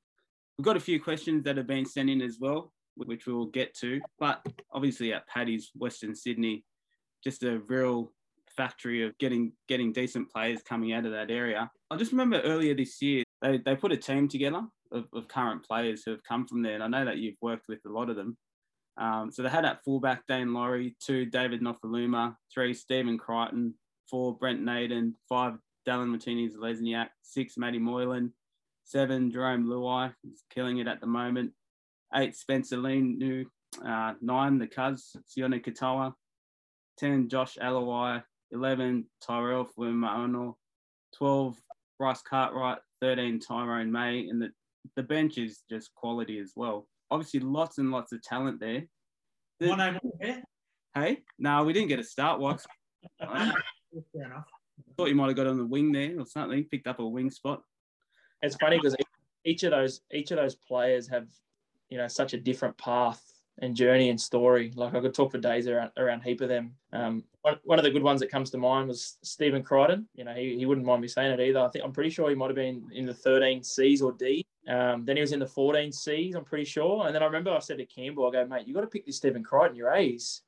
We've 0.59 0.65
got 0.65 0.77
a 0.77 0.81
few 0.81 1.01
questions 1.01 1.45
that 1.45 1.57
have 1.57 1.67
been 1.67 1.87
sent 1.87 2.11
in 2.11 2.23
as 2.23 2.39
well, 2.41 2.73
which 2.97 3.27
we'll 3.27 3.47
get 3.47 3.75
to. 3.77 4.01
But 4.19 4.45
obviously 4.73 5.13
at 5.13 5.29
Paddy's, 5.29 5.71
Western 5.75 6.15
Sydney, 6.15 6.65
just 7.23 7.43
a 7.43 7.61
real 7.69 8.13
factory 8.57 9.05
of 9.05 9.17
getting 9.19 9.53
getting 9.69 9.93
decent 9.93 10.31
players 10.31 10.63
coming 10.63 10.93
out 10.93 11.05
of 11.05 11.13
that 11.13 11.31
area. 11.31 11.71
I 11.91 11.97
just 11.97 12.13
remember 12.13 12.41
earlier 12.41 12.75
this 12.75 13.01
year 13.03 13.23
they, 13.43 13.59
they 13.59 13.77
put 13.77 13.93
a 13.93 13.97
team 13.97 14.29
together 14.29 14.63
of, 14.93 15.05
of 15.13 15.29
current 15.29 15.65
players 15.65 16.03
who 16.05 16.11
have 16.13 16.25
come 16.25 16.47
from 16.47 16.63
there. 16.63 16.75
And 16.75 16.83
I 16.83 16.89
know 16.89 17.05
that 17.05 17.19
you've 17.19 17.37
worked 17.41 17.69
with 17.69 17.81
a 17.87 17.91
lot 17.91 18.11
of 18.11 18.17
them. 18.17 18.37
Um, 18.99 19.31
so 19.31 19.43
they 19.43 19.49
had 19.49 19.65
at 19.65 19.85
fullback 19.85 20.27
Dane 20.27 20.55
Laurie, 20.55 20.97
two 21.05 21.27
David 21.27 21.61
Nofoaluma, 21.61 22.37
three 22.53 22.73
Stephen 22.73 23.19
Crichton, 23.19 23.75
four 24.09 24.37
Brent 24.37 24.63
Naden, 24.63 25.15
five 25.29 25.55
Dallin 25.87 26.15
Watene-Zelezniak. 26.15 27.09
Six, 27.23 27.57
Matty 27.57 27.79
Moylan. 27.79 28.33
Seven, 28.85 29.33
Jarome 29.33 29.65
Luai. 29.65 30.13
He's 30.23 30.45
killing 30.53 30.79
it 30.79 30.89
at 30.89 31.01
the 31.01 31.07
moment. 31.07 31.53
Eight, 32.15 32.37
Spencer 32.37 32.77
Leniu. 32.77 33.47
Uh, 33.85 34.15
nine, 34.21 34.59
the 34.59 34.67
Cuz, 34.67 35.17
Sione 35.29 35.65
Katoa. 35.65 36.13
10, 36.99 37.29
Josh 37.29 37.57
Aloiai. 37.61 38.23
11, 38.53 39.07
Tyrell 39.21 39.69
Fuimaono. 39.77 40.55
12, 41.17 41.57
Bryce 41.99 42.23
Cartwright. 42.23 42.79
13, 43.01 43.41
Tyrone 43.41 43.93
May. 43.93 44.29
And 44.29 44.43
the, 44.43 44.51
the 44.95 45.03
bench 45.03 45.39
is 45.39 45.63
just 45.69 45.95
quality 45.95 46.39
as 46.39 46.53
well. 46.57 46.87
Obviously, 47.11 47.41
lots 47.41 47.79
and 47.79 47.91
lots 47.91 48.13
of 48.13 48.23
talent 48.23 48.61
there. 48.61 48.85
The- 49.61 49.69
My 49.69 49.91
name 49.91 50.01
on 50.05 50.11
there. 50.21 50.43
hey, 50.95 51.23
no, 51.39 51.65
we 51.65 51.73
didn't 51.73 51.89
get 51.89 51.99
a 51.99 52.05
start, 52.05 52.41
Wax. 52.41 52.67
I 53.21 53.53
Fair 54.13 54.25
enough. 54.27 54.45
thought 54.97 55.09
you 55.09 55.15
might 55.15 55.29
have 55.29 55.37
got 55.37 55.47
on 55.47 55.57
the 55.57 55.65
wing 55.67 55.93
there 55.93 56.19
or 56.21 56.27
something, 56.27 56.65
picked 56.65 56.87
up 56.87 56.99
a 56.99 57.07
wing 57.07 57.31
spot. 57.31 57.63
it's 58.43 58.57
funny 58.57 58.77
because 58.77 58.95
each 59.45 59.63
of 59.63 59.71
those 59.71 60.01
each 60.13 60.31
of 60.33 60.37
those 60.39 60.57
players 60.57 61.09
have 61.09 61.29
you 61.89 61.97
know 61.97 62.09
such 62.09 62.35
a 62.35 62.39
different 62.41 62.77
path 62.77 63.23
and 63.59 63.75
journey 63.75 64.11
and 64.11 64.21
story. 64.21 64.73
Like 64.75 64.95
I 64.95 65.01
could 65.01 65.15
talk 65.15 65.33
for 65.33 65.39
days 65.39 65.67
around 65.67 65.91
around 65.97 66.21
a 66.21 66.25
heap 66.25 66.41
of 66.41 66.49
them. 66.49 66.75
Um, 66.93 67.25
one, 67.43 67.59
one 67.65 67.79
of 67.79 67.85
the 67.85 67.91
good 67.91 68.03
ones 68.03 68.21
that 68.21 68.31
comes 68.31 68.51
to 68.51 68.59
mind 68.59 68.89
was 68.89 69.19
Stephen 69.23 69.63
Crichton. 69.63 70.09
You 70.15 70.25
know, 70.25 70.35
he, 70.35 70.57
he 70.59 70.67
wouldn't 70.67 70.87
mind 70.87 71.03
me 71.03 71.09
saying 71.09 71.33
it 71.33 71.41
either. 71.41 71.61
I 71.61 71.69
think 71.69 71.85
I'm 71.85 71.93
pretty 71.93 72.11
sure 72.11 72.29
he 72.29 72.35
might 72.35 72.49
have 72.49 72.57
been 72.57 72.89
in 72.93 73.07
the 73.07 73.15
13 73.15 73.63
C's 73.63 74.03
or 74.03 74.13
D. 74.13 74.45
Um, 74.69 75.05
then 75.05 75.17
he 75.17 75.21
was 75.21 75.33
in 75.33 75.39
the 75.39 75.47
14 75.47 75.93
C's, 75.93 76.35
I'm 76.35 76.45
pretty 76.45 76.65
sure. 76.65 77.07
And 77.07 77.15
then 77.15 77.23
I 77.23 77.27
remember 77.27 77.53
I 77.53 77.61
said 77.61 77.79
to 77.79 77.87
Campbell, 77.87 78.27
I 78.29 78.33
go, 78.33 78.47
mate, 78.47 78.67
you 78.67 78.75
got 78.75 78.81
to 78.81 78.89
pick 78.89 79.07
this 79.07 79.17
Stephen 79.17 79.45
Crichton, 79.45 79.77
your 79.77 79.93
A's. 79.93 80.43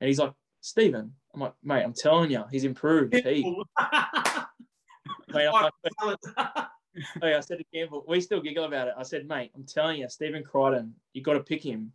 And 0.00 0.08
he's 0.08 0.18
like, 0.18 0.32
Stephen. 0.60 1.12
I'm 1.32 1.40
like, 1.40 1.54
mate, 1.62 1.84
I'm 1.84 1.92
telling 1.92 2.30
you, 2.30 2.44
he's 2.50 2.64
improved. 2.64 3.14
He, 3.14 3.22
mate, 5.28 5.48
like, 5.48 5.72
Oh, 7.22 7.26
yeah, 7.26 7.38
I 7.38 7.40
said 7.40 7.58
to 7.58 7.64
Campbell, 7.74 8.04
we 8.06 8.20
still 8.20 8.40
giggle 8.40 8.64
about 8.64 8.88
it. 8.88 8.94
I 8.96 9.02
said, 9.02 9.26
mate, 9.26 9.50
I'm 9.54 9.64
telling 9.64 10.00
you, 10.00 10.08
Stephen 10.08 10.44
Crichton, 10.44 10.94
you 11.12 11.22
got 11.22 11.34
to 11.34 11.40
pick 11.40 11.62
him. 11.64 11.92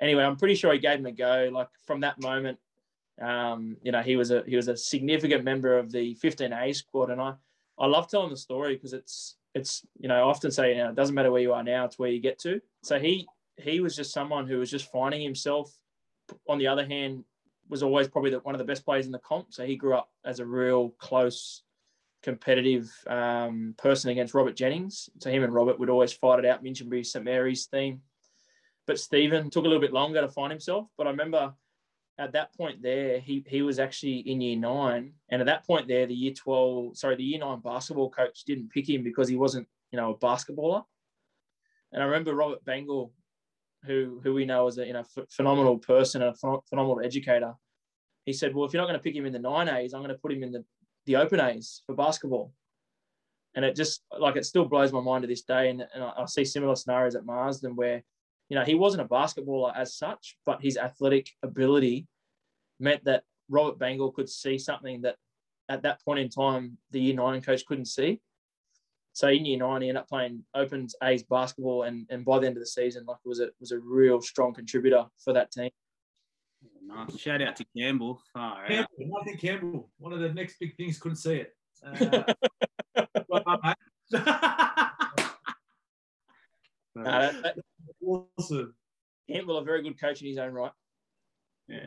Anyway, 0.00 0.24
I'm 0.24 0.36
pretty 0.36 0.54
sure 0.54 0.72
he 0.72 0.78
gave 0.78 0.98
him 0.98 1.06
a 1.06 1.12
go. 1.12 1.50
Like 1.52 1.68
from 1.86 2.00
that 2.00 2.20
moment, 2.20 2.58
um, 3.20 3.76
you 3.82 3.92
know, 3.92 4.00
he 4.00 4.16
was 4.16 4.30
a 4.30 4.42
he 4.46 4.56
was 4.56 4.68
a 4.68 4.76
significant 4.76 5.44
member 5.44 5.78
of 5.78 5.92
the 5.92 6.16
15A 6.16 6.74
squad, 6.74 7.10
and 7.10 7.20
I 7.20 7.34
I 7.78 7.86
love 7.86 8.10
telling 8.10 8.30
the 8.30 8.36
story 8.36 8.74
because 8.74 8.92
it's 8.92 9.36
it's 9.54 9.86
you 9.98 10.08
know 10.08 10.16
I 10.16 10.20
often 10.20 10.50
say 10.50 10.76
you 10.76 10.82
know, 10.82 10.90
it 10.90 10.96
doesn't 10.96 11.14
matter 11.14 11.30
where 11.30 11.42
you 11.42 11.52
are 11.52 11.62
now, 11.62 11.84
it's 11.84 11.98
where 11.98 12.10
you 12.10 12.20
get 12.20 12.38
to. 12.40 12.60
So 12.82 12.98
he 12.98 13.26
he 13.56 13.80
was 13.80 13.94
just 13.94 14.12
someone 14.12 14.46
who 14.46 14.58
was 14.58 14.70
just 14.70 14.90
finding 14.90 15.22
himself. 15.22 15.76
On 16.48 16.58
the 16.58 16.68
other 16.68 16.86
hand, 16.86 17.24
was 17.68 17.82
always 17.82 18.08
probably 18.08 18.30
the, 18.30 18.38
one 18.40 18.54
of 18.54 18.58
the 18.58 18.64
best 18.64 18.84
players 18.84 19.06
in 19.06 19.12
the 19.12 19.18
comp. 19.18 19.52
So 19.52 19.64
he 19.64 19.76
grew 19.76 19.94
up 19.94 20.10
as 20.24 20.40
a 20.40 20.46
real 20.46 20.90
close 20.98 21.62
competitive 22.22 22.90
um, 23.06 23.74
person 23.78 24.10
against 24.10 24.34
Robert 24.34 24.54
Jennings. 24.54 25.08
So 25.18 25.30
him 25.30 25.42
and 25.42 25.54
Robert 25.54 25.78
would 25.78 25.88
always 25.88 26.12
fight 26.12 26.38
it 26.38 26.44
out, 26.44 26.62
Minchinbury 26.62 27.06
St 27.06 27.24
Mary's 27.24 27.66
theme. 27.66 28.02
But 28.90 28.98
Stephen 28.98 29.50
took 29.50 29.64
a 29.64 29.68
little 29.68 29.80
bit 29.80 29.92
longer 29.92 30.20
to 30.20 30.28
find 30.28 30.50
himself. 30.50 30.88
But 30.98 31.06
I 31.06 31.10
remember 31.10 31.54
at 32.18 32.32
that 32.32 32.52
point 32.56 32.82
there, 32.82 33.20
he 33.20 33.44
he 33.46 33.62
was 33.62 33.78
actually 33.78 34.18
in 34.28 34.40
year 34.40 34.56
nine. 34.56 35.12
And 35.28 35.40
at 35.40 35.46
that 35.46 35.64
point 35.64 35.86
there, 35.86 36.06
the 36.06 36.14
year 36.14 36.32
12, 36.32 36.98
sorry, 36.98 37.14
the 37.14 37.22
year 37.22 37.38
nine 37.38 37.60
basketball 37.60 38.10
coach 38.10 38.42
didn't 38.44 38.72
pick 38.72 38.90
him 38.90 39.04
because 39.04 39.28
he 39.28 39.36
wasn't, 39.36 39.68
you 39.92 39.96
know, 39.96 40.10
a 40.10 40.18
basketballer. 40.18 40.82
And 41.92 42.02
I 42.02 42.06
remember 42.06 42.34
Robert 42.34 42.64
Bengal, 42.64 43.12
who 43.84 44.20
who 44.24 44.34
we 44.34 44.44
know 44.44 44.66
as 44.66 44.78
a 44.78 44.84
you 44.84 44.92
know 44.92 45.04
ph- 45.14 45.28
phenomenal 45.30 45.78
person 45.78 46.20
and 46.22 46.34
a 46.34 46.48
ph- 46.48 46.64
phenomenal 46.68 47.00
educator. 47.00 47.54
He 48.26 48.32
said, 48.32 48.56
"Well, 48.56 48.66
if 48.66 48.72
you're 48.72 48.82
not 48.82 48.88
going 48.88 48.98
to 48.98 49.04
pick 49.04 49.14
him 49.14 49.24
in 49.24 49.32
the 49.32 49.38
nine 49.38 49.68
A's, 49.68 49.94
I'm 49.94 50.00
going 50.00 50.12
to 50.12 50.20
put 50.20 50.32
him 50.32 50.42
in 50.42 50.50
the 50.50 50.64
the 51.06 51.14
open 51.14 51.38
A's 51.38 51.84
for 51.86 51.94
basketball. 51.94 52.52
And 53.54 53.64
it 53.64 53.76
just 53.76 54.02
like 54.18 54.34
it 54.34 54.46
still 54.46 54.64
blows 54.64 54.92
my 54.92 55.00
mind 55.00 55.22
to 55.22 55.28
this 55.28 55.42
day. 55.42 55.70
And, 55.70 55.86
and 55.94 56.02
I, 56.02 56.12
I 56.18 56.24
see 56.26 56.44
similar 56.44 56.74
scenarios 56.74 57.14
at 57.14 57.24
Marsden 57.24 57.76
where, 57.76 58.02
you 58.50 58.56
know, 58.56 58.64
he 58.64 58.74
wasn't 58.74 59.00
a 59.02 59.06
basketballer 59.08 59.72
as 59.74 59.94
such, 59.94 60.36
but 60.44 60.60
his 60.60 60.76
athletic 60.76 61.30
ability 61.42 62.06
meant 62.80 63.02
that 63.04 63.22
Robert 63.48 63.78
Bangle 63.78 64.12
could 64.12 64.28
see 64.28 64.58
something 64.58 65.00
that 65.02 65.16
at 65.68 65.82
that 65.82 66.04
point 66.04 66.18
in 66.18 66.28
time 66.28 66.76
the 66.90 67.00
year 67.00 67.14
nine 67.14 67.40
coach 67.40 67.64
couldn't 67.64 67.86
see. 67.86 68.20
So 69.12 69.28
in 69.28 69.44
year 69.46 69.58
nine, 69.58 69.82
he 69.82 69.88
ended 69.88 70.02
up 70.02 70.08
playing 70.08 70.44
Opens 70.54 70.94
A's 71.02 71.22
basketball, 71.22 71.84
and, 71.84 72.06
and 72.10 72.24
by 72.24 72.38
the 72.40 72.46
end 72.46 72.56
of 72.56 72.60
the 72.62 72.66
season, 72.66 73.04
like 73.06 73.18
was 73.24 73.40
a 73.40 73.48
was 73.60 73.70
a 73.72 73.78
real 73.78 74.20
strong 74.20 74.52
contributor 74.52 75.04
for 75.22 75.32
that 75.32 75.50
team. 75.52 75.70
Nice. 76.84 77.16
Shout 77.18 77.40
out 77.42 77.54
to 77.56 77.64
Campbell. 77.76 78.20
Far 78.32 78.64
out. 78.64 78.68
Campbell, 78.68 79.06
Martin 79.06 79.36
Campbell, 79.36 79.90
one 79.98 80.12
of 80.12 80.18
the 80.20 80.32
next 80.32 80.58
big 80.58 80.76
things, 80.76 80.98
couldn't 80.98 81.16
see 81.16 81.36
it. 81.36 81.54
Uh, 82.96 83.04
well 83.28 83.42
done, 83.46 83.58
mate. 83.64 83.76
Uh, 86.98 87.02
that- 87.04 87.42
that- 87.42 87.56
awesome. 88.02 88.74
Campbell, 89.30 89.58
a 89.58 89.64
very 89.64 89.82
good 89.82 90.00
coach 90.00 90.20
in 90.20 90.28
his 90.28 90.38
own 90.38 90.52
right. 90.52 90.72
Yeah, 91.68 91.86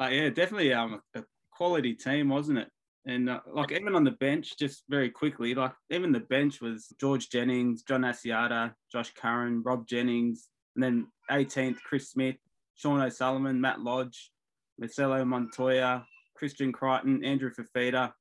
uh, 0.00 0.08
yeah, 0.08 0.28
definitely 0.30 0.72
um, 0.72 1.00
a 1.14 1.24
quality 1.52 1.94
team, 1.94 2.28
wasn't 2.28 2.58
it? 2.58 2.68
And 3.04 3.28
uh, 3.28 3.40
like 3.52 3.72
even 3.72 3.94
on 3.94 4.04
the 4.04 4.12
bench, 4.12 4.56
just 4.58 4.84
very 4.88 5.10
quickly, 5.10 5.54
like 5.54 5.72
even 5.90 6.12
the 6.12 6.20
bench 6.20 6.60
was 6.60 6.86
George 7.00 7.30
Jennings, 7.30 7.82
John 7.82 8.02
Asiata, 8.02 8.74
Josh 8.90 9.12
Curran, 9.14 9.62
Rob 9.64 9.86
Jennings, 9.86 10.48
and 10.76 10.82
then 10.82 11.06
18th 11.30 11.78
Chris 11.84 12.10
Smith, 12.10 12.36
Sean 12.74 13.00
O'Sullivan, 13.00 13.60
Matt 13.60 13.80
Lodge, 13.80 14.30
Marcelo 14.78 15.24
Montoya, 15.24 16.06
Christian 16.36 16.72
Crichton, 16.72 17.24
Andrew 17.24 17.50
Fifita, 17.50 18.12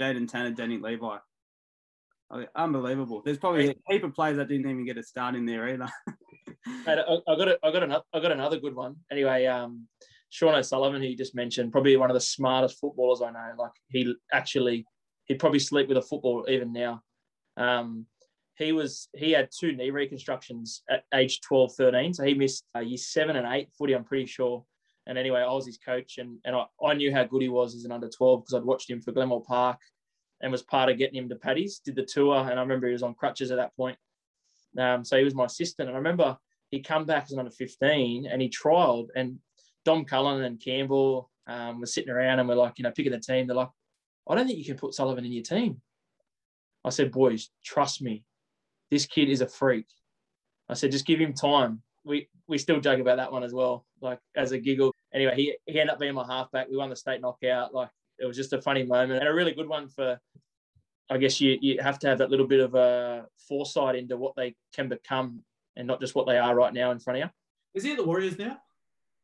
Jaden 0.00 0.30
Tanner, 0.30 0.52
Danny 0.52 0.78
Levi. 0.78 1.16
I 2.30 2.36
mean, 2.38 2.48
unbelievable. 2.56 3.22
There's 3.24 3.38
probably 3.38 3.70
a 3.70 3.74
heap 3.88 4.04
of 4.04 4.14
players 4.14 4.38
that 4.38 4.48
didn't 4.48 4.70
even 4.70 4.86
get 4.86 4.98
a 4.98 5.02
start 5.02 5.34
in 5.34 5.46
there 5.46 5.68
either. 5.68 5.88
I, 6.66 6.94
got 7.36 7.48
a, 7.48 7.58
I 7.62 7.70
got 7.70 7.82
another 7.82 8.04
I 8.12 8.20
got 8.20 8.32
another 8.32 8.58
good 8.58 8.74
one. 8.74 8.96
Anyway, 9.10 9.46
um, 9.46 9.86
Sean 10.30 10.54
O'Sullivan, 10.54 11.02
who 11.02 11.08
you 11.08 11.16
just 11.16 11.34
mentioned, 11.34 11.72
probably 11.72 11.96
one 11.96 12.10
of 12.10 12.14
the 12.14 12.20
smartest 12.20 12.80
footballers 12.80 13.22
I 13.22 13.30
know. 13.30 13.52
Like 13.58 13.72
he 13.88 14.14
actually, 14.32 14.84
he'd 15.26 15.38
probably 15.38 15.58
sleep 15.58 15.88
with 15.88 15.96
a 15.96 16.02
football 16.02 16.46
even 16.48 16.72
now. 16.72 17.02
Um, 17.56 18.06
he 18.56 18.72
was 18.72 19.08
he 19.14 19.32
had 19.32 19.50
two 19.56 19.72
knee 19.72 19.90
reconstructions 19.90 20.82
at 20.88 21.04
age 21.12 21.40
12, 21.42 21.74
13. 21.76 22.14
So 22.14 22.24
he 22.24 22.34
missed 22.34 22.64
uh, 22.76 22.80
year 22.80 22.98
seven 22.98 23.36
and 23.36 23.46
eight 23.52 23.68
footy, 23.78 23.94
I'm 23.94 24.04
pretty 24.04 24.26
sure. 24.26 24.64
And 25.06 25.18
anyway, 25.18 25.40
I 25.40 25.52
was 25.52 25.66
his 25.66 25.78
coach, 25.78 26.18
and 26.18 26.38
and 26.44 26.56
I, 26.56 26.64
I 26.82 26.94
knew 26.94 27.12
how 27.12 27.24
good 27.24 27.42
he 27.42 27.48
was 27.48 27.74
as 27.74 27.84
an 27.84 27.92
under 27.92 28.08
12 28.08 28.42
because 28.42 28.54
I'd 28.54 28.64
watched 28.64 28.88
him 28.88 29.02
for 29.02 29.12
Glenmore 29.12 29.44
Park, 29.44 29.78
and 30.40 30.50
was 30.50 30.62
part 30.62 30.88
of 30.88 30.98
getting 30.98 31.16
him 31.16 31.28
to 31.28 31.36
Paddy's. 31.36 31.80
Did 31.80 31.96
the 31.96 32.04
tour, 32.04 32.36
and 32.36 32.58
I 32.58 32.62
remember 32.62 32.86
he 32.86 32.92
was 32.92 33.02
on 33.02 33.14
crutches 33.14 33.50
at 33.50 33.58
that 33.58 33.76
point. 33.76 33.98
Um, 34.78 35.04
so 35.04 35.18
he 35.18 35.24
was 35.24 35.34
my 35.34 35.44
assistant, 35.44 35.88
and 35.88 35.96
I 35.96 35.98
remember 35.98 36.38
he 36.74 36.80
come 36.80 37.04
back 37.04 37.24
as 37.24 37.32
an 37.32 37.38
under 37.38 37.50
15 37.50 38.26
and 38.26 38.42
he 38.42 38.48
trialed 38.48 39.08
and 39.14 39.38
Dom 39.84 40.04
Cullen 40.04 40.42
and 40.42 40.60
Campbell 40.60 41.30
um, 41.46 41.80
were 41.80 41.86
sitting 41.86 42.10
around 42.10 42.40
and 42.40 42.48
we're 42.48 42.54
like, 42.54 42.78
you 42.78 42.82
know, 42.82 42.90
picking 42.90 43.12
the 43.12 43.20
team. 43.20 43.46
They're 43.46 43.56
like, 43.56 43.68
I 44.28 44.34
don't 44.34 44.46
think 44.46 44.58
you 44.58 44.64
can 44.64 44.76
put 44.76 44.94
Sullivan 44.94 45.24
in 45.24 45.32
your 45.32 45.42
team. 45.42 45.80
I 46.84 46.90
said, 46.90 47.12
boys, 47.12 47.50
trust 47.64 48.02
me. 48.02 48.24
This 48.90 49.06
kid 49.06 49.28
is 49.28 49.40
a 49.40 49.46
freak. 49.46 49.86
I 50.68 50.74
said, 50.74 50.90
just 50.90 51.06
give 51.06 51.20
him 51.20 51.32
time. 51.32 51.82
We 52.04 52.28
we 52.46 52.58
still 52.58 52.80
joke 52.80 53.00
about 53.00 53.16
that 53.16 53.32
one 53.32 53.42
as 53.42 53.54
well, 53.54 53.86
like 54.00 54.18
as 54.36 54.52
a 54.52 54.58
giggle. 54.58 54.94
Anyway, 55.14 55.34
he, 55.36 55.56
he 55.64 55.80
ended 55.80 55.94
up 55.94 56.00
being 56.00 56.14
my 56.14 56.26
halfback. 56.26 56.68
We 56.68 56.76
won 56.76 56.90
the 56.90 56.96
state 56.96 57.20
knockout. 57.20 57.72
Like 57.72 57.88
it 58.18 58.26
was 58.26 58.36
just 58.36 58.52
a 58.52 58.60
funny 58.60 58.82
moment 58.82 59.20
and 59.20 59.28
a 59.28 59.34
really 59.34 59.52
good 59.52 59.68
one 59.68 59.88
for 59.88 60.18
I 61.10 61.18
guess 61.18 61.40
you, 61.40 61.58
you 61.60 61.82
have 61.82 61.98
to 62.00 62.08
have 62.08 62.18
that 62.18 62.30
little 62.30 62.46
bit 62.46 62.60
of 62.60 62.74
a 62.74 63.26
foresight 63.48 63.96
into 63.96 64.16
what 64.16 64.34
they 64.36 64.54
can 64.74 64.88
become 64.88 65.42
and 65.76 65.86
not 65.86 66.00
just 66.00 66.14
what 66.14 66.26
they 66.26 66.38
are 66.38 66.54
right 66.54 66.72
now 66.72 66.90
in 66.90 66.98
front 66.98 67.18
of 67.18 67.24
you. 67.24 67.30
Is 67.74 67.84
he 67.84 67.92
at 67.92 67.96
the 67.98 68.04
Warriors 68.04 68.38
now? 68.38 68.58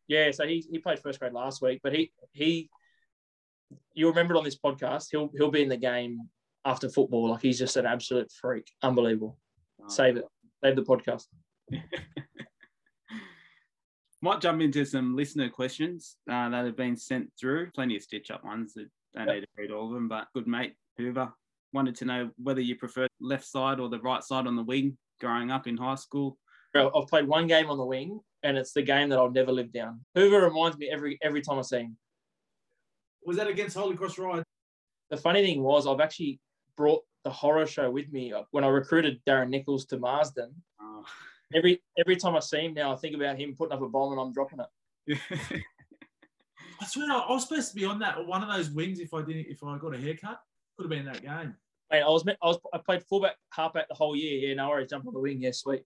Yeah, 0.08 0.30
so 0.32 0.46
he, 0.46 0.64
he 0.70 0.78
played 0.78 0.98
first 0.98 1.20
grade 1.20 1.32
last 1.32 1.62
week, 1.62 1.80
but 1.82 1.94
he 1.94 2.12
he 2.32 2.68
you'll 3.94 4.10
remember 4.10 4.34
it 4.34 4.38
on 4.38 4.44
this 4.44 4.58
podcast, 4.58 5.08
he'll 5.10 5.30
he'll 5.36 5.50
be 5.50 5.62
in 5.62 5.68
the 5.68 5.76
game 5.76 6.28
after 6.64 6.88
football. 6.88 7.30
Like 7.30 7.42
he's 7.42 7.58
just 7.58 7.76
an 7.76 7.86
absolute 7.86 8.30
freak. 8.32 8.66
Unbelievable. 8.82 9.38
Save 9.88 10.16
it. 10.16 10.24
Save 10.62 10.76
the 10.76 10.82
podcast. 10.82 11.24
Might 14.22 14.42
jump 14.42 14.60
into 14.60 14.84
some 14.84 15.16
listener 15.16 15.48
questions 15.48 16.16
uh, 16.30 16.50
that 16.50 16.66
have 16.66 16.76
been 16.76 16.96
sent 16.96 17.30
through. 17.40 17.70
Plenty 17.70 17.96
of 17.96 18.02
stitch 18.02 18.30
up 18.30 18.44
ones 18.44 18.74
that 18.74 18.88
don't 19.14 19.26
Yep. 19.26 19.34
need 19.34 19.40
to 19.40 19.46
read 19.56 19.70
all 19.70 19.86
of 19.86 19.94
them, 19.94 20.08
but 20.08 20.26
good 20.34 20.46
mate 20.46 20.74
Hoover 20.98 21.32
wanted 21.72 21.94
to 21.96 22.04
know 22.04 22.30
whether 22.36 22.60
you 22.60 22.76
prefer 22.76 23.06
left 23.20 23.46
side 23.46 23.80
or 23.80 23.88
the 23.88 24.00
right 24.00 24.22
side 24.22 24.46
on 24.46 24.56
the 24.56 24.62
wing 24.62 24.98
growing 25.20 25.50
up 25.50 25.66
in 25.66 25.76
high 25.76 25.94
school. 25.94 26.36
I've 26.74 27.08
played 27.08 27.26
one 27.26 27.46
game 27.46 27.70
on 27.70 27.78
the 27.78 27.84
wing, 27.84 28.20
and 28.42 28.56
it's 28.56 28.72
the 28.72 28.82
game 28.82 29.08
that 29.10 29.18
I'll 29.18 29.30
never 29.30 29.52
live 29.52 29.72
down. 29.72 30.00
Hoover 30.14 30.40
reminds 30.40 30.78
me 30.78 30.88
every 30.90 31.18
every 31.22 31.42
time 31.42 31.58
I 31.58 31.62
see 31.62 31.78
him. 31.78 31.96
Was 33.24 33.36
that 33.36 33.48
against 33.48 33.76
Holy 33.76 33.96
Cross 33.96 34.18
Ride? 34.18 34.44
The 35.10 35.16
funny 35.16 35.44
thing 35.44 35.62
was, 35.62 35.86
I've 35.86 36.00
actually 36.00 36.40
brought 36.76 37.02
the 37.24 37.30
horror 37.30 37.66
show 37.66 37.90
with 37.90 38.10
me 38.12 38.32
uh, 38.32 38.44
when 38.52 38.64
I 38.64 38.68
recruited 38.68 39.20
Darren 39.26 39.50
Nichols 39.50 39.84
to 39.86 39.98
Marsden. 39.98 40.54
Oh. 40.80 41.04
Every 41.54 41.82
every 41.98 42.16
time 42.16 42.36
I 42.36 42.40
see 42.40 42.60
him 42.60 42.74
now, 42.74 42.92
I 42.92 42.96
think 42.96 43.14
about 43.14 43.38
him 43.38 43.54
putting 43.56 43.72
up 43.72 43.82
a 43.82 43.88
bomb 43.88 44.12
and 44.12 44.20
I'm 44.20 44.32
dropping 44.32 44.60
it. 44.60 45.18
I 46.80 46.86
swear 46.86 47.10
I 47.10 47.18
I 47.18 47.32
was 47.32 47.46
supposed 47.46 47.70
to 47.70 47.76
be 47.76 47.84
on 47.84 47.98
that 47.98 48.24
one 48.26 48.42
of 48.42 48.48
those 48.48 48.70
wings 48.70 49.00
if 49.00 49.12
I 49.12 49.22
didn't 49.22 49.46
if 49.48 49.62
I 49.62 49.76
got 49.76 49.94
a 49.94 49.98
haircut 49.98 50.40
Could 50.76 50.84
have 50.84 50.90
been 50.90 51.04
that 51.12 51.22
game. 51.22 51.56
Mate, 51.90 52.02
I 52.02 52.08
was 52.08 52.24
I 52.26 52.46
was 52.46 52.58
I 52.72 52.78
played 52.78 53.02
fullback, 53.02 53.36
halfback 53.50 53.88
the 53.88 53.94
whole 53.94 54.14
year. 54.14 54.48
Yeah, 54.48 54.54
no 54.54 54.68
worries. 54.68 54.88
Jump 54.88 55.06
on 55.08 55.12
the 55.14 55.20
wing. 55.20 55.42
Yeah, 55.42 55.50
sweet. 55.52 55.82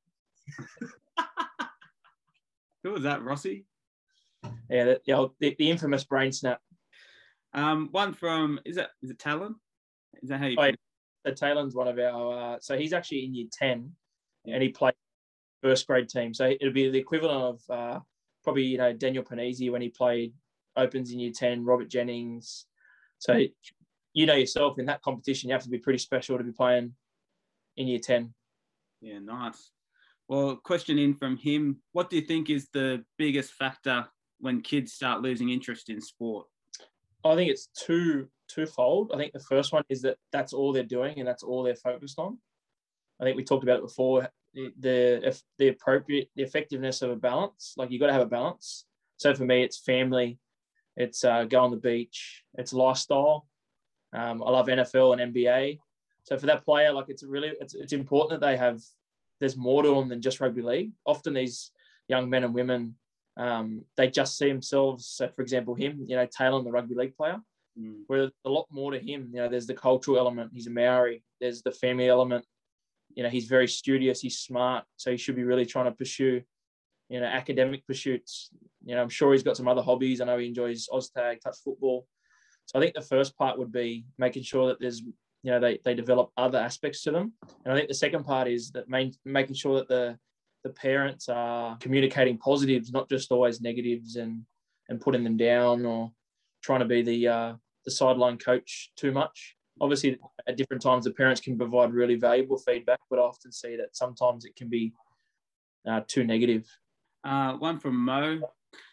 Who 2.82 2.92
was 2.92 3.02
that, 3.04 3.22
Rossi? 3.22 3.66
Yeah, 4.68 4.84
that, 4.84 5.02
yeah 5.06 5.24
the, 5.40 5.54
the 5.58 5.70
infamous 5.70 6.04
brain 6.04 6.32
snap. 6.32 6.60
Um, 7.54 7.88
one 7.92 8.12
from 8.12 8.60
is 8.64 8.76
that 8.76 8.90
is 9.02 9.10
it 9.10 9.18
Talon? 9.18 9.54
Is 10.22 10.28
that 10.28 10.40
how 10.40 10.46
you? 10.46 10.56
Oh, 10.58 10.64
yeah. 10.64 10.72
So 11.26 11.32
Talon's 11.32 11.74
one 11.74 11.88
of 11.88 11.98
our. 11.98 12.54
Uh, 12.54 12.58
so 12.60 12.76
he's 12.76 12.92
actually 12.92 13.24
in 13.24 13.34
year 13.34 13.46
ten, 13.50 13.92
and 14.46 14.62
he 14.62 14.68
played 14.68 14.94
first 15.62 15.86
grade 15.86 16.08
team. 16.08 16.34
So 16.34 16.46
it'll 16.48 16.72
be 16.72 16.90
the 16.90 16.98
equivalent 16.98 17.42
of 17.42 17.60
uh, 17.70 18.00
probably 18.42 18.64
you 18.64 18.78
know 18.78 18.92
Daniel 18.92 19.24
Panisi 19.24 19.70
when 19.70 19.82
he 19.82 19.88
played 19.88 20.34
opens 20.76 21.10
in 21.10 21.20
year 21.20 21.32
ten. 21.34 21.64
Robert 21.64 21.88
Jennings. 21.88 22.66
So 23.18 23.40
you 24.12 24.26
know 24.26 24.34
yourself 24.34 24.78
in 24.78 24.86
that 24.86 25.02
competition, 25.02 25.48
you 25.48 25.54
have 25.54 25.62
to 25.62 25.70
be 25.70 25.78
pretty 25.78 25.98
special 25.98 26.36
to 26.36 26.44
be 26.44 26.52
playing 26.52 26.94
in 27.76 27.86
year 27.86 28.00
ten. 28.00 28.34
Yeah, 29.00 29.20
nice. 29.20 29.70
Well, 30.28 30.56
question 30.56 30.98
in 30.98 31.14
from 31.14 31.36
him: 31.36 31.80
What 31.92 32.10
do 32.10 32.16
you 32.16 32.22
think 32.22 32.50
is 32.50 32.68
the 32.72 33.04
biggest 33.18 33.52
factor 33.52 34.06
when 34.40 34.62
kids 34.62 34.92
start 34.92 35.22
losing 35.22 35.50
interest 35.50 35.90
in 35.90 36.00
sport? 36.00 36.46
I 37.24 37.34
think 37.34 37.50
it's 37.50 37.68
two 37.78 38.28
twofold. 38.48 39.10
I 39.14 39.16
think 39.16 39.32
the 39.32 39.40
first 39.40 39.72
one 39.72 39.84
is 39.88 40.02
that 40.02 40.16
that's 40.32 40.52
all 40.52 40.72
they're 40.72 40.82
doing 40.82 41.18
and 41.18 41.26
that's 41.26 41.42
all 41.42 41.62
they're 41.62 41.74
focused 41.74 42.18
on. 42.18 42.38
I 43.20 43.24
think 43.24 43.36
we 43.36 43.44
talked 43.44 43.64
about 43.64 43.78
it 43.78 43.84
before. 43.84 44.28
The 44.54 44.72
the, 44.78 45.40
the 45.58 45.68
appropriate 45.68 46.28
the 46.36 46.42
effectiveness 46.42 47.02
of 47.02 47.10
a 47.10 47.16
balance. 47.16 47.74
Like 47.76 47.90
you 47.90 47.98
got 47.98 48.08
to 48.08 48.12
have 48.12 48.22
a 48.22 48.26
balance. 48.26 48.84
So 49.16 49.34
for 49.34 49.44
me, 49.44 49.62
it's 49.62 49.78
family, 49.78 50.38
it's 50.96 51.24
uh, 51.24 51.44
go 51.44 51.60
on 51.60 51.70
the 51.70 51.76
beach, 51.76 52.44
it's 52.54 52.72
lifestyle. 52.72 53.46
Um, 54.12 54.42
I 54.42 54.50
love 54.50 54.68
NFL 54.68 55.18
and 55.18 55.34
NBA. 55.34 55.78
So 56.24 56.38
for 56.38 56.46
that 56.46 56.64
player, 56.64 56.92
like 56.92 57.06
it's 57.08 57.22
really 57.22 57.52
it's, 57.60 57.74
it's 57.74 57.92
important 57.92 58.40
that 58.40 58.46
they 58.46 58.56
have 58.56 58.80
there's 59.40 59.56
more 59.56 59.82
to 59.82 59.94
them 59.94 60.08
than 60.08 60.22
just 60.22 60.40
rugby 60.40 60.62
league. 60.62 60.92
Often 61.06 61.34
these 61.34 61.70
young 62.08 62.30
men 62.30 62.44
and 62.44 62.54
women, 62.54 62.96
um, 63.36 63.84
they 63.96 64.08
just 64.08 64.38
see 64.38 64.48
themselves. 64.48 65.06
So, 65.06 65.28
for 65.34 65.42
example, 65.42 65.74
him, 65.74 66.04
you 66.06 66.16
know, 66.16 66.26
Taylor, 66.26 66.62
the 66.62 66.70
rugby 66.70 66.94
league 66.94 67.16
player, 67.16 67.40
mm. 67.78 68.02
where 68.06 68.30
a 68.44 68.48
lot 68.48 68.66
more 68.70 68.92
to 68.92 68.98
him. 68.98 69.30
You 69.32 69.40
know, 69.40 69.48
there's 69.48 69.66
the 69.66 69.74
cultural 69.74 70.18
element. 70.18 70.52
He's 70.54 70.66
a 70.66 70.70
Maori. 70.70 71.22
There's 71.40 71.62
the 71.62 71.72
family 71.72 72.08
element. 72.08 72.44
You 73.14 73.22
know, 73.22 73.28
he's 73.28 73.46
very 73.46 73.68
studious. 73.68 74.20
He's 74.20 74.38
smart. 74.38 74.84
So 74.96 75.10
he 75.10 75.16
should 75.16 75.36
be 75.36 75.44
really 75.44 75.66
trying 75.66 75.86
to 75.86 75.92
pursue, 75.92 76.42
you 77.08 77.20
know, 77.20 77.26
academic 77.26 77.86
pursuits. 77.86 78.50
You 78.84 78.94
know, 78.94 79.02
I'm 79.02 79.08
sure 79.08 79.32
he's 79.32 79.42
got 79.42 79.56
some 79.56 79.68
other 79.68 79.82
hobbies. 79.82 80.20
I 80.20 80.24
know 80.24 80.38
he 80.38 80.46
enjoys 80.46 80.88
OzTag, 80.92 81.40
touch 81.40 81.56
football. 81.64 82.06
So 82.66 82.78
I 82.78 82.82
think 82.82 82.94
the 82.94 83.02
first 83.02 83.36
part 83.36 83.58
would 83.58 83.72
be 83.72 84.06
making 84.18 84.42
sure 84.42 84.68
that 84.68 84.80
there's 84.80 85.02
you 85.44 85.50
know 85.50 85.60
they, 85.60 85.78
they 85.84 85.94
develop 85.94 86.30
other 86.36 86.58
aspects 86.58 87.02
to 87.02 87.12
them. 87.12 87.34
And 87.64 87.72
i 87.72 87.76
think 87.76 87.88
the 87.88 87.94
second 87.94 88.24
part 88.24 88.48
is 88.48 88.70
that 88.72 88.88
main, 88.88 89.12
making 89.24 89.54
sure 89.54 89.76
that 89.76 89.88
the 89.88 90.18
the 90.64 90.70
parents 90.70 91.28
are 91.28 91.76
communicating 91.76 92.38
positives 92.38 92.90
not 92.90 93.08
just 93.10 93.30
always 93.30 93.60
negatives 93.60 94.16
and 94.16 94.42
and 94.88 95.00
putting 95.00 95.22
them 95.22 95.36
down 95.36 95.84
or 95.84 96.10
trying 96.62 96.80
to 96.80 96.86
be 96.86 97.02
the 97.02 97.28
uh, 97.28 97.52
the 97.84 97.90
sideline 97.90 98.38
coach 98.38 98.90
too 98.96 99.12
much. 99.12 99.56
Obviously 99.80 100.18
at 100.48 100.56
different 100.56 100.82
times 100.82 101.04
the 101.04 101.10
parents 101.10 101.42
can 101.42 101.58
provide 101.58 101.92
really 101.92 102.14
valuable 102.14 102.58
feedback 102.58 103.00
but 103.10 103.18
i 103.18 103.22
often 103.22 103.52
see 103.52 103.76
that 103.76 103.94
sometimes 103.94 104.46
it 104.46 104.56
can 104.56 104.68
be 104.68 104.92
uh, 105.86 106.00
too 106.08 106.24
negative. 106.24 106.66
Uh, 107.22 107.54
one 107.54 107.78
from 107.78 107.96
mo. 107.96 108.40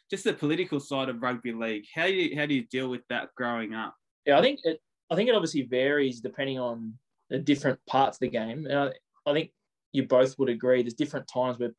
Just 0.10 0.26
the 0.26 0.34
political 0.34 0.82
side 0.82 1.08
of 1.08 1.24
rugby 1.24 1.54
league. 1.54 1.86
How 1.96 2.08
do 2.08 2.14
you 2.14 2.36
how 2.38 2.46
do 2.46 2.54
you 2.54 2.66
deal 2.66 2.90
with 2.90 3.08
that 3.08 3.30
growing 3.36 3.74
up? 3.74 3.96
Yeah 4.26 4.38
i 4.38 4.42
think 4.42 4.60
it, 4.66 4.82
I 5.12 5.16
think 5.16 5.28
it 5.28 5.36
obviously 5.36 5.64
varies 5.64 6.22
depending 6.22 6.58
on 6.58 6.94
the 7.30 7.38
different 7.38 7.80
parts 7.86 8.16
of 8.16 8.22
the 8.22 8.30
game. 8.30 8.66
And 8.66 8.80
I, 8.80 8.92
I 9.30 9.34
think 9.34 9.52
you 9.92 10.08
both 10.08 10.40
would 10.40 10.50
agree 10.50 10.82
there's 10.82 10.94
different 10.94 11.28
times 11.28 11.60
where 11.60 11.72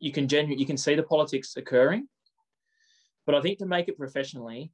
you 0.00 0.12
can 0.12 0.26
genuinely 0.26 0.60
you 0.60 0.66
can 0.66 0.76
see 0.76 0.96
the 0.96 1.04
politics 1.04 1.56
occurring. 1.56 2.08
But 3.24 3.36
I 3.36 3.40
think 3.40 3.58
to 3.58 3.66
make 3.66 3.88
it 3.88 3.96
professionally, 3.96 4.72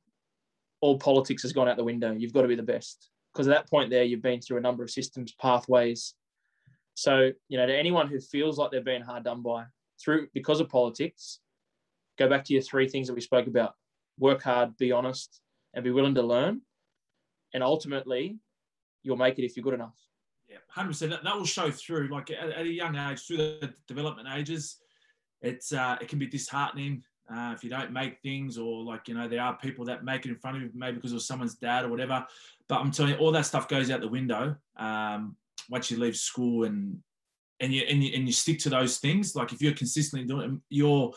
all 0.80 0.98
politics 0.98 1.42
has 1.42 1.52
gone 1.52 1.68
out 1.68 1.76
the 1.76 1.84
window. 1.84 2.12
You've 2.12 2.32
got 2.32 2.42
to 2.42 2.48
be 2.48 2.56
the 2.56 2.62
best. 2.62 3.10
Because 3.32 3.46
at 3.46 3.54
that 3.54 3.70
point 3.70 3.90
there, 3.90 4.02
you've 4.02 4.22
been 4.22 4.40
through 4.40 4.58
a 4.58 4.62
number 4.62 4.82
of 4.82 4.90
systems, 4.90 5.34
pathways. 5.40 6.14
So, 6.94 7.30
you 7.48 7.56
know, 7.56 7.66
to 7.66 7.74
anyone 7.74 8.08
who 8.08 8.20
feels 8.20 8.58
like 8.58 8.70
they're 8.70 8.82
being 8.82 9.02
hard 9.02 9.24
done 9.24 9.42
by 9.42 9.64
through 10.02 10.28
because 10.34 10.60
of 10.60 10.68
politics, 10.68 11.40
go 12.18 12.28
back 12.28 12.44
to 12.44 12.52
your 12.52 12.62
three 12.62 12.88
things 12.88 13.06
that 13.06 13.14
we 13.14 13.22
spoke 13.22 13.46
about. 13.46 13.74
Work 14.18 14.42
hard, 14.42 14.76
be 14.76 14.92
honest, 14.92 15.40
and 15.72 15.84
be 15.84 15.90
willing 15.90 16.14
to 16.16 16.22
learn 16.22 16.60
and 17.54 17.62
ultimately 17.62 18.38
you'll 19.02 19.16
make 19.16 19.38
it 19.38 19.44
if 19.44 19.56
you're 19.56 19.64
good 19.64 19.74
enough. 19.74 19.96
Yeah, 20.48 20.58
hundred 20.68 20.88
percent. 20.88 21.12
That, 21.22 21.36
will 21.36 21.44
show 21.44 21.70
through. 21.70 22.08
Like 22.08 22.30
at, 22.30 22.50
at, 22.50 22.66
a 22.66 22.68
young 22.68 22.96
age, 22.96 23.26
through 23.26 23.38
the 23.38 23.74
development 23.88 24.28
ages, 24.34 24.76
it's 25.40 25.72
uh, 25.72 25.96
it 26.00 26.08
can 26.08 26.18
be 26.18 26.26
disheartening 26.26 27.02
uh, 27.34 27.52
if 27.54 27.64
you 27.64 27.70
don't 27.70 27.92
make 27.92 28.20
things, 28.20 28.58
or 28.58 28.82
like 28.82 29.08
you 29.08 29.14
know 29.14 29.28
there 29.28 29.40
are 29.40 29.56
people 29.56 29.84
that 29.86 30.04
make 30.04 30.26
it 30.26 30.30
in 30.30 30.36
front 30.36 30.56
of 30.56 30.62
you, 30.62 30.70
maybe 30.74 30.96
because 30.96 31.12
of 31.12 31.22
someone's 31.22 31.54
dad 31.54 31.84
or 31.84 31.88
whatever. 31.88 32.26
But 32.68 32.80
I'm 32.80 32.90
telling 32.90 33.12
you, 33.12 33.18
all 33.18 33.32
that 33.32 33.46
stuff 33.46 33.68
goes 33.68 33.90
out 33.90 34.00
the 34.00 34.08
window 34.08 34.56
um, 34.76 35.36
once 35.70 35.90
you 35.90 35.98
leave 35.98 36.16
school 36.16 36.64
and 36.64 36.98
and 37.60 37.72
you, 37.72 37.82
and 37.88 38.02
you 38.02 38.12
and 38.14 38.26
you 38.26 38.32
stick 38.32 38.58
to 38.60 38.70
those 38.70 38.98
things. 38.98 39.34
Like 39.34 39.52
if 39.52 39.62
you're 39.62 39.72
consistently 39.72 40.26
doing 40.26 40.60
your 40.68 41.12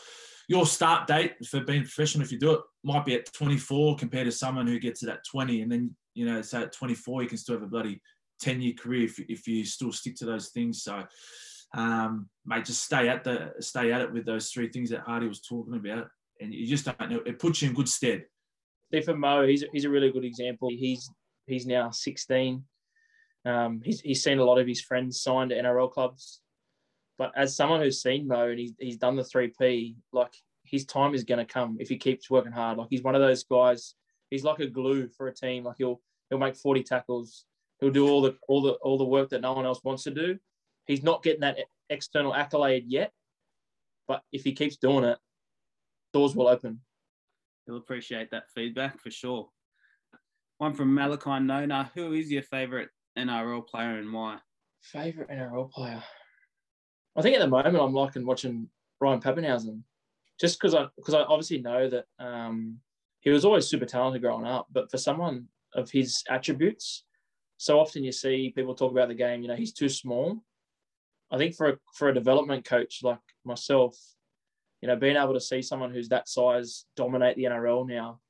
your 0.48 0.64
start 0.64 1.06
date 1.06 1.44
for 1.44 1.60
being 1.60 1.82
professional, 1.82 2.24
if 2.24 2.32
you 2.32 2.38
do 2.38 2.52
it, 2.52 2.60
might 2.84 3.04
be 3.04 3.14
at 3.14 3.32
24 3.32 3.96
compared 3.96 4.26
to 4.26 4.32
someone 4.32 4.66
who 4.66 4.78
gets 4.78 5.02
it 5.02 5.08
at 5.08 5.24
20, 5.26 5.62
and 5.62 5.72
then 5.72 5.96
you 6.16 6.24
know, 6.24 6.40
say 6.40 6.62
at 6.62 6.72
24, 6.72 7.22
you 7.22 7.28
can 7.28 7.36
still 7.36 7.56
have 7.56 7.62
a 7.62 7.66
bloody 7.66 8.00
10 8.40 8.60
year 8.60 8.72
career 8.72 9.04
if, 9.04 9.18
if 9.28 9.46
you 9.46 9.64
still 9.64 9.92
stick 9.92 10.16
to 10.16 10.24
those 10.24 10.48
things. 10.48 10.82
So, 10.82 11.04
um, 11.76 12.28
mate, 12.46 12.64
just 12.64 12.82
stay 12.82 13.08
at 13.08 13.22
the 13.22 13.52
stay 13.60 13.92
at 13.92 14.00
it 14.00 14.12
with 14.12 14.24
those 14.24 14.50
three 14.50 14.68
things 14.68 14.90
that 14.90 15.00
Hardy 15.00 15.28
was 15.28 15.42
talking 15.42 15.74
about, 15.74 16.08
and 16.40 16.54
you 16.54 16.66
just 16.66 16.86
don't 16.86 17.10
know. 17.10 17.20
It 17.26 17.38
puts 17.38 17.60
you 17.60 17.68
in 17.68 17.74
good 17.74 17.88
stead. 17.88 18.24
Stephen 18.88 19.20
Mo, 19.20 19.46
he's 19.46 19.64
he's 19.72 19.84
a 19.84 19.90
really 19.90 20.10
good 20.10 20.24
example. 20.24 20.70
He's 20.70 21.10
he's 21.46 21.66
now 21.66 21.90
16. 21.90 22.64
Um, 23.44 23.80
he's 23.84 24.00
he's 24.00 24.22
seen 24.22 24.38
a 24.38 24.44
lot 24.44 24.58
of 24.58 24.66
his 24.66 24.80
friends 24.80 25.20
signed 25.20 25.50
to 25.50 25.56
NRL 25.56 25.92
clubs, 25.92 26.40
but 27.18 27.32
as 27.36 27.54
someone 27.54 27.80
who's 27.80 28.00
seen 28.00 28.26
Mo 28.26 28.48
and 28.48 28.58
he's 28.58 28.72
he's 28.78 28.96
done 28.96 29.16
the 29.16 29.24
three 29.24 29.52
P, 29.60 29.96
like 30.12 30.32
his 30.64 30.86
time 30.86 31.14
is 31.14 31.24
going 31.24 31.44
to 31.44 31.52
come 31.52 31.76
if 31.78 31.88
he 31.88 31.98
keeps 31.98 32.30
working 32.30 32.52
hard. 32.52 32.78
Like 32.78 32.88
he's 32.90 33.02
one 33.02 33.14
of 33.14 33.20
those 33.20 33.44
guys 33.44 33.94
he's 34.30 34.44
like 34.44 34.60
a 34.60 34.66
glue 34.66 35.08
for 35.08 35.28
a 35.28 35.34
team. 35.34 35.64
Like 35.64 35.76
he'll 35.78 36.00
he'll 36.30 36.38
make 36.38 36.56
40 36.56 36.82
tackles. 36.82 37.44
He'll 37.80 37.90
do 37.90 38.08
all 38.08 38.22
the 38.22 38.36
all 38.48 38.62
the 38.62 38.72
all 38.74 38.98
the 38.98 39.04
work 39.04 39.30
that 39.30 39.42
no 39.42 39.52
one 39.52 39.66
else 39.66 39.80
wants 39.84 40.04
to 40.04 40.10
do. 40.10 40.38
He's 40.86 41.02
not 41.02 41.22
getting 41.22 41.40
that 41.40 41.58
external 41.90 42.34
accolade 42.34 42.84
yet, 42.86 43.12
but 44.08 44.22
if 44.32 44.44
he 44.44 44.52
keeps 44.52 44.76
doing 44.76 45.04
it, 45.04 45.18
doors 46.12 46.34
will 46.34 46.48
open. 46.48 46.80
He'll 47.66 47.76
appreciate 47.76 48.30
that 48.30 48.50
feedback 48.54 49.00
for 49.00 49.10
sure. 49.10 49.48
One 50.58 50.74
from 50.74 50.94
Malachi 50.94 51.40
Nona. 51.40 51.90
Who 51.94 52.12
is 52.12 52.30
your 52.30 52.42
favourite 52.42 52.88
NRL 53.18 53.66
player 53.66 53.98
and 53.98 54.12
why? 54.12 54.38
Favourite 54.80 55.28
NRL 55.30 55.70
player? 55.70 56.02
I 57.16 57.22
think 57.22 57.34
at 57.36 57.40
the 57.40 57.48
moment 57.48 57.76
I'm 57.76 57.92
liking 57.92 58.24
watching 58.24 58.68
Ryan 59.00 59.20
Papenhuyzen, 59.20 59.82
just 60.40 60.58
because 60.58 60.74
I 60.74 60.86
because 60.96 61.14
I 61.14 61.22
obviously 61.22 61.60
know 61.60 61.90
that 61.90 62.04
um, 62.18 62.78
he 63.20 63.30
was 63.30 63.44
always 63.44 63.66
super 63.66 63.86
talented 63.86 64.22
growing 64.22 64.46
up, 64.46 64.66
but 64.70 64.90
for 64.90 64.98
someone 64.98 65.48
of 65.76 65.90
his 65.90 66.22
attributes, 66.28 67.04
so 67.58 67.80
often 67.80 68.04
you 68.04 68.12
see 68.12 68.52
people 68.54 68.74
talk 68.74 68.92
about 68.92 69.08
the 69.08 69.14
game, 69.14 69.42
you 69.42 69.48
know, 69.48 69.56
he's 69.56 69.72
too 69.72 69.88
small. 69.88 70.42
I 71.30 71.38
think 71.38 71.54
for 71.54 71.70
a, 71.70 71.76
for 71.94 72.08
a 72.08 72.14
development 72.14 72.64
coach 72.64 73.00
like 73.02 73.18
myself, 73.44 73.96
you 74.82 74.88
know, 74.88 74.96
being 74.96 75.16
able 75.16 75.34
to 75.34 75.40
see 75.40 75.62
someone 75.62 75.92
who's 75.92 76.08
that 76.10 76.28
size 76.28 76.84
dominate 76.96 77.36
the 77.36 77.44
NRL 77.44 77.88
now, 77.88 78.20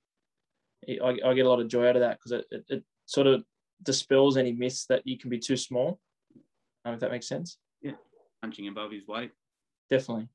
I, 0.88 1.18
I 1.24 1.34
get 1.34 1.46
a 1.46 1.48
lot 1.48 1.60
of 1.60 1.68
joy 1.68 1.88
out 1.88 1.96
of 1.96 2.02
that 2.02 2.18
because 2.18 2.32
it, 2.32 2.46
it, 2.50 2.64
it, 2.68 2.84
sort 3.08 3.28
of 3.28 3.44
dispels 3.84 4.36
any 4.36 4.52
myths 4.52 4.86
that 4.86 5.02
you 5.04 5.16
can 5.16 5.30
be 5.30 5.38
too 5.38 5.56
small. 5.56 6.00
Um, 6.84 6.94
if 6.94 7.00
that 7.00 7.12
makes 7.12 7.28
sense. 7.28 7.58
Yeah, 7.80 7.92
punching 8.42 8.66
above 8.66 8.90
his 8.90 9.06
weight. 9.06 9.30
Definitely. 9.90 10.28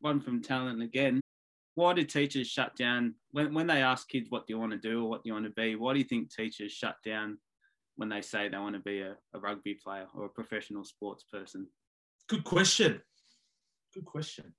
One 0.00 0.20
from 0.20 0.42
talent 0.42 0.82
again 0.82 1.20
why 1.78 1.94
do 1.94 2.02
teachers 2.02 2.48
shut 2.48 2.74
down? 2.74 3.14
When, 3.30 3.54
when 3.54 3.68
they 3.68 3.82
ask 3.82 4.08
kids 4.08 4.30
what 4.30 4.46
do 4.46 4.52
you 4.52 4.58
want 4.58 4.72
to 4.72 4.78
do 4.78 5.04
or 5.04 5.08
what 5.08 5.22
do 5.22 5.28
you 5.28 5.34
want 5.34 5.46
to 5.46 5.52
be 5.52 5.76
why 5.76 5.92
do 5.92 6.00
you 6.00 6.04
think 6.04 6.34
teachers 6.34 6.72
shut 6.72 6.96
down 7.04 7.38
when 7.94 8.08
they 8.08 8.20
say 8.20 8.48
they 8.48 8.58
want 8.58 8.74
to 8.74 8.80
be 8.80 9.00
a, 9.00 9.14
a 9.32 9.38
rugby 9.38 9.74
player 9.74 10.06
or 10.12 10.24
a 10.24 10.28
professional 10.28 10.84
sports 10.84 11.24
person? 11.32 11.68
Good 12.28 12.42
question. 12.42 13.00
Good 13.94 14.04
question. 14.04 14.52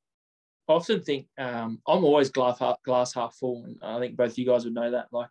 I 0.70 0.74
often 0.74 1.02
think 1.02 1.28
um, 1.38 1.82
i'm 1.88 2.06
always 2.06 2.30
glass 2.30 2.60
half, 2.60 2.82
glass 2.84 3.14
half 3.14 3.36
full 3.36 3.66
and 3.66 3.78
i 3.84 4.00
think 4.00 4.16
both 4.16 4.38
you 4.38 4.46
guys 4.46 4.64
would 4.64 4.74
know 4.74 4.92
that. 4.92 5.08
Like 5.12 5.30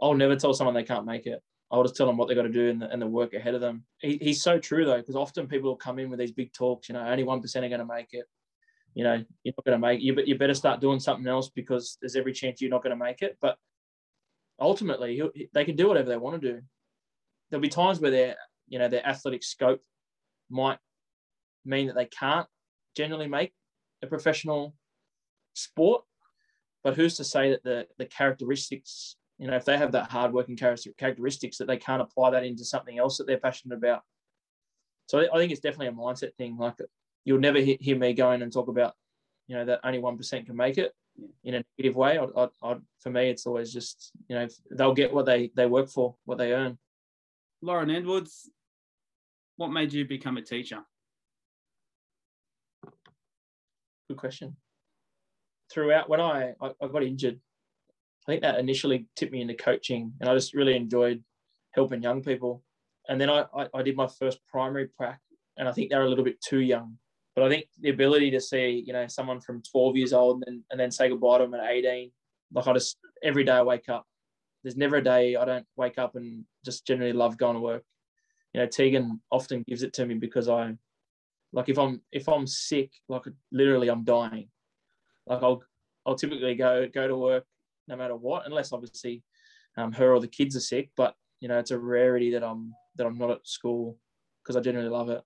i'll 0.00 0.14
never 0.14 0.34
tell 0.34 0.54
someone 0.54 0.74
they 0.74 0.82
can't 0.82 1.04
make 1.04 1.26
it. 1.26 1.42
I'll 1.70 1.82
just 1.82 1.96
tell 1.96 2.06
them 2.06 2.16
what 2.16 2.28
they 2.28 2.34
got 2.34 2.44
to 2.44 2.48
do 2.48 2.70
and 2.70 2.80
the, 2.80 2.90
and 2.90 3.02
the 3.02 3.06
work 3.06 3.34
ahead 3.34 3.54
of 3.54 3.60
them. 3.60 3.84
He, 4.00 4.16
he's 4.22 4.42
so 4.42 4.58
true 4.58 4.86
though, 4.86 4.96
because 4.96 5.16
often 5.16 5.46
people 5.46 5.68
will 5.68 5.76
come 5.76 5.98
in 5.98 6.08
with 6.08 6.18
these 6.18 6.32
big 6.32 6.54
talks. 6.54 6.88
You 6.88 6.94
know, 6.94 7.06
only 7.06 7.24
one 7.24 7.42
percent 7.42 7.66
are 7.66 7.68
going 7.68 7.80
to 7.80 7.84
make 7.84 8.08
it 8.12 8.24
you 8.94 9.04
know, 9.04 9.22
you're 9.44 9.54
not 9.56 9.64
going 9.64 9.80
to 9.80 9.86
make 9.86 10.00
you, 10.00 10.14
but 10.14 10.26
you 10.26 10.36
better 10.36 10.54
start 10.54 10.80
doing 10.80 11.00
something 11.00 11.26
else 11.26 11.50
because 11.50 11.98
there's 12.00 12.16
every 12.16 12.32
chance 12.32 12.60
you're 12.60 12.70
not 12.70 12.82
going 12.82 12.96
to 12.96 13.04
make 13.04 13.22
it. 13.22 13.38
But 13.40 13.56
ultimately, 14.60 15.22
they 15.52 15.64
can 15.64 15.76
do 15.76 15.88
whatever 15.88 16.08
they 16.08 16.16
want 16.16 16.40
to 16.40 16.52
do. 16.52 16.60
there'll 17.50 17.62
be 17.62 17.68
times 17.68 18.00
where 18.00 18.10
their 18.10 18.36
you 18.68 18.78
know 18.78 18.88
their 18.88 19.06
athletic 19.06 19.42
scope 19.42 19.80
might 20.50 20.78
mean 21.64 21.86
that 21.86 21.96
they 21.96 22.06
can't 22.06 22.46
generally 22.96 23.28
make 23.28 23.52
a 24.02 24.06
professional 24.06 24.74
sport. 25.54 26.02
But 26.84 26.94
who's 26.94 27.16
to 27.16 27.24
say 27.24 27.50
that 27.50 27.64
the 27.64 27.86
the 27.98 28.06
characteristics, 28.06 29.16
you 29.38 29.46
know, 29.48 29.56
if 29.56 29.64
they 29.64 29.76
have 29.76 29.92
that 29.92 30.10
hardworking 30.10 30.56
characteristics, 30.56 31.58
that 31.58 31.66
they 31.66 31.76
can't 31.76 32.02
apply 32.02 32.30
that 32.30 32.44
into 32.44 32.64
something 32.64 32.98
else 32.98 33.18
that 33.18 33.26
they're 33.26 33.38
passionate 33.38 33.76
about. 33.76 34.02
So 35.06 35.20
I 35.20 35.38
think 35.38 35.52
it's 35.52 35.60
definitely 35.60 35.88
a 35.88 35.92
mindset 35.92 36.34
thing. 36.36 36.56
Like 36.56 36.76
you'll 37.28 37.38
never 37.38 37.58
hear 37.58 37.98
me 37.98 38.14
going 38.14 38.40
and 38.40 38.50
talk 38.50 38.68
about, 38.68 38.94
you 39.48 39.54
know, 39.54 39.66
that 39.66 39.80
only 39.84 39.98
one 39.98 40.16
percent 40.16 40.46
can 40.46 40.56
make 40.56 40.78
it 40.78 40.92
in 41.44 41.56
a 41.56 41.62
negative 41.76 41.94
way. 41.94 42.16
I'd, 42.16 42.30
I'd, 42.34 42.48
I'd, 42.62 42.80
for 43.00 43.10
me, 43.10 43.28
it's 43.28 43.46
always 43.46 43.70
just 43.70 44.12
you 44.28 44.34
know 44.34 44.48
they'll 44.70 44.94
get 44.94 45.12
what 45.12 45.26
they 45.26 45.50
they 45.54 45.66
work 45.66 45.90
for, 45.90 46.16
what 46.24 46.38
they 46.38 46.52
earn. 46.54 46.78
Lauren 47.60 47.90
Edwards, 47.90 48.50
what 49.56 49.68
made 49.68 49.92
you 49.92 50.06
become 50.06 50.38
a 50.38 50.42
teacher? 50.42 50.80
Good 54.08 54.16
question. 54.16 54.56
Throughout, 55.70 56.08
when 56.08 56.20
I, 56.20 56.54
I, 56.62 56.70
I 56.82 56.88
got 56.88 57.02
injured, 57.02 57.38
I 58.26 58.32
think 58.32 58.42
that 58.42 58.58
initially 58.58 59.06
tipped 59.16 59.32
me 59.32 59.42
into 59.42 59.54
coaching, 59.54 60.14
and 60.18 60.30
I 60.30 60.34
just 60.34 60.54
really 60.54 60.76
enjoyed 60.76 61.22
helping 61.72 62.02
young 62.02 62.22
people. 62.22 62.62
And 63.06 63.20
then 63.20 63.28
I, 63.28 63.44
I, 63.54 63.66
I 63.74 63.82
did 63.82 63.96
my 63.96 64.06
first 64.06 64.38
primary 64.48 64.86
prac, 64.86 65.20
and 65.58 65.68
I 65.68 65.72
think 65.72 65.90
they're 65.90 66.06
a 66.06 66.08
little 66.08 66.24
bit 66.24 66.40
too 66.40 66.60
young. 66.60 66.96
But 67.38 67.46
I 67.46 67.50
think 67.50 67.66
the 67.80 67.90
ability 67.90 68.32
to 68.32 68.40
see, 68.40 68.82
you 68.84 68.92
know, 68.92 69.06
someone 69.06 69.40
from 69.40 69.62
12 69.62 69.96
years 69.96 70.12
old 70.12 70.36
and 70.36 70.44
then, 70.44 70.64
and 70.72 70.80
then 70.80 70.90
say 70.90 71.08
goodbye 71.08 71.38
to 71.38 71.44
them 71.44 71.54
at 71.54 71.70
18, 71.70 72.10
like 72.52 72.66
I 72.66 72.72
just 72.72 72.96
every 73.22 73.44
day 73.44 73.52
I 73.52 73.62
wake 73.62 73.88
up, 73.88 74.06
there's 74.64 74.76
never 74.76 74.96
a 74.96 75.04
day 75.04 75.36
I 75.36 75.44
don't 75.44 75.66
wake 75.76 75.98
up 75.98 76.16
and 76.16 76.44
just 76.64 76.84
generally 76.84 77.12
love 77.12 77.38
going 77.38 77.54
to 77.54 77.60
work. 77.60 77.84
You 78.52 78.60
know, 78.60 78.66
Tegan 78.66 79.20
often 79.30 79.62
gives 79.68 79.84
it 79.84 79.92
to 79.92 80.06
me 80.06 80.14
because 80.14 80.48
I 80.48 80.74
like 81.52 81.68
if 81.68 81.78
I'm 81.78 82.00
if 82.10 82.28
I'm 82.28 82.48
sick, 82.48 82.90
like 83.08 83.22
literally 83.52 83.88
I'm 83.88 84.02
dying. 84.02 84.48
Like 85.28 85.40
I'll 85.40 85.62
I'll 86.04 86.16
typically 86.16 86.56
go 86.56 86.88
go 86.92 87.06
to 87.06 87.16
work 87.16 87.44
no 87.86 87.96
matter 87.96 88.16
what, 88.16 88.46
unless 88.46 88.72
obviously 88.72 89.22
um, 89.76 89.92
her 89.92 90.12
or 90.12 90.18
the 90.18 90.26
kids 90.26 90.56
are 90.56 90.60
sick. 90.60 90.90
But 90.96 91.14
you 91.38 91.46
know, 91.46 91.60
it's 91.60 91.70
a 91.70 91.78
rarity 91.78 92.32
that 92.32 92.42
I'm 92.42 92.74
that 92.96 93.06
I'm 93.06 93.16
not 93.16 93.30
at 93.30 93.46
school 93.46 93.96
because 94.42 94.56
I 94.56 94.60
genuinely 94.60 94.90
love 94.90 95.08
it. 95.08 95.22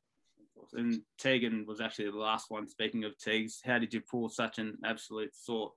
And 0.74 1.02
Tegan 1.18 1.66
was 1.66 1.80
actually 1.80 2.10
the 2.10 2.16
last 2.16 2.46
one. 2.48 2.68
Speaking 2.68 3.04
of 3.04 3.18
Teagues, 3.18 3.60
how 3.64 3.78
did 3.78 3.92
you 3.92 4.00
pull 4.00 4.28
such 4.28 4.58
an 4.58 4.78
absolute 4.84 5.34
sort? 5.34 5.72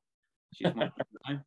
She's 0.54 0.74
my 0.74 0.90
name. 1.28 1.42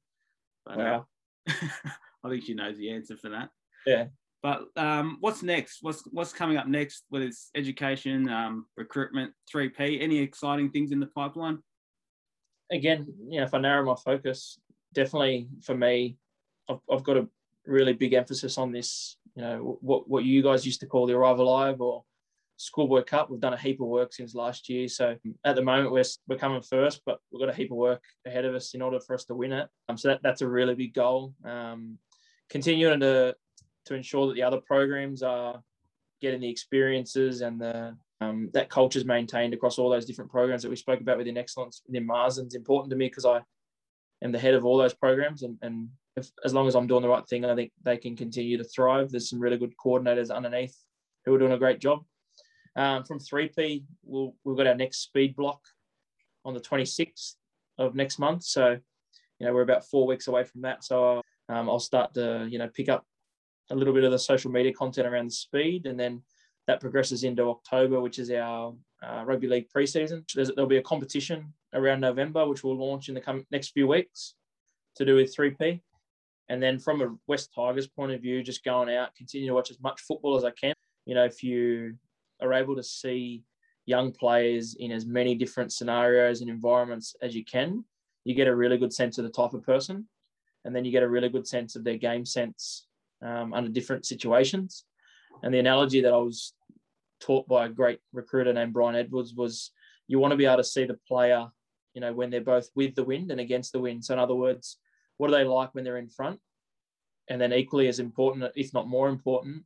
But, 0.66 0.76
wow. 0.76 1.06
Uh, 1.48 1.54
I 2.24 2.28
think 2.28 2.44
she 2.44 2.54
knows 2.54 2.76
the 2.76 2.90
answer 2.90 3.16
for 3.16 3.30
that. 3.30 3.48
Yeah. 3.86 4.06
But 4.42 4.66
um, 4.76 5.16
what's 5.20 5.42
next? 5.42 5.78
What's 5.82 6.02
what's 6.12 6.32
coming 6.32 6.58
up 6.58 6.68
next? 6.68 7.04
Whether 7.08 7.26
it's 7.26 7.50
education, 7.56 8.28
um, 8.28 8.66
recruitment, 8.76 9.32
three 9.50 9.68
P. 9.68 10.00
Any 10.00 10.18
exciting 10.18 10.70
things 10.70 10.92
in 10.92 11.00
the 11.00 11.06
pipeline? 11.06 11.58
Again, 12.70 13.06
you 13.28 13.40
know, 13.40 13.46
if 13.46 13.54
I 13.54 13.58
narrow 13.58 13.84
my 13.84 13.96
focus, 14.04 14.58
definitely 14.94 15.48
for 15.62 15.74
me, 15.74 16.18
I've, 16.68 16.78
I've 16.90 17.02
got 17.02 17.16
a 17.16 17.26
really 17.66 17.94
big 17.94 18.12
emphasis 18.12 18.58
on 18.58 18.70
this. 18.70 19.16
You 19.34 19.42
know, 19.42 19.78
what 19.80 20.08
what 20.08 20.24
you 20.24 20.42
guys 20.42 20.66
used 20.66 20.80
to 20.80 20.86
call 20.86 21.06
the 21.06 21.14
Arrive 21.14 21.38
Alive 21.38 21.80
or 21.80 22.04
Schoolboy 22.58 23.04
Cup. 23.04 23.30
We've 23.30 23.40
done 23.40 23.54
a 23.54 23.58
heap 23.58 23.80
of 23.80 23.86
work 23.86 24.12
since 24.12 24.34
last 24.34 24.68
year. 24.68 24.88
So 24.88 25.16
at 25.44 25.56
the 25.56 25.62
moment, 25.62 25.92
we're, 25.92 26.04
we're 26.26 26.36
coming 26.36 26.60
first, 26.60 27.02
but 27.06 27.18
we've 27.30 27.40
got 27.40 27.48
a 27.48 27.56
heap 27.56 27.70
of 27.70 27.76
work 27.76 28.02
ahead 28.26 28.44
of 28.44 28.54
us 28.54 28.74
in 28.74 28.82
order 28.82 29.00
for 29.00 29.14
us 29.14 29.24
to 29.26 29.34
win 29.34 29.52
it. 29.52 29.68
Um, 29.88 29.96
so 29.96 30.08
that, 30.08 30.20
that's 30.22 30.42
a 30.42 30.48
really 30.48 30.74
big 30.74 30.92
goal. 30.92 31.34
Um, 31.44 31.98
continuing 32.50 33.00
to 33.00 33.34
to 33.86 33.94
ensure 33.94 34.26
that 34.26 34.34
the 34.34 34.42
other 34.42 34.60
programs 34.60 35.22
are 35.22 35.62
getting 36.20 36.40
the 36.40 36.50
experiences 36.50 37.40
and 37.40 37.60
the 37.60 37.96
um, 38.20 38.50
that 38.52 38.68
culture 38.68 38.98
is 38.98 39.04
maintained 39.04 39.54
across 39.54 39.78
all 39.78 39.88
those 39.88 40.04
different 40.04 40.30
programs 40.30 40.62
that 40.62 40.68
we 40.68 40.76
spoke 40.76 41.00
about 41.00 41.16
within 41.16 41.38
excellence 41.38 41.82
within 41.86 42.06
Marsden's 42.06 42.54
important 42.54 42.90
to 42.90 42.96
me 42.96 43.06
because 43.06 43.24
I 43.24 43.40
am 44.22 44.32
the 44.32 44.38
head 44.38 44.54
of 44.54 44.64
all 44.64 44.76
those 44.76 44.94
programs 44.94 45.42
and, 45.42 45.56
and 45.62 45.88
if, 46.16 46.30
as 46.44 46.52
long 46.52 46.66
as 46.66 46.74
I'm 46.74 46.86
doing 46.86 47.02
the 47.02 47.08
right 47.08 47.26
thing, 47.26 47.44
I 47.44 47.54
think 47.54 47.72
they 47.82 47.96
can 47.96 48.16
continue 48.16 48.58
to 48.58 48.64
thrive. 48.64 49.10
There's 49.10 49.30
some 49.30 49.38
really 49.38 49.56
good 49.56 49.74
coordinators 49.82 50.34
underneath 50.34 50.76
who 51.24 51.34
are 51.34 51.38
doing 51.38 51.52
a 51.52 51.58
great 51.58 51.80
job. 51.80 52.04
Um, 52.76 53.04
from 53.04 53.18
3P, 53.18 53.84
we'll, 54.04 54.34
we've 54.44 54.56
got 54.56 54.66
our 54.66 54.74
next 54.74 55.02
speed 55.02 55.34
block 55.36 55.60
on 56.44 56.54
the 56.54 56.60
26th 56.60 57.34
of 57.78 57.94
next 57.94 58.18
month. 58.18 58.44
So, 58.44 58.78
you 59.38 59.46
know, 59.46 59.52
we're 59.52 59.62
about 59.62 59.84
four 59.84 60.06
weeks 60.06 60.28
away 60.28 60.44
from 60.44 60.62
that. 60.62 60.84
So 60.84 61.22
um, 61.48 61.68
I'll 61.68 61.80
start 61.80 62.14
to, 62.14 62.46
you 62.50 62.58
know, 62.58 62.68
pick 62.68 62.88
up 62.88 63.04
a 63.70 63.74
little 63.74 63.94
bit 63.94 64.04
of 64.04 64.12
the 64.12 64.18
social 64.18 64.50
media 64.50 64.72
content 64.72 65.06
around 65.06 65.26
the 65.26 65.32
speed, 65.32 65.86
and 65.86 65.98
then 65.98 66.22
that 66.66 66.80
progresses 66.80 67.24
into 67.24 67.48
October, 67.48 68.00
which 68.00 68.18
is 68.18 68.30
our 68.30 68.74
uh, 69.02 69.24
rugby 69.24 69.48
league 69.48 69.68
preseason. 69.74 70.24
There's, 70.34 70.50
there'll 70.54 70.68
be 70.68 70.78
a 70.78 70.82
competition 70.82 71.52
around 71.74 72.00
November, 72.00 72.46
which 72.46 72.64
will 72.64 72.76
launch 72.76 73.08
in 73.08 73.14
the 73.14 73.20
come, 73.20 73.46
next 73.50 73.70
few 73.70 73.86
weeks 73.86 74.34
to 74.96 75.04
do 75.04 75.14
with 75.14 75.34
3P. 75.34 75.80
And 76.48 76.62
then 76.62 76.78
from 76.78 77.02
a 77.02 77.14
West 77.26 77.50
Tigers 77.54 77.86
point 77.86 78.12
of 78.12 78.22
view, 78.22 78.42
just 78.42 78.64
going 78.64 78.94
out, 78.94 79.14
continue 79.14 79.48
to 79.48 79.54
watch 79.54 79.70
as 79.70 79.80
much 79.80 80.00
football 80.00 80.36
as 80.36 80.44
I 80.44 80.50
can. 80.50 80.74
You 81.04 81.14
know, 81.14 81.24
if 81.24 81.42
you 81.42 81.96
are 82.40 82.52
able 82.52 82.76
to 82.76 82.82
see 82.82 83.42
young 83.86 84.12
players 84.12 84.74
in 84.78 84.92
as 84.92 85.06
many 85.06 85.34
different 85.34 85.72
scenarios 85.72 86.40
and 86.40 86.50
environments 86.50 87.16
as 87.22 87.34
you 87.34 87.44
can, 87.44 87.84
you 88.24 88.34
get 88.34 88.46
a 88.46 88.54
really 88.54 88.76
good 88.76 88.92
sense 88.92 89.16
of 89.16 89.24
the 89.24 89.30
type 89.30 89.54
of 89.54 89.64
person. 89.64 90.06
And 90.64 90.76
then 90.76 90.84
you 90.84 90.92
get 90.92 91.02
a 91.02 91.08
really 91.08 91.30
good 91.30 91.46
sense 91.46 91.76
of 91.76 91.84
their 91.84 91.96
game 91.96 92.26
sense 92.26 92.86
um, 93.22 93.54
under 93.54 93.70
different 93.70 94.04
situations. 94.04 94.84
And 95.42 95.54
the 95.54 95.58
analogy 95.58 96.02
that 96.02 96.12
I 96.12 96.18
was 96.18 96.52
taught 97.20 97.48
by 97.48 97.66
a 97.66 97.68
great 97.70 98.00
recruiter 98.12 98.52
named 98.52 98.74
Brian 98.74 98.96
Edwards 98.96 99.34
was 99.34 99.70
you 100.06 100.18
want 100.18 100.32
to 100.32 100.36
be 100.36 100.46
able 100.46 100.58
to 100.58 100.64
see 100.64 100.84
the 100.84 100.98
player, 101.08 101.46
you 101.94 102.00
know, 102.00 102.12
when 102.12 102.30
they're 102.30 102.40
both 102.40 102.68
with 102.74 102.94
the 102.94 103.04
wind 103.04 103.30
and 103.30 103.40
against 103.40 103.72
the 103.72 103.80
wind. 103.80 104.04
So 104.04 104.14
in 104.14 104.20
other 104.20 104.34
words, 104.34 104.78
what 105.16 105.30
are 105.30 105.36
they 105.36 105.44
like 105.44 105.74
when 105.74 105.84
they're 105.84 105.96
in 105.96 106.08
front? 106.08 106.40
And 107.28 107.40
then 107.40 107.52
equally 107.52 107.88
as 107.88 107.98
important, 107.98 108.50
if 108.56 108.74
not 108.74 108.88
more 108.88 109.08
important, 109.08 109.64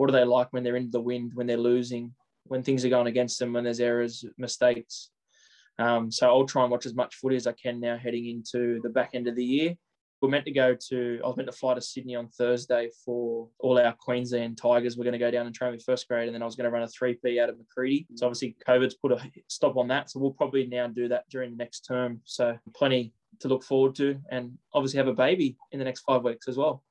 what 0.00 0.08
are 0.08 0.12
they 0.12 0.24
like 0.24 0.52
when 0.52 0.62
they're 0.62 0.76
in 0.76 0.90
the 0.90 1.00
wind, 1.00 1.32
when 1.34 1.46
they're 1.46 1.56
losing, 1.56 2.14
when 2.44 2.62
things 2.62 2.84
are 2.84 2.88
going 2.88 3.06
against 3.06 3.38
them, 3.38 3.52
when 3.52 3.64
there's 3.64 3.80
errors, 3.80 4.24
mistakes. 4.38 5.10
Um, 5.78 6.10
so 6.10 6.26
I'll 6.26 6.46
try 6.46 6.62
and 6.62 6.70
watch 6.70 6.86
as 6.86 6.94
much 6.94 7.16
footy 7.16 7.36
as 7.36 7.46
I 7.46 7.52
can 7.52 7.80
now 7.80 7.96
heading 7.96 8.26
into 8.26 8.80
the 8.82 8.88
back 8.88 9.10
end 9.14 9.28
of 9.28 9.36
the 9.36 9.44
year 9.44 9.76
we're 10.20 10.28
meant 10.28 10.44
to 10.44 10.52
go 10.52 10.76
to, 10.88 11.20
I 11.24 11.26
was 11.26 11.36
meant 11.36 11.50
to 11.50 11.56
fly 11.56 11.74
to 11.74 11.80
Sydney 11.80 12.14
on 12.14 12.28
Thursday 12.28 12.90
for 13.04 13.48
all 13.58 13.78
our 13.78 13.94
Queensland 13.94 14.58
Tigers. 14.58 14.96
We're 14.96 15.04
going 15.04 15.12
to 15.12 15.18
go 15.18 15.30
down 15.30 15.46
and 15.46 15.54
train 15.54 15.72
with 15.72 15.82
first 15.82 16.06
grade, 16.08 16.28
and 16.28 16.34
then 16.34 16.42
I 16.42 16.44
was 16.44 16.56
going 16.56 16.64
to 16.64 16.70
run 16.70 16.82
a 16.82 16.86
3P 16.86 17.40
out 17.40 17.48
of 17.48 17.58
Macready. 17.58 18.06
So 18.16 18.26
obviously, 18.26 18.54
COVID's 18.66 18.94
put 18.94 19.12
a 19.12 19.30
stop 19.48 19.76
on 19.76 19.88
that. 19.88 20.10
So 20.10 20.20
we'll 20.20 20.32
probably 20.32 20.66
now 20.66 20.88
do 20.88 21.08
that 21.08 21.24
during 21.30 21.50
the 21.50 21.56
next 21.56 21.86
term. 21.86 22.20
So 22.24 22.58
plenty 22.74 23.14
to 23.40 23.48
look 23.48 23.64
forward 23.64 23.94
to, 23.96 24.18
and 24.30 24.58
obviously 24.74 24.98
have 24.98 25.08
a 25.08 25.14
baby 25.14 25.56
in 25.72 25.78
the 25.78 25.84
next 25.84 26.00
five 26.00 26.22
weeks 26.22 26.48
as 26.48 26.58
well. 26.58 26.82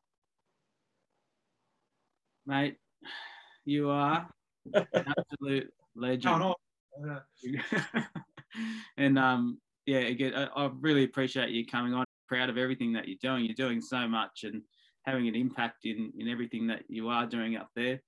Mate, 2.48 2.78
you 3.66 3.90
are 3.90 4.30
an 4.74 4.88
absolute 4.94 5.72
legend. 5.96 6.54
No. 7.00 7.20
and 8.98 9.20
um, 9.20 9.60
yeah, 9.86 10.00
again, 10.00 10.34
I, 10.36 10.46
I 10.46 10.70
really 10.80 11.04
appreciate 11.04 11.50
you 11.50 11.66
coming 11.66 11.94
on 11.94 12.06
proud 12.28 12.50
of 12.50 12.58
everything 12.58 12.94
that 12.94 13.08
you're 13.08 13.18
doing. 13.22 13.46
You're 13.46 13.56
doing 13.56 13.82
so 13.82 14.08
much 14.08 14.44
and 14.44 14.62
having 15.06 15.28
an 15.28 15.36
impact 15.36 15.86
in, 15.86 16.14
in 16.18 16.28
everything 16.30 16.68
that 16.68 16.84
you 16.88 17.10
are 17.10 17.26
doing 17.26 17.58
up 17.58 17.70
there. 17.76 18.02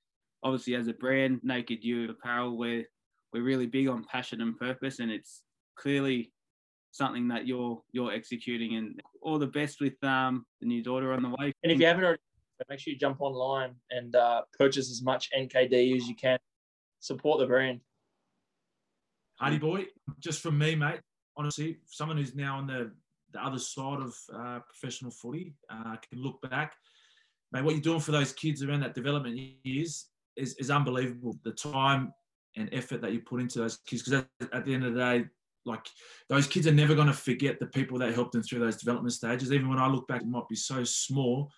Obviously, 0.43 0.76
as 0.76 0.88
a 0.88 0.93
brand, 0.93 1.39
Naked 1.43 1.84
You 1.84 2.10
Apparel, 2.10 2.58
we're, 2.58 2.86
we're 3.34 3.43
really 3.43 3.66
big 3.66 3.88
on 3.88 4.04
passion 4.04 4.41
and 4.41 4.58
purpose, 4.58 4.99
and 4.99 5.12
it's 5.12 5.41
clearly 5.78 6.32
something 6.91 7.30
that 7.30 7.47
you're 7.47 7.82
you're 7.91 8.12
executing. 8.12 8.76
And 8.76 9.02
all 9.22 9.39
the 9.39 9.47
best 9.47 9.80
with 9.82 10.04
um, 10.04 10.45
the 10.60 10.68
new 10.68 10.84
daughter 10.84 11.14
on 11.14 11.22
the 11.22 11.30
way. 11.30 11.54
And 11.64 11.72
if 11.72 11.80
you 11.80 11.86
haven't 11.86 12.04
already, 12.04 12.22
make 12.70 12.80
sure 12.80 12.93
you 12.93 12.99
jump 12.99 13.22
online 13.22 13.76
and 13.89 14.16
uh, 14.16 14.41
purchase 14.57 14.89
as 14.91 15.01
much 15.01 15.30
NKD 15.38 15.95
as 15.95 16.07
you 16.07 16.16
can. 16.16 16.39
Support 16.99 17.39
the 17.39 17.47
brand. 17.47 17.82
Hardy 19.39 19.57
boy, 19.57 19.86
just 20.20 20.41
from 20.41 20.57
me, 20.57 20.76
mate. 20.76 20.99
Honestly, 21.36 21.78
someone 21.88 22.18
who's 22.18 22.36
now 22.36 22.57
on 22.57 22.68
the 22.68 22.91
the 23.34 23.43
other 23.43 23.59
side 23.59 23.99
of 23.99 24.16
uh, 24.34 24.59
professional 24.59 25.12
footy, 25.12 25.55
uh, 25.70 25.95
can 26.09 26.22
look 26.22 26.41
back. 26.41 26.76
Mate, 27.51 27.64
what 27.64 27.74
you're 27.74 27.82
doing 27.82 27.99
for 27.99 28.12
those 28.12 28.34
kids 28.34 28.64
around 28.64 28.82
that 28.82 28.93
development 28.93 29.39
years 29.64 30.07
is, 30.36 30.55
is 30.55 30.72
unbelievable. 30.72 31.38
The 31.43 31.51
time 31.51 32.14
and 32.55 32.70
effort 32.72 33.01
that 33.01 33.14
you 33.14 33.22
put 33.22 33.41
into 33.41 33.59
those 33.59 33.78
kids, 33.78 34.03
because 34.03 34.26
at, 34.41 34.53
at 34.53 34.66
the 34.66 34.74
end 34.74 34.86
of 34.86 34.93
the 34.93 34.99
day, 34.99 35.26
like 35.66 35.86
those 36.28 36.47
kids 36.47 36.66
are 36.66 36.74
never 36.74 36.95
going 36.95 37.07
to 37.07 37.14
forget 37.14 37.59
the 37.59 37.68
people 37.68 37.99
that 37.99 38.14
helped 38.14 38.32
them 38.32 38.41
through 38.41 38.59
those 38.59 38.78
development 38.78 39.14
stages. 39.14 39.51
Even 39.51 39.70
when 39.70 39.80
I 39.80 39.88
look 39.88 40.07
back, 40.07 40.22
it 40.22 40.28
might 40.28 40.47
be 40.49 40.55
so 40.55 40.84
small, 40.84 41.51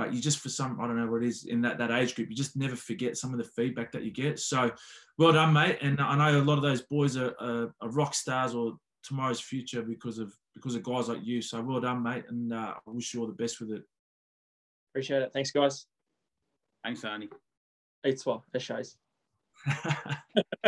but 0.00 0.14
you 0.14 0.20
just 0.22 0.38
for 0.38 0.48
some 0.48 0.80
I 0.80 0.86
don't 0.86 0.96
know 0.96 1.10
what 1.10 1.22
it 1.22 1.28
is 1.28 1.44
in 1.44 1.60
that 1.60 1.76
that 1.76 1.90
age 1.90 2.14
group, 2.14 2.30
you 2.30 2.34
just 2.34 2.56
never 2.56 2.74
forget 2.74 3.18
some 3.18 3.32
of 3.32 3.38
the 3.38 3.44
feedback 3.44 3.92
that 3.92 4.02
you 4.02 4.10
get. 4.10 4.38
So 4.38 4.70
well 5.18 5.34
done, 5.34 5.52
mate. 5.52 5.76
And 5.82 6.00
I 6.00 6.16
know 6.16 6.40
a 6.40 6.42
lot 6.42 6.56
of 6.56 6.62
those 6.62 6.80
boys 6.80 7.18
are, 7.18 7.34
are, 7.38 7.74
are 7.82 7.90
rock 7.90 8.14
stars 8.14 8.54
or 8.54 8.78
tomorrow's 9.02 9.40
future 9.40 9.82
because 9.82 10.18
of 10.18 10.32
because 10.54 10.74
of 10.74 10.82
guys 10.82 11.08
like 11.08 11.22
you. 11.22 11.42
So 11.42 11.60
well 11.60 11.80
done, 11.80 12.02
mate, 12.02 12.24
and 12.30 12.50
uh, 12.50 12.76
I 12.76 12.90
wish 12.90 13.12
you 13.12 13.20
all 13.20 13.26
the 13.26 13.34
best 13.34 13.60
with 13.60 13.72
it. 13.72 13.82
Appreciate 14.92 15.20
it. 15.20 15.32
Thanks, 15.34 15.50
guys. 15.50 15.84
Thanks, 16.82 17.02
Arnie. 17.02 17.28
It's 18.02 18.24
what? 18.24 18.40
It 18.54 18.62
shows. 18.62 18.96